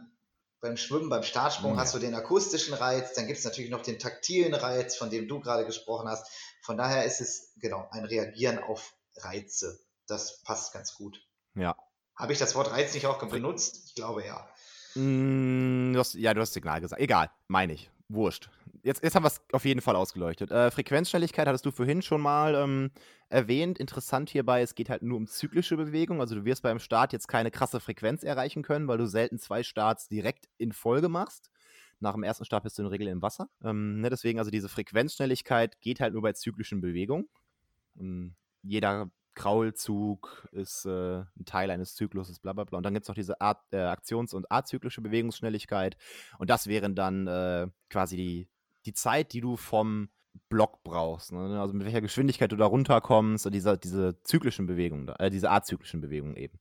beim 0.61 0.77
Schwimmen, 0.77 1.09
beim 1.09 1.23
Startsprung 1.23 1.75
ja. 1.75 1.81
hast 1.81 1.95
du 1.95 1.99
den 1.99 2.15
akustischen 2.15 2.75
Reiz, 2.75 3.15
dann 3.15 3.27
gibt 3.27 3.39
es 3.39 3.45
natürlich 3.45 3.71
noch 3.71 3.83
den 3.83 3.99
taktilen 3.99 4.55
Reiz, 4.55 4.97
von 4.97 5.11
dem 5.11 5.29
du 5.29 5.41
gerade 5.41 5.65
gesprochen 5.65 6.09
hast. 6.09 6.31
Von 6.63 6.77
daher 6.77 7.05
ist 7.05 7.21
es 7.21 7.53
genau 7.57 7.89
ein 7.91 8.05
Reagieren 8.05 8.59
auf 8.59 8.93
Reize. 9.17 9.81
Das 10.07 10.43
passt 10.43 10.75
ganz 10.75 10.95
gut. 10.95 11.21
Ja. 11.55 11.75
Habe 12.17 12.35
ich 12.35 12.39
das 12.39 12.55
Wort 12.55 12.71
Reiz 12.71 12.93
nicht 12.93 13.07
auch 13.07 13.19
benutzt? 13.19 13.83
Ich 13.87 13.95
glaube 13.95 14.25
ja. 14.25 14.47
Mm, 14.95 15.95
du 15.95 15.99
hast, 15.99 16.15
ja, 16.15 16.35
du 16.35 16.43
hast 16.43 16.53
Signal 16.53 16.81
gesagt. 16.83 17.01
Egal, 17.01 17.31
meine 17.49 17.73
ich. 17.73 17.91
Wurscht 18.09 18.51
jetzt, 18.83 19.03
jetzt 19.03 19.15
haben 19.15 19.23
wir 19.23 19.29
es 19.29 19.41
auf 19.53 19.65
jeden 19.65 19.81
Fall 19.81 19.97
ausgeleuchtet. 19.97 20.51
Äh, 20.51 20.71
Frequenzschnelligkeit 20.71 21.47
hattest 21.47 21.65
du 21.65 21.71
vorhin 21.71 22.03
schon 22.03 22.21
mal 22.21 22.55
ähm, 22.55 22.91
erwähnt. 23.29 23.79
Interessant 23.79 24.31
hierbei, 24.31 24.63
es 24.63 24.75
geht 24.75 24.91
halt 24.91 25.03
nur 25.03 25.17
um 25.17 25.27
zyklische 25.27 25.77
Bewegung. 25.77 26.21
Also 26.21 26.35
du 26.35 26.45
wirst 26.45 26.63
beim 26.63 26.79
Start 26.79 27.13
jetzt 27.13 27.29
keine 27.29 27.51
krasse 27.51 27.81
Frequenz 27.81 28.23
erreichen 28.23 28.63
können, 28.63 28.89
weil 28.89 28.99
du 28.99 29.07
selten 29.07 29.39
zwei 29.39 29.63
Starts 29.63 30.09
direkt 30.09 30.49
in 30.59 30.73
Folge 30.73 31.09
machst. 31.09 31.51
Nach 32.01 32.15
dem 32.15 32.25
ersten 32.25 32.45
Start 32.45 32.65
bist 32.65 32.79
du 32.79 32.83
in 32.83 32.87
der 32.87 32.93
Regel 32.93 33.09
im 33.09 33.23
Wasser. 33.23 33.49
Ähm, 33.63 34.01
ne, 34.01 34.11
deswegen, 34.11 34.39
also 34.39 34.51
diese 34.51 34.69
Frequenzschnelligkeit 34.69 35.81
geht 35.81 36.01
halt 36.01 36.15
nur 36.15 36.23
bei 36.23 36.33
zyklischen 36.33 36.81
Bewegungen. 36.81 37.29
Ähm, 37.99 38.35
jeder 38.63 39.11
Kraulzug 39.35 40.49
ist 40.53 40.85
äh, 40.85 41.21
ein 41.21 41.45
Teil 41.47 41.71
eines 41.71 41.95
Zykluses, 41.95 42.39
bla 42.39 42.53
bla 42.53 42.65
bla. 42.65 42.77
Und 42.77 42.85
dann 42.85 42.93
gibt 42.93 43.05
es 43.05 43.09
noch 43.09 43.15
diese 43.15 43.41
Art, 43.41 43.61
äh, 43.73 43.79
Aktions- 43.79 44.35
und 44.35 44.51
azyklische 44.51 45.01
Bewegungsschnelligkeit. 45.01 45.97
Und 46.39 46.51
das 46.51 46.67
wären 46.67 46.95
dann 46.95 47.27
äh, 47.27 47.69
quasi 47.89 48.17
die 48.17 48.49
die 48.87 48.95
Zeit, 48.95 49.33
die 49.33 49.41
du 49.41 49.57
vom 49.57 50.09
Block 50.49 50.83
brauchst. 50.83 51.33
Ne? 51.33 51.61
Also 51.61 51.75
mit 51.75 51.85
welcher 51.85 52.01
Geschwindigkeit 52.01 52.53
du 52.53 52.57
da 52.57 52.67
runterkommst, 52.67 53.49
diese, 53.53 53.79
diese 53.79 54.21
zyklischen 54.23 54.67
Bewegungen, 54.67 55.09
äh, 55.09 55.31
diese 55.31 55.51
azyklischen 55.51 56.01
Bewegungen 56.01 56.37
eben. 56.37 56.59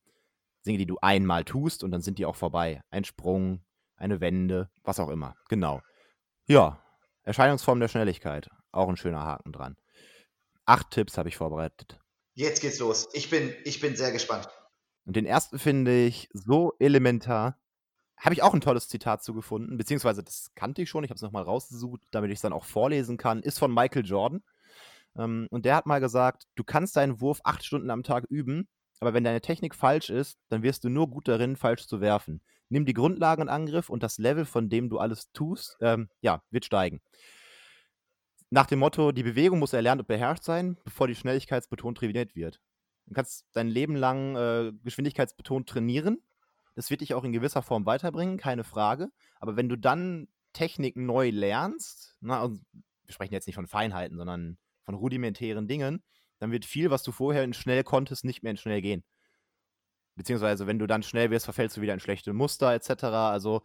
Dinge, 0.65 0.77
die 0.77 0.85
du 0.85 0.97
einmal 1.01 1.43
tust 1.43 1.83
und 1.83 1.91
dann 1.91 2.01
sind 2.01 2.19
die 2.19 2.25
auch 2.25 2.35
vorbei. 2.35 2.81
Ein 2.89 3.03
Sprung, 3.03 3.63
eine 3.95 4.21
Wende, 4.21 4.69
was 4.83 4.99
auch 4.99 5.09
immer. 5.09 5.35
Genau. 5.49 5.81
Ja, 6.47 6.83
Erscheinungsform 7.23 7.79
der 7.79 7.87
Schnelligkeit. 7.87 8.49
Auch 8.71 8.87
ein 8.87 8.97
schöner 8.97 9.23
Haken 9.23 9.51
dran. 9.51 9.77
Acht 10.65 10.91
Tipps 10.91 11.17
habe 11.17 11.29
ich 11.29 11.37
vorbereitet. 11.37 11.99
Jetzt 12.33 12.61
geht's 12.61 12.79
los. 12.79 13.09
Ich 13.13 13.29
bin, 13.29 13.53
ich 13.65 13.81
bin 13.81 13.95
sehr 13.95 14.11
gespannt. 14.11 14.47
Und 15.05 15.15
den 15.15 15.25
ersten 15.25 15.59
finde 15.59 16.05
ich 16.05 16.29
so 16.33 16.73
elementar. 16.79 17.57
Habe 18.21 18.35
ich 18.35 18.43
auch 18.43 18.53
ein 18.53 18.61
tolles 18.61 18.87
Zitat 18.87 19.23
zugefunden, 19.23 19.77
beziehungsweise 19.77 20.23
das 20.23 20.51
kannte 20.53 20.83
ich 20.83 20.89
schon, 20.89 21.03
ich 21.03 21.09
habe 21.09 21.15
es 21.15 21.23
nochmal 21.23 21.43
rausgesucht, 21.43 22.01
damit 22.11 22.29
ich 22.29 22.35
es 22.35 22.41
dann 22.41 22.53
auch 22.53 22.65
vorlesen 22.65 23.17
kann, 23.17 23.41
ist 23.41 23.57
von 23.57 23.73
Michael 23.73 24.05
Jordan. 24.05 24.43
Ähm, 25.17 25.47
und 25.49 25.65
der 25.65 25.75
hat 25.75 25.87
mal 25.87 25.99
gesagt, 25.99 26.43
du 26.53 26.63
kannst 26.63 26.95
deinen 26.95 27.19
Wurf 27.19 27.41
acht 27.43 27.65
Stunden 27.65 27.89
am 27.89 28.03
Tag 28.03 28.25
üben, 28.29 28.67
aber 28.99 29.15
wenn 29.15 29.23
deine 29.23 29.41
Technik 29.41 29.73
falsch 29.73 30.11
ist, 30.11 30.37
dann 30.49 30.61
wirst 30.61 30.83
du 30.83 30.89
nur 30.89 31.09
gut 31.09 31.27
darin, 31.27 31.55
falsch 31.55 31.87
zu 31.87 31.99
werfen. 31.99 32.41
Nimm 32.69 32.85
die 32.85 32.93
Grundlagen 32.93 33.41
in 33.41 33.49
Angriff 33.49 33.89
und 33.89 34.03
das 34.03 34.19
Level, 34.19 34.45
von 34.45 34.69
dem 34.69 34.87
du 34.87 34.99
alles 34.99 35.31
tust, 35.33 35.75
ähm, 35.81 36.07
ja, 36.21 36.43
wird 36.51 36.65
steigen. 36.65 37.01
Nach 38.51 38.67
dem 38.67 38.79
Motto, 38.79 39.11
die 39.11 39.23
Bewegung 39.23 39.57
muss 39.57 39.73
erlernt 39.73 40.01
und 40.01 40.07
beherrscht 40.07 40.43
sein, 40.43 40.77
bevor 40.83 41.07
die 41.07 41.15
Schnelligkeitsbetont 41.15 41.97
trainiert 41.97 42.35
wird. 42.35 42.61
Du 43.07 43.15
kannst 43.15 43.47
dein 43.53 43.67
Leben 43.67 43.95
lang 43.95 44.35
äh, 44.35 44.71
geschwindigkeitsbetont 44.83 45.67
trainieren, 45.67 46.21
das 46.75 46.89
wird 46.89 47.01
dich 47.01 47.13
auch 47.13 47.23
in 47.23 47.33
gewisser 47.33 47.61
Form 47.61 47.85
weiterbringen, 47.85 48.37
keine 48.37 48.63
Frage. 48.63 49.09
Aber 49.39 49.55
wenn 49.55 49.69
du 49.69 49.75
dann 49.75 50.27
Technik 50.53 50.95
neu 50.95 51.29
lernst, 51.29 52.15
na, 52.21 52.41
also 52.41 52.57
wir 53.03 53.13
sprechen 53.13 53.33
jetzt 53.33 53.47
nicht 53.47 53.55
von 53.55 53.67
Feinheiten, 53.67 54.17
sondern 54.17 54.57
von 54.83 54.95
rudimentären 54.95 55.67
Dingen, 55.67 56.03
dann 56.39 56.51
wird 56.51 56.65
viel, 56.65 56.89
was 56.89 57.03
du 57.03 57.11
vorher 57.11 57.43
in 57.43 57.53
schnell 57.53 57.83
konntest, 57.83 58.25
nicht 58.25 58.43
mehr 58.43 58.51
in 58.51 58.57
schnell 58.57 58.81
gehen. 58.81 59.03
Beziehungsweise, 60.15 60.67
wenn 60.67 60.79
du 60.79 60.87
dann 60.87 61.03
schnell 61.03 61.31
wirst, 61.31 61.45
verfällst 61.45 61.77
du 61.77 61.81
wieder 61.81 61.93
in 61.93 61.99
schlechte 61.99 62.33
Muster 62.33 62.73
etc. 62.73 63.03
Also, 63.03 63.61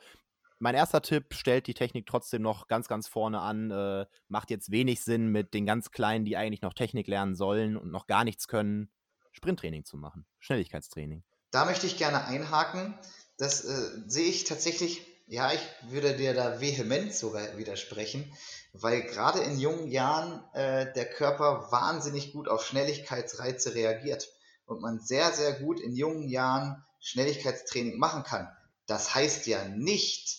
mein 0.58 0.74
erster 0.74 1.02
Tipp 1.02 1.34
stellt 1.34 1.66
die 1.66 1.74
Technik 1.74 2.06
trotzdem 2.06 2.42
noch 2.42 2.66
ganz, 2.66 2.88
ganz 2.88 3.08
vorne 3.08 3.40
an. 3.40 3.70
Äh, 3.70 4.06
macht 4.28 4.50
jetzt 4.50 4.70
wenig 4.70 5.02
Sinn, 5.02 5.28
mit 5.28 5.54
den 5.54 5.66
ganz 5.66 5.90
Kleinen, 5.90 6.24
die 6.24 6.36
eigentlich 6.36 6.62
noch 6.62 6.72
Technik 6.72 7.08
lernen 7.08 7.34
sollen 7.34 7.76
und 7.76 7.90
noch 7.90 8.06
gar 8.06 8.24
nichts 8.24 8.48
können, 8.48 8.90
Sprinttraining 9.32 9.84
zu 9.84 9.98
machen. 9.98 10.24
Schnelligkeitstraining. 10.38 11.24
Da 11.50 11.64
möchte 11.64 11.86
ich 11.86 11.96
gerne 11.96 12.24
einhaken. 12.24 12.98
Das 13.38 13.64
äh, 13.64 13.90
sehe 14.06 14.28
ich 14.28 14.44
tatsächlich, 14.44 15.06
ja, 15.26 15.52
ich 15.52 15.60
würde 15.90 16.16
dir 16.16 16.34
da 16.34 16.60
vehement 16.60 17.14
sogar 17.14 17.56
widersprechen, 17.58 18.32
weil 18.72 19.02
gerade 19.02 19.40
in 19.40 19.58
jungen 19.58 19.88
Jahren 19.88 20.42
äh, 20.54 20.92
der 20.92 21.08
Körper 21.08 21.70
wahnsinnig 21.70 22.32
gut 22.32 22.48
auf 22.48 22.64
Schnelligkeitsreize 22.64 23.74
reagiert 23.74 24.28
und 24.66 24.80
man 24.80 25.00
sehr, 25.00 25.32
sehr 25.32 25.52
gut 25.54 25.80
in 25.80 25.94
jungen 25.94 26.28
Jahren 26.28 26.84
Schnelligkeitstraining 27.00 27.98
machen 27.98 28.24
kann. 28.24 28.48
Das 28.86 29.14
heißt 29.14 29.46
ja 29.46 29.64
nicht, 29.68 30.38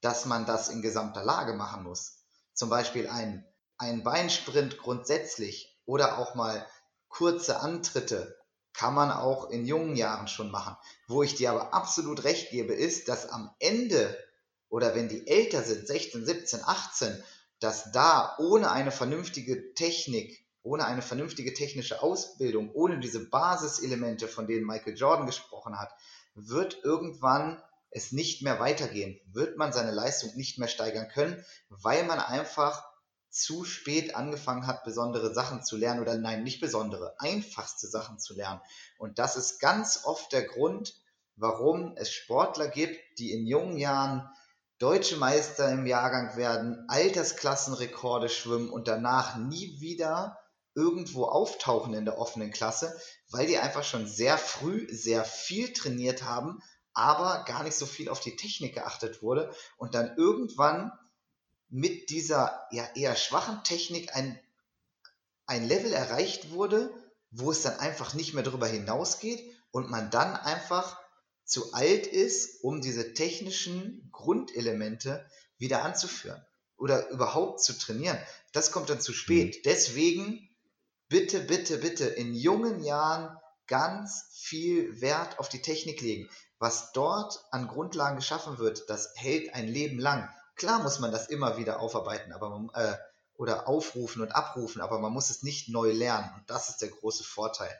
dass 0.00 0.24
man 0.24 0.46
das 0.46 0.68
in 0.68 0.82
gesamter 0.82 1.24
Lage 1.24 1.54
machen 1.54 1.82
muss. 1.82 2.24
Zum 2.54 2.70
Beispiel 2.70 3.08
ein, 3.08 3.44
ein 3.78 4.02
Beinsprint 4.02 4.78
grundsätzlich 4.78 5.76
oder 5.84 6.18
auch 6.18 6.34
mal 6.34 6.66
kurze 7.08 7.60
Antritte 7.60 8.35
kann 8.76 8.94
man 8.94 9.10
auch 9.10 9.50
in 9.50 9.64
jungen 9.64 9.96
Jahren 9.96 10.28
schon 10.28 10.50
machen. 10.50 10.76
Wo 11.08 11.22
ich 11.22 11.34
dir 11.34 11.50
aber 11.50 11.72
absolut 11.72 12.24
recht 12.24 12.50
gebe, 12.50 12.74
ist, 12.74 13.08
dass 13.08 13.28
am 13.28 13.50
Ende 13.58 14.16
oder 14.68 14.94
wenn 14.94 15.08
die 15.08 15.26
älter 15.26 15.62
sind, 15.62 15.86
16, 15.86 16.26
17, 16.26 16.60
18, 16.62 17.22
dass 17.58 17.90
da 17.92 18.36
ohne 18.38 18.70
eine 18.70 18.90
vernünftige 18.90 19.72
Technik, 19.74 20.44
ohne 20.62 20.84
eine 20.84 21.00
vernünftige 21.00 21.54
technische 21.54 22.02
Ausbildung, 22.02 22.70
ohne 22.74 22.98
diese 22.98 23.30
Basiselemente, 23.30 24.28
von 24.28 24.46
denen 24.46 24.66
Michael 24.66 24.96
Jordan 24.96 25.26
gesprochen 25.26 25.78
hat, 25.78 25.92
wird 26.34 26.84
irgendwann 26.84 27.62
es 27.90 28.12
nicht 28.12 28.42
mehr 28.42 28.60
weitergehen, 28.60 29.18
wird 29.32 29.56
man 29.56 29.72
seine 29.72 29.92
Leistung 29.92 30.36
nicht 30.36 30.58
mehr 30.58 30.68
steigern 30.68 31.08
können, 31.08 31.42
weil 31.70 32.04
man 32.04 32.18
einfach 32.18 32.84
zu 33.30 33.64
spät 33.64 34.14
angefangen 34.14 34.66
hat, 34.66 34.84
besondere 34.84 35.34
Sachen 35.34 35.62
zu 35.62 35.76
lernen 35.76 36.00
oder 36.00 36.16
nein, 36.16 36.42
nicht 36.42 36.60
besondere, 36.60 37.14
einfachste 37.18 37.86
Sachen 37.86 38.18
zu 38.18 38.34
lernen. 38.34 38.60
Und 38.98 39.18
das 39.18 39.36
ist 39.36 39.60
ganz 39.60 40.04
oft 40.04 40.32
der 40.32 40.42
Grund, 40.42 40.94
warum 41.36 41.94
es 41.96 42.10
Sportler 42.10 42.68
gibt, 42.68 42.98
die 43.18 43.32
in 43.32 43.46
jungen 43.46 43.76
Jahren 43.76 44.28
deutsche 44.78 45.16
Meister 45.16 45.70
im 45.70 45.86
Jahrgang 45.86 46.36
werden, 46.36 46.84
Altersklassenrekorde 46.88 48.28
schwimmen 48.28 48.70
und 48.70 48.88
danach 48.88 49.36
nie 49.36 49.80
wieder 49.80 50.38
irgendwo 50.74 51.24
auftauchen 51.24 51.94
in 51.94 52.04
der 52.04 52.18
offenen 52.18 52.50
Klasse, 52.50 52.94
weil 53.30 53.46
die 53.46 53.58
einfach 53.58 53.84
schon 53.84 54.06
sehr 54.06 54.36
früh 54.36 54.86
sehr 54.90 55.24
viel 55.24 55.72
trainiert 55.72 56.22
haben, 56.22 56.60
aber 56.92 57.44
gar 57.44 57.62
nicht 57.62 57.76
so 57.76 57.86
viel 57.86 58.10
auf 58.10 58.20
die 58.20 58.36
Technik 58.36 58.74
geachtet 58.74 59.22
wurde 59.22 59.50
und 59.78 59.94
dann 59.94 60.14
irgendwann 60.16 60.92
mit 61.68 62.10
dieser 62.10 62.66
ja 62.70 62.88
eher 62.94 63.16
schwachen 63.16 63.62
Technik 63.64 64.14
ein, 64.14 64.38
ein 65.46 65.66
Level 65.66 65.92
erreicht 65.92 66.50
wurde, 66.50 66.90
wo 67.30 67.50
es 67.50 67.62
dann 67.62 67.78
einfach 67.78 68.14
nicht 68.14 68.34
mehr 68.34 68.44
darüber 68.44 68.66
hinausgeht 68.66 69.42
und 69.70 69.90
man 69.90 70.10
dann 70.10 70.34
einfach 70.34 70.98
zu 71.44 71.72
alt 71.72 72.06
ist, 72.06 72.62
um 72.64 72.80
diese 72.80 73.14
technischen 73.14 74.08
Grundelemente 74.12 75.28
wieder 75.58 75.84
anzuführen 75.84 76.44
oder 76.76 77.08
überhaupt 77.08 77.62
zu 77.62 77.72
trainieren. 77.78 78.18
Das 78.52 78.72
kommt 78.72 78.90
dann 78.90 79.00
zu 79.00 79.12
spät. 79.12 79.56
Mhm. 79.56 79.60
Deswegen 79.64 80.48
bitte, 81.08 81.40
bitte, 81.40 81.78
bitte 81.78 82.06
in 82.06 82.34
jungen 82.34 82.82
Jahren 82.82 83.36
ganz 83.66 84.28
viel 84.32 85.00
Wert 85.00 85.38
auf 85.38 85.48
die 85.48 85.62
Technik 85.62 86.00
legen. 86.00 86.28
Was 86.58 86.92
dort 86.92 87.44
an 87.50 87.68
Grundlagen 87.68 88.16
geschaffen 88.16 88.58
wird, 88.58 88.88
das 88.88 89.12
hält 89.16 89.54
ein 89.54 89.68
Leben 89.68 89.98
lang. 89.98 90.28
Klar 90.56 90.82
muss 90.82 90.98
man 90.98 91.12
das 91.12 91.28
immer 91.28 91.56
wieder 91.58 91.80
aufarbeiten, 91.80 92.32
aber 92.32 92.50
man, 92.50 92.70
äh, 92.74 92.96
oder 93.34 93.68
aufrufen 93.68 94.22
und 94.22 94.32
abrufen, 94.32 94.80
aber 94.80 94.98
man 94.98 95.12
muss 95.12 95.30
es 95.30 95.42
nicht 95.42 95.68
neu 95.68 95.92
lernen. 95.92 96.30
Und 96.36 96.48
das 96.48 96.70
ist 96.70 96.80
der 96.80 96.88
große 96.88 97.24
Vorteil. 97.24 97.70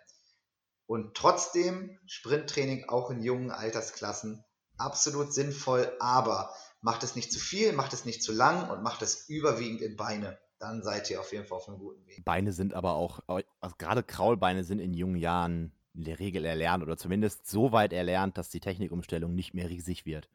Und 0.86 1.16
trotzdem 1.16 1.98
Sprinttraining 2.06 2.88
auch 2.88 3.10
in 3.10 3.22
jungen 3.22 3.50
Altersklassen 3.50 4.44
absolut 4.76 5.32
sinnvoll, 5.32 5.90
aber 5.98 6.54
macht 6.80 7.02
es 7.02 7.16
nicht 7.16 7.32
zu 7.32 7.40
viel, 7.40 7.72
macht 7.72 7.92
es 7.92 8.04
nicht 8.04 8.22
zu 8.22 8.32
lang 8.32 8.70
und 8.70 8.82
macht 8.82 9.02
es 9.02 9.28
überwiegend 9.28 9.80
in 9.80 9.96
Beine. 9.96 10.38
Dann 10.58 10.82
seid 10.82 11.10
ihr 11.10 11.20
auf 11.20 11.32
jeden 11.32 11.46
Fall 11.46 11.58
auf 11.58 11.68
einem 11.68 11.78
guten 11.78 12.06
Weg. 12.06 12.24
Beine 12.24 12.52
sind 12.52 12.74
aber 12.74 12.94
auch, 12.94 13.20
also 13.26 13.76
gerade 13.78 14.02
Kraulbeine 14.02 14.64
sind 14.64 14.78
in 14.78 14.94
jungen 14.94 15.16
Jahren 15.16 15.72
in 15.94 16.04
der 16.04 16.18
Regel 16.18 16.44
erlernt 16.44 16.82
oder 16.82 16.96
zumindest 16.96 17.46
so 17.46 17.72
weit 17.72 17.92
erlernt, 17.92 18.38
dass 18.38 18.50
die 18.50 18.60
Technikumstellung 18.60 19.34
nicht 19.34 19.54
mehr 19.54 19.68
riesig 19.68 20.04
wird. 20.06 20.28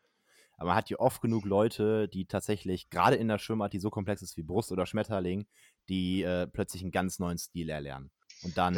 Aber 0.62 0.68
man 0.68 0.78
hat 0.78 0.90
hier 0.90 1.00
oft 1.00 1.24
genug 1.24 1.44
Leute, 1.46 2.08
die 2.08 2.28
tatsächlich, 2.28 2.92
gerade 2.92 3.16
in 3.16 3.28
der 3.28 3.40
Schwimmart, 3.40 3.74
die 3.74 3.80
so 3.80 3.90
komplex 3.90 4.22
ist 4.22 4.38
wie 4.38 4.44
Brust 4.44 4.72
oder 4.72 4.86
Schmetterling, 4.86 5.48
die 5.90 6.22
äh, 6.22 6.46
plötzlich 6.46 6.84
einen 6.84 6.92
ganz 6.92 7.18
neuen 7.18 7.40
Stil 7.40 7.68
erlernen. 7.68 8.12
Und 8.44 8.56
dann 8.60 8.76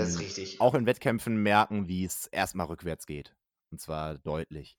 auch 0.59 0.75
in 0.75 0.85
Wettkämpfen 0.85 1.35
merken, 1.35 1.89
wie 1.89 2.05
es 2.05 2.27
erstmal 2.27 2.67
rückwärts 2.67 3.05
geht. 3.05 3.35
Und 3.69 3.81
zwar 3.81 4.17
deutlich. 4.17 4.77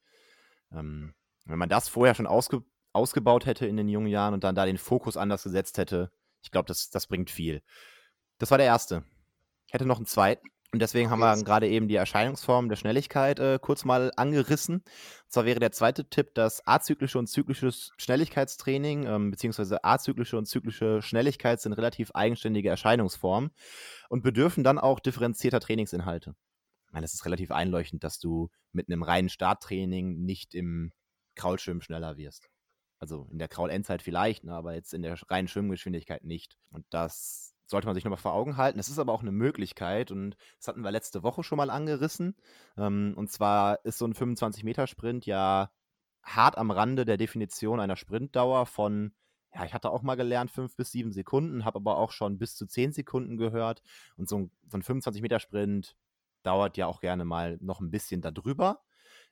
Ähm, 0.72 1.12
wenn 1.44 1.58
man 1.58 1.68
das 1.68 1.90
vorher 1.90 2.14
schon 2.14 2.26
ausge 2.26 2.64
ausgebaut 2.94 3.44
hätte 3.44 3.66
in 3.66 3.76
den 3.76 3.90
jungen 3.90 4.06
Jahren 4.06 4.32
und 4.32 4.42
dann 4.42 4.54
da 4.54 4.64
den 4.64 4.78
Fokus 4.78 5.18
anders 5.18 5.42
gesetzt 5.42 5.76
hätte, 5.76 6.10
ich 6.40 6.50
glaube, 6.52 6.68
das, 6.68 6.88
das 6.88 7.06
bringt 7.06 7.28
viel. 7.28 7.60
Das 8.38 8.50
war 8.50 8.56
der 8.56 8.66
erste. 8.66 9.04
Ich 9.66 9.74
hätte 9.74 9.84
noch 9.84 9.98
einen 9.98 10.06
zweiten. 10.06 10.48
Und 10.74 10.80
deswegen 10.80 11.08
haben 11.08 11.20
wir 11.20 11.40
gerade 11.44 11.68
eben 11.68 11.86
die 11.86 11.94
Erscheinungsform 11.94 12.68
der 12.68 12.74
Schnelligkeit 12.74 13.38
äh, 13.38 13.60
kurz 13.62 13.84
mal 13.84 14.10
angerissen. 14.16 14.78
Und 14.78 14.84
zwar 15.28 15.44
wäre 15.44 15.60
der 15.60 15.70
zweite 15.70 16.10
Tipp 16.10 16.34
das 16.34 16.66
azyklische 16.66 17.16
und 17.16 17.28
zyklisches 17.28 17.92
Schnelligkeitstraining, 17.96 19.06
ähm, 19.06 19.30
beziehungsweise 19.30 19.84
azyklische 19.84 20.36
und 20.36 20.46
zyklische 20.46 21.00
Schnelligkeit 21.00 21.60
sind 21.60 21.74
relativ 21.74 22.10
eigenständige 22.10 22.70
Erscheinungsformen 22.70 23.52
und 24.08 24.24
bedürfen 24.24 24.64
dann 24.64 24.80
auch 24.80 24.98
differenzierter 24.98 25.60
Trainingsinhalte. 25.60 26.34
Ich 26.88 26.92
meine, 26.92 27.04
es 27.04 27.14
ist 27.14 27.24
relativ 27.24 27.52
einleuchtend, 27.52 28.02
dass 28.02 28.18
du 28.18 28.50
mit 28.72 28.88
einem 28.88 29.04
reinen 29.04 29.28
Starttraining 29.28 30.24
nicht 30.24 30.56
im 30.56 30.90
Kraulschwimmen 31.36 31.82
schneller 31.82 32.16
wirst. 32.16 32.48
Also 32.98 33.28
in 33.30 33.38
der 33.38 33.46
Kraul-Endzeit 33.46 34.02
vielleicht, 34.02 34.42
ne, 34.42 34.52
aber 34.52 34.74
jetzt 34.74 34.92
in 34.92 35.02
der 35.02 35.16
reinen 35.30 35.46
Schwimmgeschwindigkeit 35.46 36.24
nicht. 36.24 36.56
Und 36.72 36.84
das 36.90 37.53
sollte 37.66 37.86
man 37.86 37.94
sich 37.94 38.04
nochmal 38.04 38.18
vor 38.18 38.34
Augen 38.34 38.56
halten. 38.56 38.78
Das 38.78 38.88
ist 38.88 38.98
aber 38.98 39.12
auch 39.12 39.22
eine 39.22 39.32
Möglichkeit 39.32 40.10
und 40.10 40.36
das 40.58 40.68
hatten 40.68 40.82
wir 40.82 40.90
letzte 40.90 41.22
Woche 41.22 41.42
schon 41.42 41.56
mal 41.56 41.70
angerissen. 41.70 42.36
Ähm, 42.76 43.14
und 43.16 43.30
zwar 43.30 43.84
ist 43.84 43.98
so 43.98 44.06
ein 44.06 44.14
25-Meter-Sprint 44.14 45.26
ja 45.26 45.70
hart 46.22 46.58
am 46.58 46.70
Rande 46.70 47.04
der 47.04 47.16
Definition 47.16 47.80
einer 47.80 47.96
Sprintdauer 47.96 48.66
von, 48.66 49.12
ja, 49.54 49.64
ich 49.64 49.74
hatte 49.74 49.90
auch 49.90 50.02
mal 50.02 50.16
gelernt, 50.16 50.50
fünf 50.50 50.76
bis 50.76 50.90
sieben 50.90 51.12
Sekunden, 51.12 51.64
habe 51.64 51.76
aber 51.76 51.98
auch 51.98 52.12
schon 52.12 52.38
bis 52.38 52.54
zu 52.54 52.66
zehn 52.66 52.92
Sekunden 52.92 53.36
gehört. 53.36 53.82
Und 54.16 54.28
so 54.28 54.38
ein, 54.38 54.50
so 54.68 54.78
ein 54.78 54.82
25-Meter-Sprint 54.82 55.96
dauert 56.42 56.76
ja 56.76 56.86
auch 56.86 57.00
gerne 57.00 57.24
mal 57.24 57.58
noch 57.60 57.80
ein 57.80 57.90
bisschen 57.90 58.20
darüber 58.20 58.82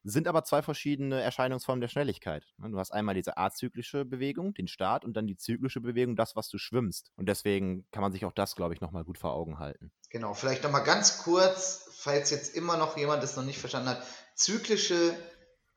sind 0.05 0.26
aber 0.26 0.44
zwei 0.44 0.62
verschiedene 0.62 1.20
Erscheinungsformen 1.20 1.80
der 1.80 1.88
Schnelligkeit. 1.88 2.46
Ne? 2.59 2.70
Du 2.70 2.78
hast 2.78 2.92
einmal 2.92 3.14
diese 3.14 3.36
azyklische 3.36 4.05
Bewegung, 4.05 4.55
den 4.55 4.68
Start, 4.68 5.05
und 5.05 5.14
dann 5.16 5.26
die 5.26 5.36
zyklische 5.36 5.80
Bewegung, 5.80 6.16
das, 6.16 6.34
was 6.36 6.48
du 6.48 6.59
schwimmst. 6.59 7.12
Und 7.16 7.28
deswegen 7.28 7.86
kann 7.92 8.03
man 8.03 8.12
sich 8.12 8.24
auch 8.24 8.32
das, 8.32 8.57
glaube 8.57 8.74
ich, 8.74 8.80
nochmal 8.80 9.05
gut 9.05 9.18
vor 9.18 9.32
Augen 9.32 9.59
halten. 9.59 9.92
Genau, 10.11 10.34
vielleicht 10.34 10.64
nochmal 10.64 10.84
ganz 10.84 11.18
kurz, 11.18 11.88
falls 11.94 12.30
jetzt 12.30 12.57
immer 12.57 12.76
noch 12.76 12.96
jemand 12.96 13.22
es 13.22 13.36
noch 13.36 13.44
nicht 13.44 13.59
verstanden 13.59 13.90
hat. 13.90 14.03
Zyklische 14.34 15.14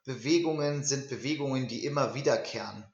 Bewegungen 0.06 0.84
sind 0.84 1.10
Bewegungen, 1.10 1.68
die 1.68 1.86
immer 1.86 2.16
wiederkehren. 2.16 2.86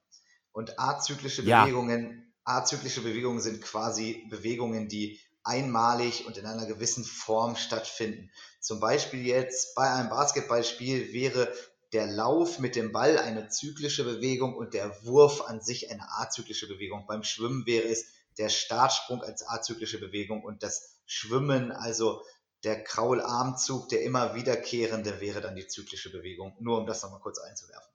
Und 0.51 0.79
azyklische 0.79 1.43
ja. 1.43 1.63
Bewegungen, 1.63 2.33
azyklische 2.43 3.01
Bewegungen 3.01 3.39
sind 3.39 3.61
quasi 3.61 4.25
Bewegungen, 4.29 4.89
die 4.89 5.19
einmalig 5.43 6.25
und 6.25 6.37
in 6.37 6.45
einer 6.45 6.65
gewissen 6.65 7.03
Form 7.03 7.55
stattfinden. 7.55 8.31
Zum 8.59 8.79
Beispiel 8.79 9.25
jetzt 9.25 9.75
bei 9.75 9.89
einem 9.89 10.09
Basketballspiel 10.09 11.13
wäre 11.13 11.51
der 11.93 12.07
Lauf 12.07 12.59
mit 12.59 12.75
dem 12.75 12.91
Ball 12.91 13.17
eine 13.17 13.49
zyklische 13.49 14.03
Bewegung 14.03 14.55
und 14.55 14.73
der 14.73 15.03
Wurf 15.03 15.41
an 15.41 15.61
sich 15.61 15.91
eine 15.91 16.07
azyklische 16.19 16.67
Bewegung. 16.67 17.05
Beim 17.07 17.23
Schwimmen 17.23 17.65
wäre 17.65 17.87
es 17.87 18.05
der 18.37 18.49
Startsprung 18.49 19.21
als 19.23 19.47
azyklische 19.47 19.99
Bewegung 19.99 20.43
und 20.43 20.63
das 20.63 20.95
Schwimmen, 21.05 21.71
also 21.71 22.23
der 22.63 22.83
Kraularmzug, 22.83 23.89
der 23.89 24.03
immer 24.03 24.35
wiederkehrende, 24.35 25.19
wäre 25.19 25.41
dann 25.41 25.55
die 25.55 25.67
zyklische 25.67 26.11
Bewegung. 26.11 26.55
Nur 26.59 26.77
um 26.77 26.85
das 26.85 27.03
nochmal 27.03 27.19
kurz 27.19 27.39
einzuwerfen. 27.39 27.91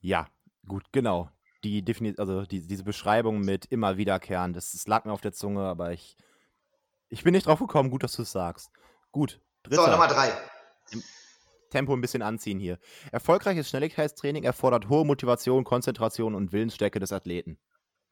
Ja, 0.00 0.28
gut, 0.66 0.84
genau 0.92 1.28
die 1.64 1.84
Defini 1.84 2.14
also 2.18 2.44
die, 2.44 2.66
diese 2.66 2.84
Beschreibung 2.84 3.40
mit 3.40 3.66
immer 3.66 3.96
wiederkehren, 3.96 4.52
das, 4.52 4.72
das, 4.72 4.86
lag 4.86 5.04
mir 5.04 5.12
auf 5.12 5.20
der 5.20 5.32
Zunge, 5.32 5.62
aber 5.62 5.92
ich, 5.92 6.16
ich 7.08 7.22
bin 7.22 7.32
nicht 7.32 7.46
drauf 7.46 7.58
gekommen. 7.58 7.90
Gut, 7.90 8.02
dass 8.02 8.14
du 8.14 8.22
es 8.22 8.32
sagst. 8.32 8.70
Gut. 9.10 9.40
Dritter. 9.62 9.84
So, 9.84 9.90
Nummer 9.90 10.08
drei. 10.08 10.32
Tempo 11.70 11.94
ein 11.94 12.00
bisschen 12.00 12.22
anziehen 12.22 12.58
hier. 12.58 12.78
Erfolgreiches 13.12 13.68
Schnelligkeitstraining 13.68 14.44
erfordert 14.44 14.88
hohe 14.88 15.04
Motivation, 15.04 15.64
Konzentration 15.64 16.34
und 16.34 16.52
Willensstärke 16.52 17.00
des 17.00 17.12
Athleten. 17.12 17.58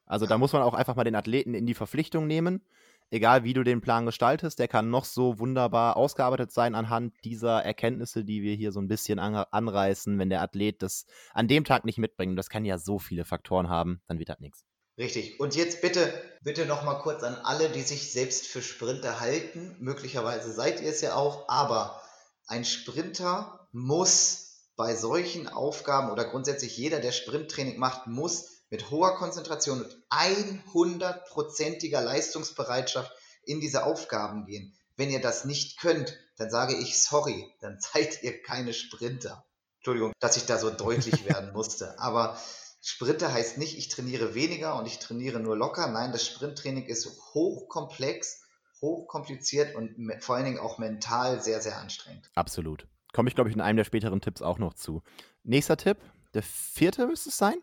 Also 0.06 0.26
da 0.26 0.38
muss 0.38 0.52
man 0.52 0.62
auch 0.62 0.74
einfach 0.74 0.96
mal 0.96 1.04
den 1.04 1.14
Athleten 1.14 1.54
in 1.54 1.66
die 1.66 1.74
Verpflichtung 1.74 2.26
nehmen 2.26 2.64
egal 3.10 3.44
wie 3.44 3.52
du 3.52 3.62
den 3.62 3.80
Plan 3.80 4.06
gestaltest, 4.06 4.58
der 4.58 4.68
kann 4.68 4.90
noch 4.90 5.04
so 5.04 5.38
wunderbar 5.38 5.96
ausgearbeitet 5.96 6.52
sein 6.52 6.74
anhand 6.74 7.12
dieser 7.24 7.62
Erkenntnisse, 7.62 8.24
die 8.24 8.42
wir 8.42 8.54
hier 8.54 8.72
so 8.72 8.80
ein 8.80 8.88
bisschen 8.88 9.18
an, 9.18 9.34
anreißen. 9.34 10.18
Wenn 10.18 10.30
der 10.30 10.42
Athlet 10.42 10.82
das 10.82 11.06
an 11.32 11.48
dem 11.48 11.64
Tag 11.64 11.84
nicht 11.84 11.98
mitbringt, 11.98 12.38
das 12.38 12.48
kann 12.48 12.64
ja 12.64 12.78
so 12.78 12.98
viele 12.98 13.24
Faktoren 13.24 13.68
haben, 13.68 14.00
dann 14.06 14.18
wird 14.18 14.28
das 14.28 14.40
nichts. 14.40 14.64
Richtig. 14.98 15.40
Und 15.40 15.56
jetzt 15.56 15.80
bitte, 15.80 16.12
bitte 16.42 16.66
noch 16.66 16.84
mal 16.84 17.00
kurz 17.00 17.22
an 17.22 17.34
alle, 17.34 17.70
die 17.70 17.82
sich 17.82 18.12
selbst 18.12 18.46
für 18.46 18.60
Sprinter 18.60 19.20
halten. 19.20 19.74
Möglicherweise 19.80 20.52
seid 20.52 20.80
ihr 20.80 20.90
es 20.90 21.00
ja 21.00 21.14
auch, 21.14 21.48
aber 21.48 22.02
ein 22.46 22.64
Sprinter 22.64 23.68
muss 23.72 24.50
bei 24.76 24.94
solchen 24.94 25.48
Aufgaben 25.48 26.10
oder 26.10 26.24
grundsätzlich 26.24 26.76
jeder, 26.76 27.00
der 27.00 27.12
Sprinttraining 27.12 27.78
macht, 27.78 28.06
muss 28.08 28.59
mit 28.70 28.90
hoher 28.90 29.16
Konzentration 29.16 29.82
und 29.82 29.96
100%iger 30.10 32.00
Leistungsbereitschaft 32.00 33.12
in 33.44 33.60
diese 33.60 33.84
Aufgaben 33.84 34.46
gehen. 34.46 34.72
Wenn 34.96 35.10
ihr 35.10 35.20
das 35.20 35.44
nicht 35.44 35.78
könnt, 35.78 36.16
dann 36.36 36.50
sage 36.50 36.74
ich 36.76 37.02
sorry, 37.02 37.52
dann 37.60 37.78
seid 37.92 38.22
ihr 38.22 38.42
keine 38.42 38.72
Sprinter. 38.72 39.44
Entschuldigung, 39.78 40.12
dass 40.20 40.36
ich 40.36 40.46
da 40.46 40.58
so 40.58 40.70
deutlich 40.70 41.24
werden 41.28 41.52
musste. 41.52 41.98
Aber 41.98 42.38
Sprinter 42.82 43.32
heißt 43.32 43.58
nicht, 43.58 43.76
ich 43.76 43.88
trainiere 43.88 44.34
weniger 44.34 44.76
und 44.76 44.86
ich 44.86 44.98
trainiere 44.98 45.40
nur 45.40 45.56
locker. 45.56 45.86
Nein, 45.88 46.12
das 46.12 46.26
Sprinttraining 46.26 46.86
ist 46.86 47.06
hochkomplex, 47.34 48.42
hochkompliziert 48.80 49.74
und 49.74 49.96
vor 50.20 50.36
allen 50.36 50.44
Dingen 50.46 50.58
auch 50.58 50.78
mental 50.78 51.42
sehr, 51.42 51.60
sehr 51.60 51.78
anstrengend. 51.78 52.30
Absolut. 52.34 52.86
Komme 53.12 53.28
ich, 53.28 53.34
glaube 53.34 53.50
ich, 53.50 53.56
in 53.56 53.60
einem 53.60 53.76
der 53.76 53.84
späteren 53.84 54.20
Tipps 54.20 54.40
auch 54.40 54.58
noch 54.58 54.74
zu. 54.74 55.02
Nächster 55.42 55.76
Tipp, 55.76 55.98
der 56.34 56.42
vierte 56.42 57.06
müsste 57.06 57.30
es 57.30 57.36
sein. 57.36 57.56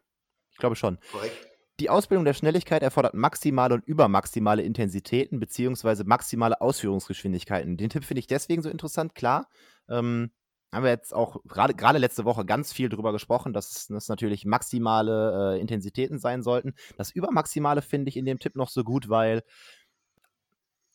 Ich 0.57 0.59
glaube 0.59 0.75
schon. 0.75 0.97
Korrekt. 1.11 1.47
Die 1.79 1.91
Ausbildung 1.91 2.25
der 2.25 2.33
Schnelligkeit 2.33 2.81
erfordert 2.81 3.13
maximale 3.13 3.75
und 3.75 3.85
übermaximale 3.85 4.63
Intensitäten 4.63 5.39
bzw. 5.39 6.03
maximale 6.05 6.59
Ausführungsgeschwindigkeiten. 6.59 7.77
Den 7.77 7.91
Tipp 7.91 8.03
finde 8.03 8.19
ich 8.19 8.25
deswegen 8.25 8.63
so 8.63 8.69
interessant. 8.69 9.13
Klar, 9.13 9.47
ähm, 9.87 10.31
haben 10.73 10.83
wir 10.83 10.89
jetzt 10.89 11.13
auch 11.13 11.37
gerade 11.45 11.99
letzte 11.99 12.25
Woche 12.25 12.45
ganz 12.45 12.73
viel 12.73 12.89
darüber 12.89 13.11
gesprochen, 13.11 13.53
dass 13.53 13.85
das 13.85 14.07
natürlich 14.07 14.45
maximale 14.45 15.53
äh, 15.53 15.61
Intensitäten 15.61 16.17
sein 16.17 16.41
sollten. 16.41 16.73
Das 16.97 17.11
Übermaximale 17.11 17.83
finde 17.83 18.09
ich 18.09 18.17
in 18.17 18.25
dem 18.25 18.39
Tipp 18.39 18.55
noch 18.55 18.69
so 18.69 18.83
gut, 18.83 19.07
weil 19.07 19.43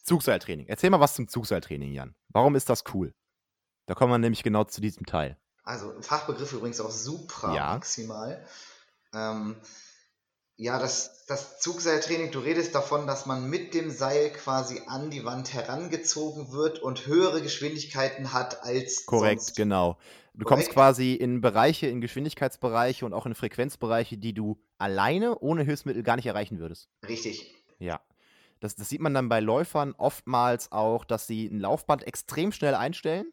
Zugseiltraining. 0.03 0.67
Erzähl 0.67 0.91
mal 0.91 0.99
was 0.99 1.15
zum 1.15 1.29
Zugseiltraining, 1.29 1.93
Jan. 1.93 2.17
Warum 2.31 2.57
ist 2.57 2.69
das 2.69 2.83
cool? 2.93 3.15
Da 3.87 3.95
kommen 3.95 4.13
wir 4.13 4.19
nämlich 4.19 4.43
genau 4.43 4.65
zu 4.65 4.81
diesem 4.81 5.07
Teil. 5.07 5.39
Also 5.63 5.95
Fachbegriff 6.01 6.53
übrigens 6.53 6.81
auch 6.81 6.91
supra 6.91 7.55
Ja. 7.55 7.81
Ähm, 9.13 9.57
ja, 10.57 10.79
das, 10.79 11.27
das 11.27 11.61
Zugseiltraining, 11.61 12.31
du 12.31 12.39
redest 12.39 12.75
davon, 12.75 13.07
dass 13.07 13.27
man 13.27 13.49
mit 13.49 13.75
dem 13.75 13.91
Seil 13.91 14.31
quasi 14.31 14.83
an 14.87 15.11
die 15.11 15.25
Wand 15.25 15.53
herangezogen 15.53 16.53
wird 16.53 16.79
und 16.79 17.07
höhere 17.07 17.43
Geschwindigkeiten 17.43 18.33
hat 18.33 18.63
als 18.63 19.07
Korrekt, 19.07 19.41
sonst. 19.41 19.57
genau. 19.57 19.99
Du 20.35 20.45
kommst 20.45 20.69
Korrekt. 20.69 20.75
quasi 20.75 21.15
in 21.15 21.41
Bereiche, 21.41 21.89
in 21.89 22.01
Geschwindigkeitsbereiche 22.01 23.05
und 23.05 23.13
auch 23.13 23.27
in 23.27 23.35
Frequenzbereiche, 23.35 24.17
die 24.17 24.35
du 24.35 24.59
alleine 24.79 25.39
ohne 25.39 25.63
Hilfsmittel 25.63 26.03
gar 26.03 26.17
nicht 26.17 26.27
erreichen 26.27 26.59
würdest. 26.59 26.89
Richtig. 27.07 27.55
Ja. 27.79 28.01
Das, 28.61 28.77
das 28.77 28.89
sieht 28.89 29.01
man 29.01 29.13
dann 29.13 29.29
bei 29.29 29.41
Läufern 29.41 29.93
oftmals 29.99 30.71
auch, 30.71 31.05
dass 31.05 31.27
sie 31.27 31.47
ein 31.47 31.59
Laufband 31.59 32.07
extrem 32.07 32.53
schnell 32.53 32.77
einstellen 32.77 33.33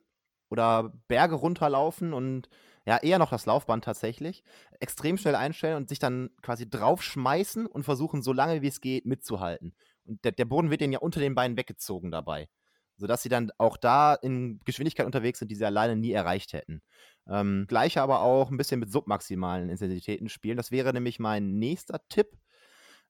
oder 0.49 0.91
Berge 1.07 1.35
runterlaufen 1.35 2.13
und 2.13 2.49
ja, 2.89 2.97
eher 2.97 3.19
noch 3.19 3.29
das 3.29 3.45
Laufband 3.45 3.83
tatsächlich, 3.83 4.43
extrem 4.79 5.15
schnell 5.15 5.35
einstellen 5.35 5.77
und 5.77 5.89
sich 5.89 5.99
dann 5.99 6.31
quasi 6.41 6.67
draufschmeißen 6.67 7.67
und 7.67 7.83
versuchen, 7.83 8.23
so 8.23 8.33
lange 8.33 8.63
wie 8.63 8.67
es 8.67 8.81
geht, 8.81 9.05
mitzuhalten. 9.05 9.75
Und 10.05 10.25
der, 10.25 10.31
der 10.31 10.45
Boden 10.45 10.71
wird 10.71 10.81
denen 10.81 10.93
ja 10.93 10.97
unter 10.97 11.19
den 11.19 11.35
Beinen 11.35 11.55
weggezogen 11.55 12.09
dabei. 12.09 12.49
Sodass 12.97 13.21
sie 13.21 13.29
dann 13.29 13.51
auch 13.59 13.77
da 13.77 14.15
in 14.15 14.59
Geschwindigkeit 14.65 15.05
unterwegs 15.05 15.37
sind, 15.37 15.51
die 15.51 15.55
sie 15.55 15.65
alleine 15.65 15.97
nie 15.97 16.11
erreicht 16.11 16.53
hätten. 16.53 16.81
Ähm, 17.27 17.65
Gleiche 17.67 18.01
aber 18.01 18.21
auch 18.21 18.49
ein 18.49 18.57
bisschen 18.57 18.79
mit 18.79 18.91
submaximalen 18.91 19.69
Intensitäten 19.69 20.27
spielen. 20.27 20.57
Das 20.57 20.71
wäre 20.71 20.91
nämlich 20.91 21.19
mein 21.19 21.59
nächster 21.59 22.01
Tipp. 22.09 22.39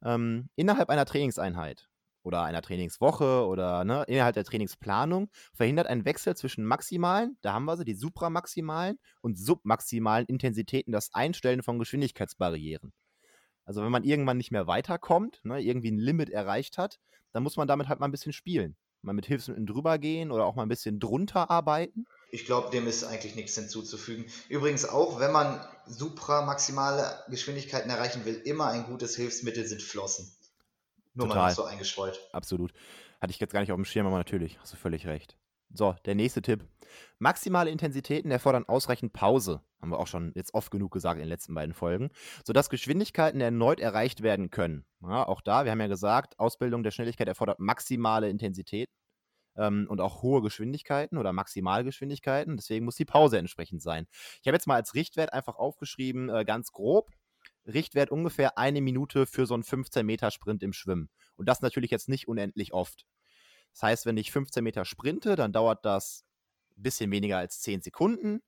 Ähm, 0.03 0.49
innerhalb 0.57 0.89
einer 0.89 1.05
Trainingseinheit 1.05 1.87
oder 2.29 2.43
einer 2.43 2.61
Trainingswoche 2.61 3.47
oder 3.47 3.83
ne, 3.83 4.03
innerhalb 4.07 4.35
der 4.35 4.43
Trainingsplanung 4.43 5.31
verhindert 5.51 5.87
ein 5.87 6.05
Wechsel 6.05 6.37
zwischen 6.37 6.63
maximalen, 6.63 7.37
da 7.41 7.53
haben 7.53 7.65
wir 7.65 7.75
sie, 7.75 7.85
die 7.85 7.95
supramaximalen 7.95 8.99
und 9.21 9.39
submaximalen 9.39 10.27
Intensitäten 10.27 10.91
das 10.91 11.11
Einstellen 11.15 11.63
von 11.63 11.79
Geschwindigkeitsbarrieren. 11.79 12.93
Also 13.65 13.83
wenn 13.83 13.91
man 13.91 14.03
irgendwann 14.03 14.37
nicht 14.37 14.51
mehr 14.51 14.67
weiterkommt, 14.67 15.41
ne, 15.43 15.59
irgendwie 15.59 15.89
ein 15.89 15.97
Limit 15.97 16.29
erreicht 16.29 16.77
hat, 16.77 16.99
dann 17.31 17.41
muss 17.41 17.57
man 17.57 17.67
damit 17.67 17.87
halt 17.87 17.99
mal 17.99 18.07
ein 18.07 18.11
bisschen 18.11 18.33
spielen. 18.33 18.77
Mal 19.01 19.13
mit 19.13 19.25
Hilfsmitteln 19.25 19.65
drüber 19.65 19.97
gehen 19.97 20.31
oder 20.31 20.45
auch 20.45 20.55
mal 20.55 20.63
ein 20.63 20.69
bisschen 20.69 20.99
drunter 20.99 21.49
arbeiten. 21.49 22.05
Ich 22.31 22.45
glaube, 22.45 22.69
dem 22.69 22.85
ist 22.85 23.03
eigentlich 23.05 23.35
nichts 23.35 23.55
hinzuzufügen. 23.55 24.25
Übrigens 24.49 24.87
auch, 24.87 25.19
wenn 25.19 25.31
man 25.31 25.59
supra-maximale 25.87 27.23
Geschwindigkeiten 27.29 27.89
erreichen 27.89 28.25
will, 28.25 28.35
immer 28.35 28.67
ein 28.67 28.83
gutes 28.83 29.15
Hilfsmittel 29.15 29.65
sind 29.65 29.81
Flossen. 29.81 30.31
Nur 31.13 31.27
mal 31.27 31.33
Total. 31.33 31.49
noch 31.49 31.55
so 31.55 31.63
eingestreut. 31.63 32.19
Absolut. 32.31 32.73
Hatte 33.21 33.31
ich 33.31 33.39
jetzt 33.39 33.51
gar 33.51 33.59
nicht 33.61 33.71
auf 33.71 33.77
dem 33.77 33.85
Schirm, 33.85 34.07
aber 34.07 34.17
natürlich, 34.17 34.59
hast 34.59 34.73
du 34.73 34.77
völlig 34.77 35.07
recht. 35.07 35.37
So, 35.71 35.95
der 36.05 36.15
nächste 36.15 36.41
Tipp. 36.41 36.65
Maximale 37.19 37.69
Intensitäten 37.69 38.31
erfordern 38.31 38.65
ausreichend 38.67 39.13
Pause. 39.13 39.61
Haben 39.81 39.91
wir 39.91 39.99
auch 39.99 40.07
schon 40.07 40.31
jetzt 40.35 40.53
oft 40.53 40.71
genug 40.71 40.91
gesagt 40.91 41.17
in 41.17 41.25
den 41.25 41.29
letzten 41.29 41.53
beiden 41.53 41.73
Folgen, 41.73 42.09
sodass 42.43 42.69
Geschwindigkeiten 42.69 43.39
erneut 43.39 43.79
erreicht 43.79 44.23
werden 44.23 44.49
können. 44.49 44.85
Ja, 45.01 45.27
auch 45.27 45.41
da, 45.41 45.65
wir 45.65 45.71
haben 45.71 45.79
ja 45.79 45.87
gesagt, 45.87 46.39
Ausbildung 46.39 46.81
der 46.83 46.91
Schnelligkeit 46.91 47.27
erfordert 47.27 47.59
maximale 47.59 48.29
Intensität 48.29 48.89
ähm, 49.57 49.85
und 49.89 50.01
auch 50.01 50.23
hohe 50.23 50.41
Geschwindigkeiten 50.41 51.17
oder 51.17 51.33
Maximalgeschwindigkeiten. 51.33 52.57
Deswegen 52.57 52.85
muss 52.85 52.95
die 52.95 53.05
Pause 53.05 53.37
entsprechend 53.37 53.83
sein. 53.83 54.07
Ich 54.41 54.47
habe 54.47 54.55
jetzt 54.55 54.67
mal 54.67 54.75
als 54.75 54.95
Richtwert 54.95 55.33
einfach 55.33 55.55
aufgeschrieben, 55.55 56.29
äh, 56.29 56.45
ganz 56.45 56.71
grob, 56.71 57.11
Richtwert 57.65 58.11
ungefähr 58.11 58.57
eine 58.57 58.81
Minute 58.81 59.25
für 59.25 59.45
so 59.45 59.53
einen 59.53 59.63
15-Meter-Sprint 59.63 60.63
im 60.63 60.73
Schwimmen. 60.73 61.09
Und 61.35 61.47
das 61.47 61.61
natürlich 61.61 61.91
jetzt 61.91 62.09
nicht 62.09 62.27
unendlich 62.27 62.73
oft. 62.73 63.05
Das 63.73 63.83
heißt, 63.83 64.05
wenn 64.05 64.17
ich 64.17 64.31
15 64.31 64.63
Meter 64.63 64.85
sprinte, 64.85 65.35
dann 65.35 65.53
dauert 65.53 65.85
das 65.85 66.25
ein 66.77 66.83
bisschen 66.83 67.11
weniger 67.11 67.37
als 67.37 67.61
10 67.61 67.81
Sekunden. 67.81 68.41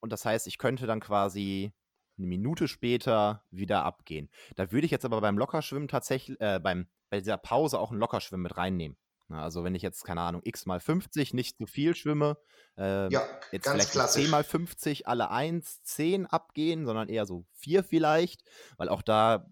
Und 0.00 0.12
das 0.12 0.24
heißt, 0.24 0.46
ich 0.46 0.58
könnte 0.58 0.86
dann 0.86 1.00
quasi 1.00 1.72
eine 2.18 2.26
Minute 2.26 2.68
später 2.68 3.44
wieder 3.50 3.84
abgehen. 3.84 4.30
Da 4.56 4.70
würde 4.72 4.84
ich 4.84 4.90
jetzt 4.90 5.04
aber 5.04 5.20
beim 5.20 5.38
Lockerschwimmen 5.38 5.88
tatsächlich, 5.88 6.40
äh, 6.40 6.60
beim, 6.60 6.86
bei 7.08 7.18
dieser 7.18 7.38
Pause 7.38 7.78
auch 7.78 7.90
ein 7.90 7.98
Lockerschwimmen 7.98 8.42
mit 8.42 8.56
reinnehmen. 8.56 8.96
Na, 9.30 9.44
also 9.44 9.62
wenn 9.62 9.76
ich 9.76 9.82
jetzt, 9.82 10.04
keine 10.04 10.22
Ahnung, 10.22 10.42
x 10.44 10.66
mal 10.66 10.80
50 10.80 11.34
nicht 11.34 11.56
zu 11.56 11.66
viel 11.66 11.94
schwimme, 11.94 12.36
äh, 12.76 13.10
Ja, 13.12 13.22
jetzt 13.52 13.64
ganz 13.64 13.76
vielleicht 13.76 13.92
klassisch. 13.92 14.22
10 14.24 14.30
mal 14.30 14.42
50 14.42 15.06
alle 15.06 15.30
1, 15.30 15.84
10 15.84 16.26
abgehen, 16.26 16.84
sondern 16.84 17.08
eher 17.08 17.26
so 17.26 17.46
4 17.52 17.84
vielleicht, 17.84 18.42
weil 18.76 18.88
auch 18.88 19.02
da 19.02 19.46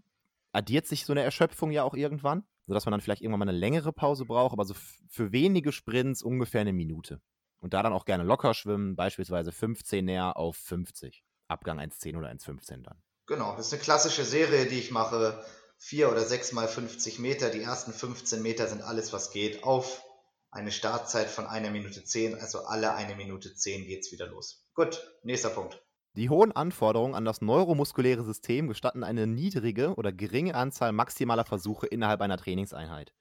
addiert 0.50 0.88
sich 0.88 1.06
so 1.06 1.12
eine 1.12 1.22
Erschöpfung 1.22 1.70
ja 1.70 1.84
auch 1.84 1.94
irgendwann, 1.94 2.42
sodass 2.66 2.86
man 2.86 2.90
dann 2.90 3.00
vielleicht 3.00 3.22
irgendwann 3.22 3.38
mal 3.38 3.48
eine 3.48 3.56
längere 3.58 3.92
Pause 3.92 4.24
braucht, 4.24 4.52
aber 4.52 4.64
so 4.64 4.74
für 5.08 5.30
wenige 5.30 5.70
Sprints 5.70 6.24
ungefähr 6.24 6.62
eine 6.62 6.72
Minute. 6.72 7.20
Und 7.60 7.72
da 7.72 7.82
dann 7.84 7.92
auch 7.92 8.04
gerne 8.04 8.24
locker 8.24 8.54
schwimmen, 8.54 8.96
beispielsweise 8.96 9.52
15 9.52 10.04
näher 10.04 10.36
auf 10.36 10.56
50. 10.56 11.22
Abgang 11.46 11.78
1,10 11.78 12.18
oder 12.18 12.28
1,15 12.30 12.82
dann. 12.82 13.00
Genau, 13.26 13.54
das 13.56 13.68
ist 13.68 13.72
eine 13.74 13.82
klassische 13.82 14.24
Serie, 14.24 14.66
die 14.66 14.78
ich 14.78 14.90
mache. 14.90 15.40
Vier 15.78 16.10
oder 16.10 16.22
sechs 16.22 16.52
mal 16.52 16.68
50 16.68 17.18
Meter. 17.20 17.50
Die 17.50 17.62
ersten 17.62 17.92
15 17.92 18.42
Meter 18.42 18.66
sind 18.66 18.82
alles, 18.82 19.12
was 19.12 19.30
geht, 19.30 19.62
auf 19.62 20.02
eine 20.50 20.72
Startzeit 20.72 21.28
von 21.28 21.46
einer 21.46 21.70
Minute 21.70 22.04
10. 22.04 22.34
Also 22.34 22.64
alle 22.64 22.94
eine 22.94 23.14
Minute 23.14 23.54
10 23.54 23.86
geht's 23.86 24.10
wieder 24.12 24.26
los. 24.26 24.66
Gut, 24.74 25.00
nächster 25.22 25.50
Punkt. 25.50 25.80
Die 26.14 26.30
hohen 26.30 26.50
Anforderungen 26.52 27.14
an 27.14 27.24
das 27.24 27.42
neuromuskuläre 27.42 28.24
System 28.24 28.66
gestatten 28.66 29.04
eine 29.04 29.26
niedrige 29.26 29.94
oder 29.94 30.12
geringe 30.12 30.54
Anzahl 30.54 30.92
maximaler 30.92 31.44
Versuche 31.44 31.86
innerhalb 31.86 32.20
einer 32.20 32.36
Trainingseinheit. 32.36 33.12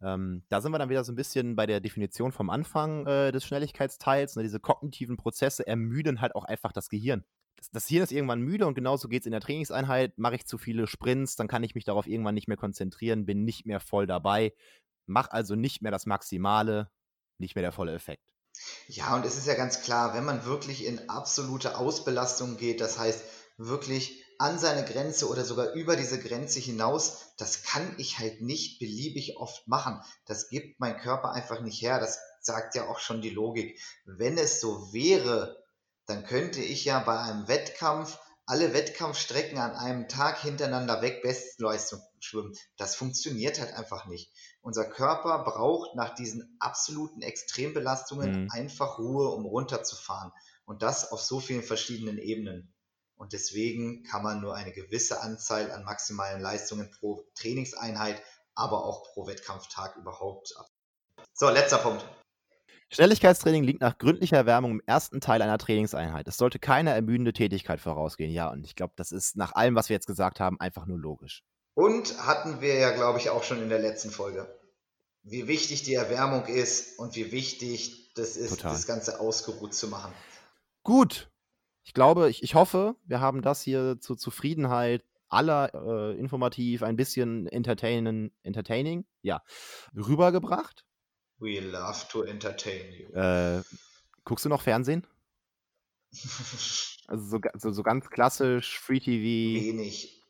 Ähm, 0.00 0.42
da 0.48 0.60
sind 0.60 0.72
wir 0.72 0.78
dann 0.78 0.90
wieder 0.90 1.04
so 1.04 1.12
ein 1.12 1.16
bisschen 1.16 1.54
bei 1.54 1.66
der 1.66 1.80
Definition 1.80 2.32
vom 2.32 2.50
Anfang 2.50 3.06
äh, 3.06 3.32
des 3.32 3.44
Schnelligkeitsteils. 3.44 4.36
Ne? 4.36 4.42
Diese 4.42 4.60
kognitiven 4.60 5.16
Prozesse 5.16 5.66
ermüden 5.66 6.20
halt 6.20 6.34
auch 6.34 6.44
einfach 6.44 6.72
das 6.72 6.88
Gehirn. 6.88 7.24
Das, 7.72 7.86
Hirn 7.86 8.04
ist 8.04 8.12
irgendwann 8.12 8.40
müde 8.40 8.66
und 8.66 8.74
genauso 8.74 9.08
geht 9.08 9.22
es 9.22 9.26
in 9.26 9.32
der 9.32 9.40
Trainingseinheit. 9.40 10.18
Mache 10.18 10.36
ich 10.36 10.46
zu 10.46 10.58
viele 10.58 10.86
Sprints, 10.86 11.36
dann 11.36 11.48
kann 11.48 11.64
ich 11.64 11.74
mich 11.74 11.84
darauf 11.84 12.06
irgendwann 12.06 12.34
nicht 12.34 12.48
mehr 12.48 12.56
konzentrieren, 12.56 13.26
bin 13.26 13.44
nicht 13.44 13.66
mehr 13.66 13.80
voll 13.80 14.06
dabei, 14.06 14.52
mach 15.06 15.30
also 15.30 15.54
nicht 15.54 15.82
mehr 15.82 15.92
das 15.92 16.06
Maximale, 16.06 16.90
nicht 17.38 17.54
mehr 17.54 17.62
der 17.62 17.72
volle 17.72 17.94
Effekt. 17.94 18.34
Ja, 18.88 19.14
und 19.14 19.24
es 19.24 19.36
ist 19.36 19.46
ja 19.46 19.54
ganz 19.54 19.82
klar, 19.82 20.14
wenn 20.14 20.24
man 20.24 20.44
wirklich 20.44 20.84
in 20.84 21.08
absolute 21.08 21.76
Ausbelastung 21.76 22.56
geht, 22.56 22.80
das 22.80 22.98
heißt 22.98 23.22
wirklich 23.56 24.24
an 24.38 24.58
seine 24.58 24.84
Grenze 24.84 25.28
oder 25.28 25.44
sogar 25.44 25.72
über 25.72 25.96
diese 25.96 26.20
Grenze 26.20 26.60
hinaus, 26.60 27.32
das 27.38 27.64
kann 27.64 27.94
ich 27.98 28.18
halt 28.18 28.40
nicht 28.40 28.78
beliebig 28.78 29.36
oft 29.36 29.66
machen. 29.66 30.00
Das 30.26 30.48
gibt 30.48 30.78
mein 30.78 30.96
Körper 30.96 31.32
einfach 31.32 31.60
nicht 31.60 31.82
her. 31.82 31.98
Das 31.98 32.20
sagt 32.40 32.76
ja 32.76 32.88
auch 32.88 33.00
schon 33.00 33.20
die 33.20 33.30
Logik. 33.30 33.80
Wenn 34.04 34.38
es 34.38 34.60
so 34.60 34.92
wäre, 34.92 35.64
dann 36.08 36.24
könnte 36.24 36.62
ich 36.62 36.84
ja 36.84 37.00
bei 37.00 37.18
einem 37.18 37.48
Wettkampf 37.48 38.18
alle 38.46 38.72
Wettkampfstrecken 38.72 39.58
an 39.58 39.72
einem 39.72 40.08
Tag 40.08 40.40
hintereinander 40.40 41.02
weg 41.02 41.22
Bestleistung 41.22 42.00
schwimmen. 42.18 42.56
Das 42.78 42.96
funktioniert 42.96 43.60
halt 43.60 43.74
einfach 43.74 44.06
nicht. 44.06 44.32
Unser 44.62 44.86
Körper 44.86 45.44
braucht 45.44 45.94
nach 45.96 46.14
diesen 46.14 46.56
absoluten 46.58 47.20
Extrembelastungen 47.20 48.44
Mhm. 48.44 48.50
einfach 48.50 48.98
Ruhe, 48.98 49.28
um 49.28 49.44
runterzufahren. 49.44 50.32
Und 50.64 50.82
das 50.82 51.12
auf 51.12 51.20
so 51.20 51.40
vielen 51.40 51.62
verschiedenen 51.62 52.16
Ebenen. 52.16 52.72
Und 53.16 53.34
deswegen 53.34 54.02
kann 54.04 54.22
man 54.22 54.40
nur 54.40 54.54
eine 54.54 54.72
gewisse 54.72 55.20
Anzahl 55.20 55.70
an 55.70 55.84
maximalen 55.84 56.40
Leistungen 56.40 56.90
pro 56.98 57.26
Trainingseinheit, 57.34 58.22
aber 58.54 58.84
auch 58.84 59.12
pro 59.12 59.26
Wettkampftag 59.26 59.96
überhaupt 59.96 60.56
ab. 60.56 60.70
So, 61.34 61.50
letzter 61.50 61.78
Punkt. 61.78 62.02
Schnelligkeitstraining 62.90 63.64
liegt 63.64 63.80
nach 63.80 63.98
gründlicher 63.98 64.38
Erwärmung 64.38 64.72
im 64.72 64.82
ersten 64.86 65.20
Teil 65.20 65.42
einer 65.42 65.58
Trainingseinheit. 65.58 66.26
Es 66.26 66.38
sollte 66.38 66.58
keine 66.58 66.90
ermüdende 66.90 67.32
Tätigkeit 67.32 67.80
vorausgehen. 67.80 68.30
Ja, 68.30 68.50
und 68.50 68.64
ich 68.64 68.76
glaube, 68.76 68.94
das 68.96 69.12
ist 69.12 69.36
nach 69.36 69.52
allem, 69.52 69.74
was 69.74 69.90
wir 69.90 69.94
jetzt 69.94 70.06
gesagt 70.06 70.40
haben, 70.40 70.58
einfach 70.58 70.86
nur 70.86 70.98
logisch. 70.98 71.42
Und 71.74 72.18
hatten 72.26 72.60
wir 72.60 72.74
ja, 72.74 72.90
glaube 72.90 73.18
ich, 73.18 73.30
auch 73.30 73.44
schon 73.44 73.62
in 73.62 73.68
der 73.68 73.78
letzten 73.78 74.10
Folge. 74.10 74.48
Wie 75.22 75.46
wichtig 75.46 75.82
die 75.82 75.94
Erwärmung 75.94 76.46
ist 76.46 76.98
und 76.98 77.14
wie 77.14 77.30
wichtig 77.30 78.12
das 78.14 78.36
ist, 78.36 78.50
Total. 78.50 78.72
das 78.72 78.86
Ganze 78.86 79.20
ausgeruht 79.20 79.74
zu 79.74 79.88
machen. 79.88 80.12
Gut. 80.82 81.30
Ich 81.84 81.94
glaube, 81.94 82.30
ich, 82.30 82.42
ich 82.42 82.54
hoffe, 82.54 82.96
wir 83.04 83.20
haben 83.20 83.42
das 83.42 83.62
hier 83.62 84.00
zur 84.00 84.16
Zufriedenheit 84.16 85.04
aller 85.28 85.72
äh, 85.74 86.18
informativ, 86.18 86.82
ein 86.82 86.96
bisschen 86.96 87.46
entertainen, 87.46 88.32
entertaining, 88.42 89.04
ja, 89.22 89.42
rübergebracht. 89.94 90.84
We 91.38 91.60
love 91.60 92.06
to 92.10 92.24
entertain 92.24 92.92
you. 92.92 93.12
Äh, 93.14 93.62
guckst 94.24 94.44
du 94.44 94.48
noch 94.48 94.62
Fernsehen? 94.62 95.06
Also 97.10 97.24
so, 97.24 97.38
so, 97.56 97.72
so 97.72 97.82
ganz 97.82 98.10
klassisch, 98.10 98.78
Free 98.78 99.00
TV. 99.00 99.64
Wenig. 99.64 100.22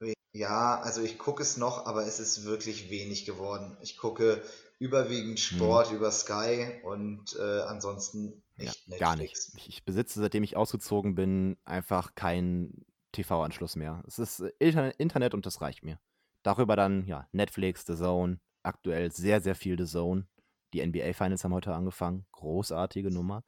We- 0.00 0.12
Ja, 0.34 0.78
also 0.82 1.02
ich 1.02 1.16
gucke 1.18 1.42
es 1.42 1.56
noch, 1.56 1.86
aber 1.86 2.06
es 2.06 2.20
ist 2.20 2.44
wirklich 2.44 2.90
wenig 2.90 3.24
geworden. 3.24 3.74
Ich 3.80 3.96
gucke 3.96 4.42
überwiegend 4.78 5.40
Sport 5.40 5.92
über 5.92 6.10
Sky 6.10 6.82
und 6.84 7.34
äh, 7.38 7.60
ansonsten 7.62 8.42
Ja, 8.58 8.70
echt 8.70 8.86
Netflix. 8.88 8.98
gar 9.00 9.16
nicht. 9.16 9.34
Ich, 9.56 9.68
ich 9.68 9.84
besitze, 9.86 10.20
seitdem 10.20 10.42
ich 10.42 10.58
ausgezogen 10.58 11.14
bin, 11.14 11.56
einfach 11.64 12.14
keinen 12.14 12.84
TV-Anschluss 13.12 13.74
mehr. 13.76 14.02
Es 14.06 14.18
ist 14.18 14.40
äh, 14.40 14.52
Inter 14.58 15.00
Internet 15.00 15.32
und 15.32 15.46
das 15.46 15.62
reicht 15.62 15.84
mir. 15.84 15.98
Darüber 16.42 16.76
dann, 16.76 17.06
ja, 17.06 17.26
Netflix, 17.32 17.86
The 17.86 17.96
Zone, 17.96 18.40
aktuell 18.62 19.10
sehr, 19.10 19.40
sehr 19.40 19.54
viel 19.54 19.78
The 19.78 19.90
Zone. 19.90 20.26
Die 20.72 20.84
NBA 20.84 21.12
Finals 21.12 21.44
haben 21.44 21.54
heute 21.54 21.74
angefangen. 21.74 22.26
Großartige 22.32 23.10
Nummer. 23.10 23.42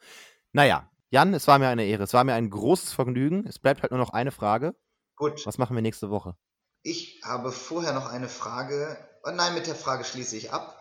Naja, 0.52 0.90
Jan, 1.10 1.34
es 1.34 1.46
war 1.46 1.58
mir 1.58 1.68
eine 1.68 1.84
Ehre. 1.84 2.02
Es 2.04 2.14
war 2.14 2.24
mir 2.24 2.34
ein 2.34 2.50
großes 2.50 2.92
Vergnügen. 2.92 3.46
Es 3.46 3.58
bleibt 3.58 3.82
halt 3.82 3.92
nur 3.92 3.98
noch 4.00 4.10
eine 4.10 4.30
Frage. 4.30 4.74
Gut. 5.16 5.44
Was 5.46 5.58
machen 5.58 5.74
wir 5.76 5.82
nächste 5.82 6.10
Woche? 6.10 6.36
Ich 6.82 7.20
habe 7.24 7.50
vorher 7.52 7.92
noch 7.92 8.06
eine 8.06 8.28
Frage. 8.28 8.96
Oh 9.24 9.30
nein, 9.30 9.54
mit 9.54 9.66
der 9.66 9.74
Frage 9.74 10.04
schließe 10.04 10.36
ich 10.36 10.52
ab. 10.52 10.80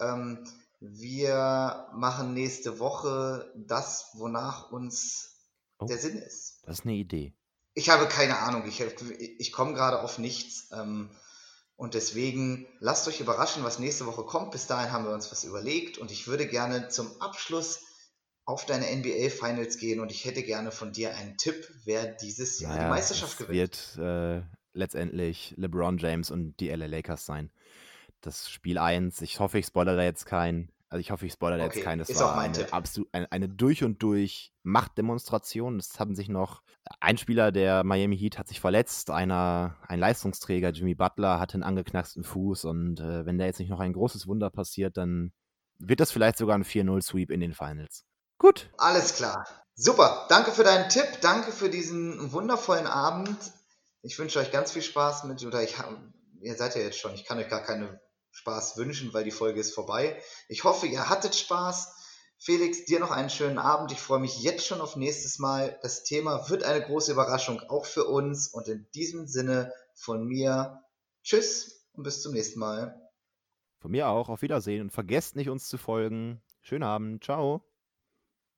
Ähm, 0.00 0.44
wir 0.80 1.86
machen 1.94 2.34
nächste 2.34 2.78
Woche 2.78 3.52
das, 3.56 4.10
wonach 4.14 4.70
uns 4.72 5.28
Oh. 5.78 5.86
der 5.86 5.98
Sinn 5.98 6.16
ist. 6.18 6.60
Das 6.64 6.78
ist 6.80 6.84
eine 6.84 6.94
Idee. 6.94 7.34
Ich 7.74 7.88
habe 7.88 8.06
keine 8.06 8.38
Ahnung. 8.38 8.64
Ich, 8.66 8.80
ich 8.80 9.52
komme 9.52 9.74
gerade 9.74 10.00
auf 10.02 10.18
nichts. 10.18 10.70
Ähm, 10.72 11.10
und 11.82 11.94
deswegen 11.94 12.64
lasst 12.78 13.08
euch 13.08 13.18
überraschen, 13.20 13.64
was 13.64 13.80
nächste 13.80 14.06
Woche 14.06 14.22
kommt. 14.22 14.52
Bis 14.52 14.68
dahin 14.68 14.92
haben 14.92 15.04
wir 15.04 15.12
uns 15.12 15.32
was 15.32 15.42
überlegt. 15.42 15.98
Und 15.98 16.12
ich 16.12 16.28
würde 16.28 16.46
gerne 16.46 16.88
zum 16.90 17.20
Abschluss 17.20 17.80
auf 18.44 18.64
deine 18.66 18.86
NBA 18.96 19.30
Finals 19.30 19.78
gehen. 19.78 19.98
Und 19.98 20.12
ich 20.12 20.24
hätte 20.24 20.44
gerne 20.44 20.70
von 20.70 20.92
dir 20.92 21.16
einen 21.16 21.36
Tipp, 21.38 21.68
wer 21.84 22.06
dieses 22.06 22.60
Jahr 22.60 22.72
die 22.74 22.78
Naja, 22.78 22.88
Meisterschaft 22.88 23.32
es 23.32 23.46
gewinnt. 23.48 23.96
wird 23.96 23.98
äh, 23.98 24.42
letztendlich 24.74 25.54
LeBron 25.56 25.98
James 25.98 26.30
und 26.30 26.54
die 26.60 26.68
LA 26.68 26.86
Lakers 26.86 27.26
sein. 27.26 27.50
Das 28.20 28.48
Spiel 28.48 28.78
1, 28.78 29.20
ich 29.20 29.40
hoffe, 29.40 29.58
ich 29.58 29.66
spoilere 29.66 30.04
jetzt 30.04 30.24
keinen. 30.24 30.70
Also 30.92 31.00
ich 31.00 31.10
hoffe, 31.10 31.24
ich 31.24 31.32
spoilere 31.32 31.62
jetzt 31.62 31.76
Okay, 31.76 31.84
keinen. 31.84 32.00
Das 32.00 32.10
ist 32.10 32.20
war 32.20 32.32
auch 32.32 32.36
mein 32.36 32.50
eine, 32.50 32.64
Tipp. 32.64 32.74
absolut, 32.74 33.08
eine, 33.14 33.32
eine 33.32 33.48
durch 33.48 33.82
und 33.82 34.02
durch 34.02 34.52
Machtdemonstration. 34.62 35.78
Es 35.78 35.98
haben 35.98 36.14
sich 36.14 36.28
noch 36.28 36.62
ein 37.00 37.16
Spieler 37.16 37.50
der 37.50 37.82
Miami 37.82 38.18
Heat 38.18 38.38
hat 38.38 38.46
sich 38.46 38.60
verletzt, 38.60 39.08
einer, 39.08 39.78
ein 39.88 39.98
Leistungsträger, 39.98 40.68
Jimmy 40.68 40.94
Butler, 40.94 41.40
hatte 41.40 41.54
einen 41.54 41.62
angeknacksten 41.62 42.24
Fuß 42.24 42.66
und 42.66 43.00
äh, 43.00 43.24
wenn 43.24 43.38
da 43.38 43.46
jetzt 43.46 43.58
nicht 43.58 43.70
noch 43.70 43.80
ein 43.80 43.94
großes 43.94 44.26
Wunder 44.26 44.50
passiert, 44.50 44.98
dann 44.98 45.32
wird 45.78 46.00
das 46.00 46.12
vielleicht 46.12 46.36
sogar 46.36 46.56
ein 46.56 46.64
4-0-Sweep 46.64 47.30
in 47.30 47.40
den 47.40 47.54
Finals. 47.54 48.04
Gut, 48.36 48.68
Alles 48.76 49.14
klar. 49.14 49.46
Super. 49.74 50.26
Danke 50.28 50.50
für 50.50 50.62
deinen 50.62 50.90
Tipp. 50.90 51.06
Danke 51.22 51.52
für 51.52 51.70
diesen 51.70 52.32
wundervollen 52.32 52.86
Abend. 52.86 53.34
Ich 54.02 54.18
wünsche 54.18 54.40
euch 54.40 54.52
ganz 54.52 54.72
viel 54.72 54.82
Spaß 54.82 55.24
mit, 55.24 55.42
oder 55.42 55.62
ich 55.62 55.76
ihr 56.42 56.54
seid 56.54 56.74
ja 56.74 56.82
jetzt 56.82 56.98
schon, 56.98 57.14
ich 57.14 57.24
kann 57.24 57.38
euch 57.38 57.48
gar 57.48 57.62
keinen 57.62 57.98
Spaß 58.32 58.76
wünschen, 58.76 59.14
weil 59.14 59.24
die 59.24 59.30
Folge 59.30 59.60
ist 59.60 59.74
vorbei. 59.74 60.20
Ich 60.48 60.64
hoffe, 60.64 60.86
ihr 60.86 61.08
hattet 61.08 61.34
Spaß. 61.36 61.94
Felix, 62.38 62.84
dir 62.86 62.98
noch 62.98 63.12
einen 63.12 63.30
schönen 63.30 63.58
Abend. 63.58 63.92
Ich 63.92 64.00
freue 64.00 64.18
mich 64.18 64.42
jetzt 64.42 64.66
schon 64.66 64.80
auf 64.80 64.96
nächstes 64.96 65.38
Mal. 65.38 65.78
Das 65.82 66.02
Thema 66.02 66.48
wird 66.50 66.64
eine 66.64 66.84
große 66.84 67.12
Überraschung, 67.12 67.60
auch 67.68 67.86
für 67.86 68.04
uns. 68.04 68.48
Und 68.48 68.66
in 68.66 68.88
diesem 68.94 69.28
Sinne 69.28 69.72
von 69.94 70.26
mir, 70.26 70.82
tschüss 71.22 71.86
und 71.92 72.02
bis 72.02 72.20
zum 72.22 72.32
nächsten 72.32 72.58
Mal. 72.58 72.98
von 73.78 73.90
mir 73.92 74.08
auch. 74.08 74.28
Auf 74.28 74.42
Wiedersehen 74.42 74.82
und 74.82 74.90
vergesst 74.90 75.36
nicht, 75.36 75.50
uns 75.50 75.68
zu 75.68 75.78
folgen. 75.78 76.42
Schönen 76.62 76.84
Abend. 76.84 77.22
Ciao. 77.22 77.71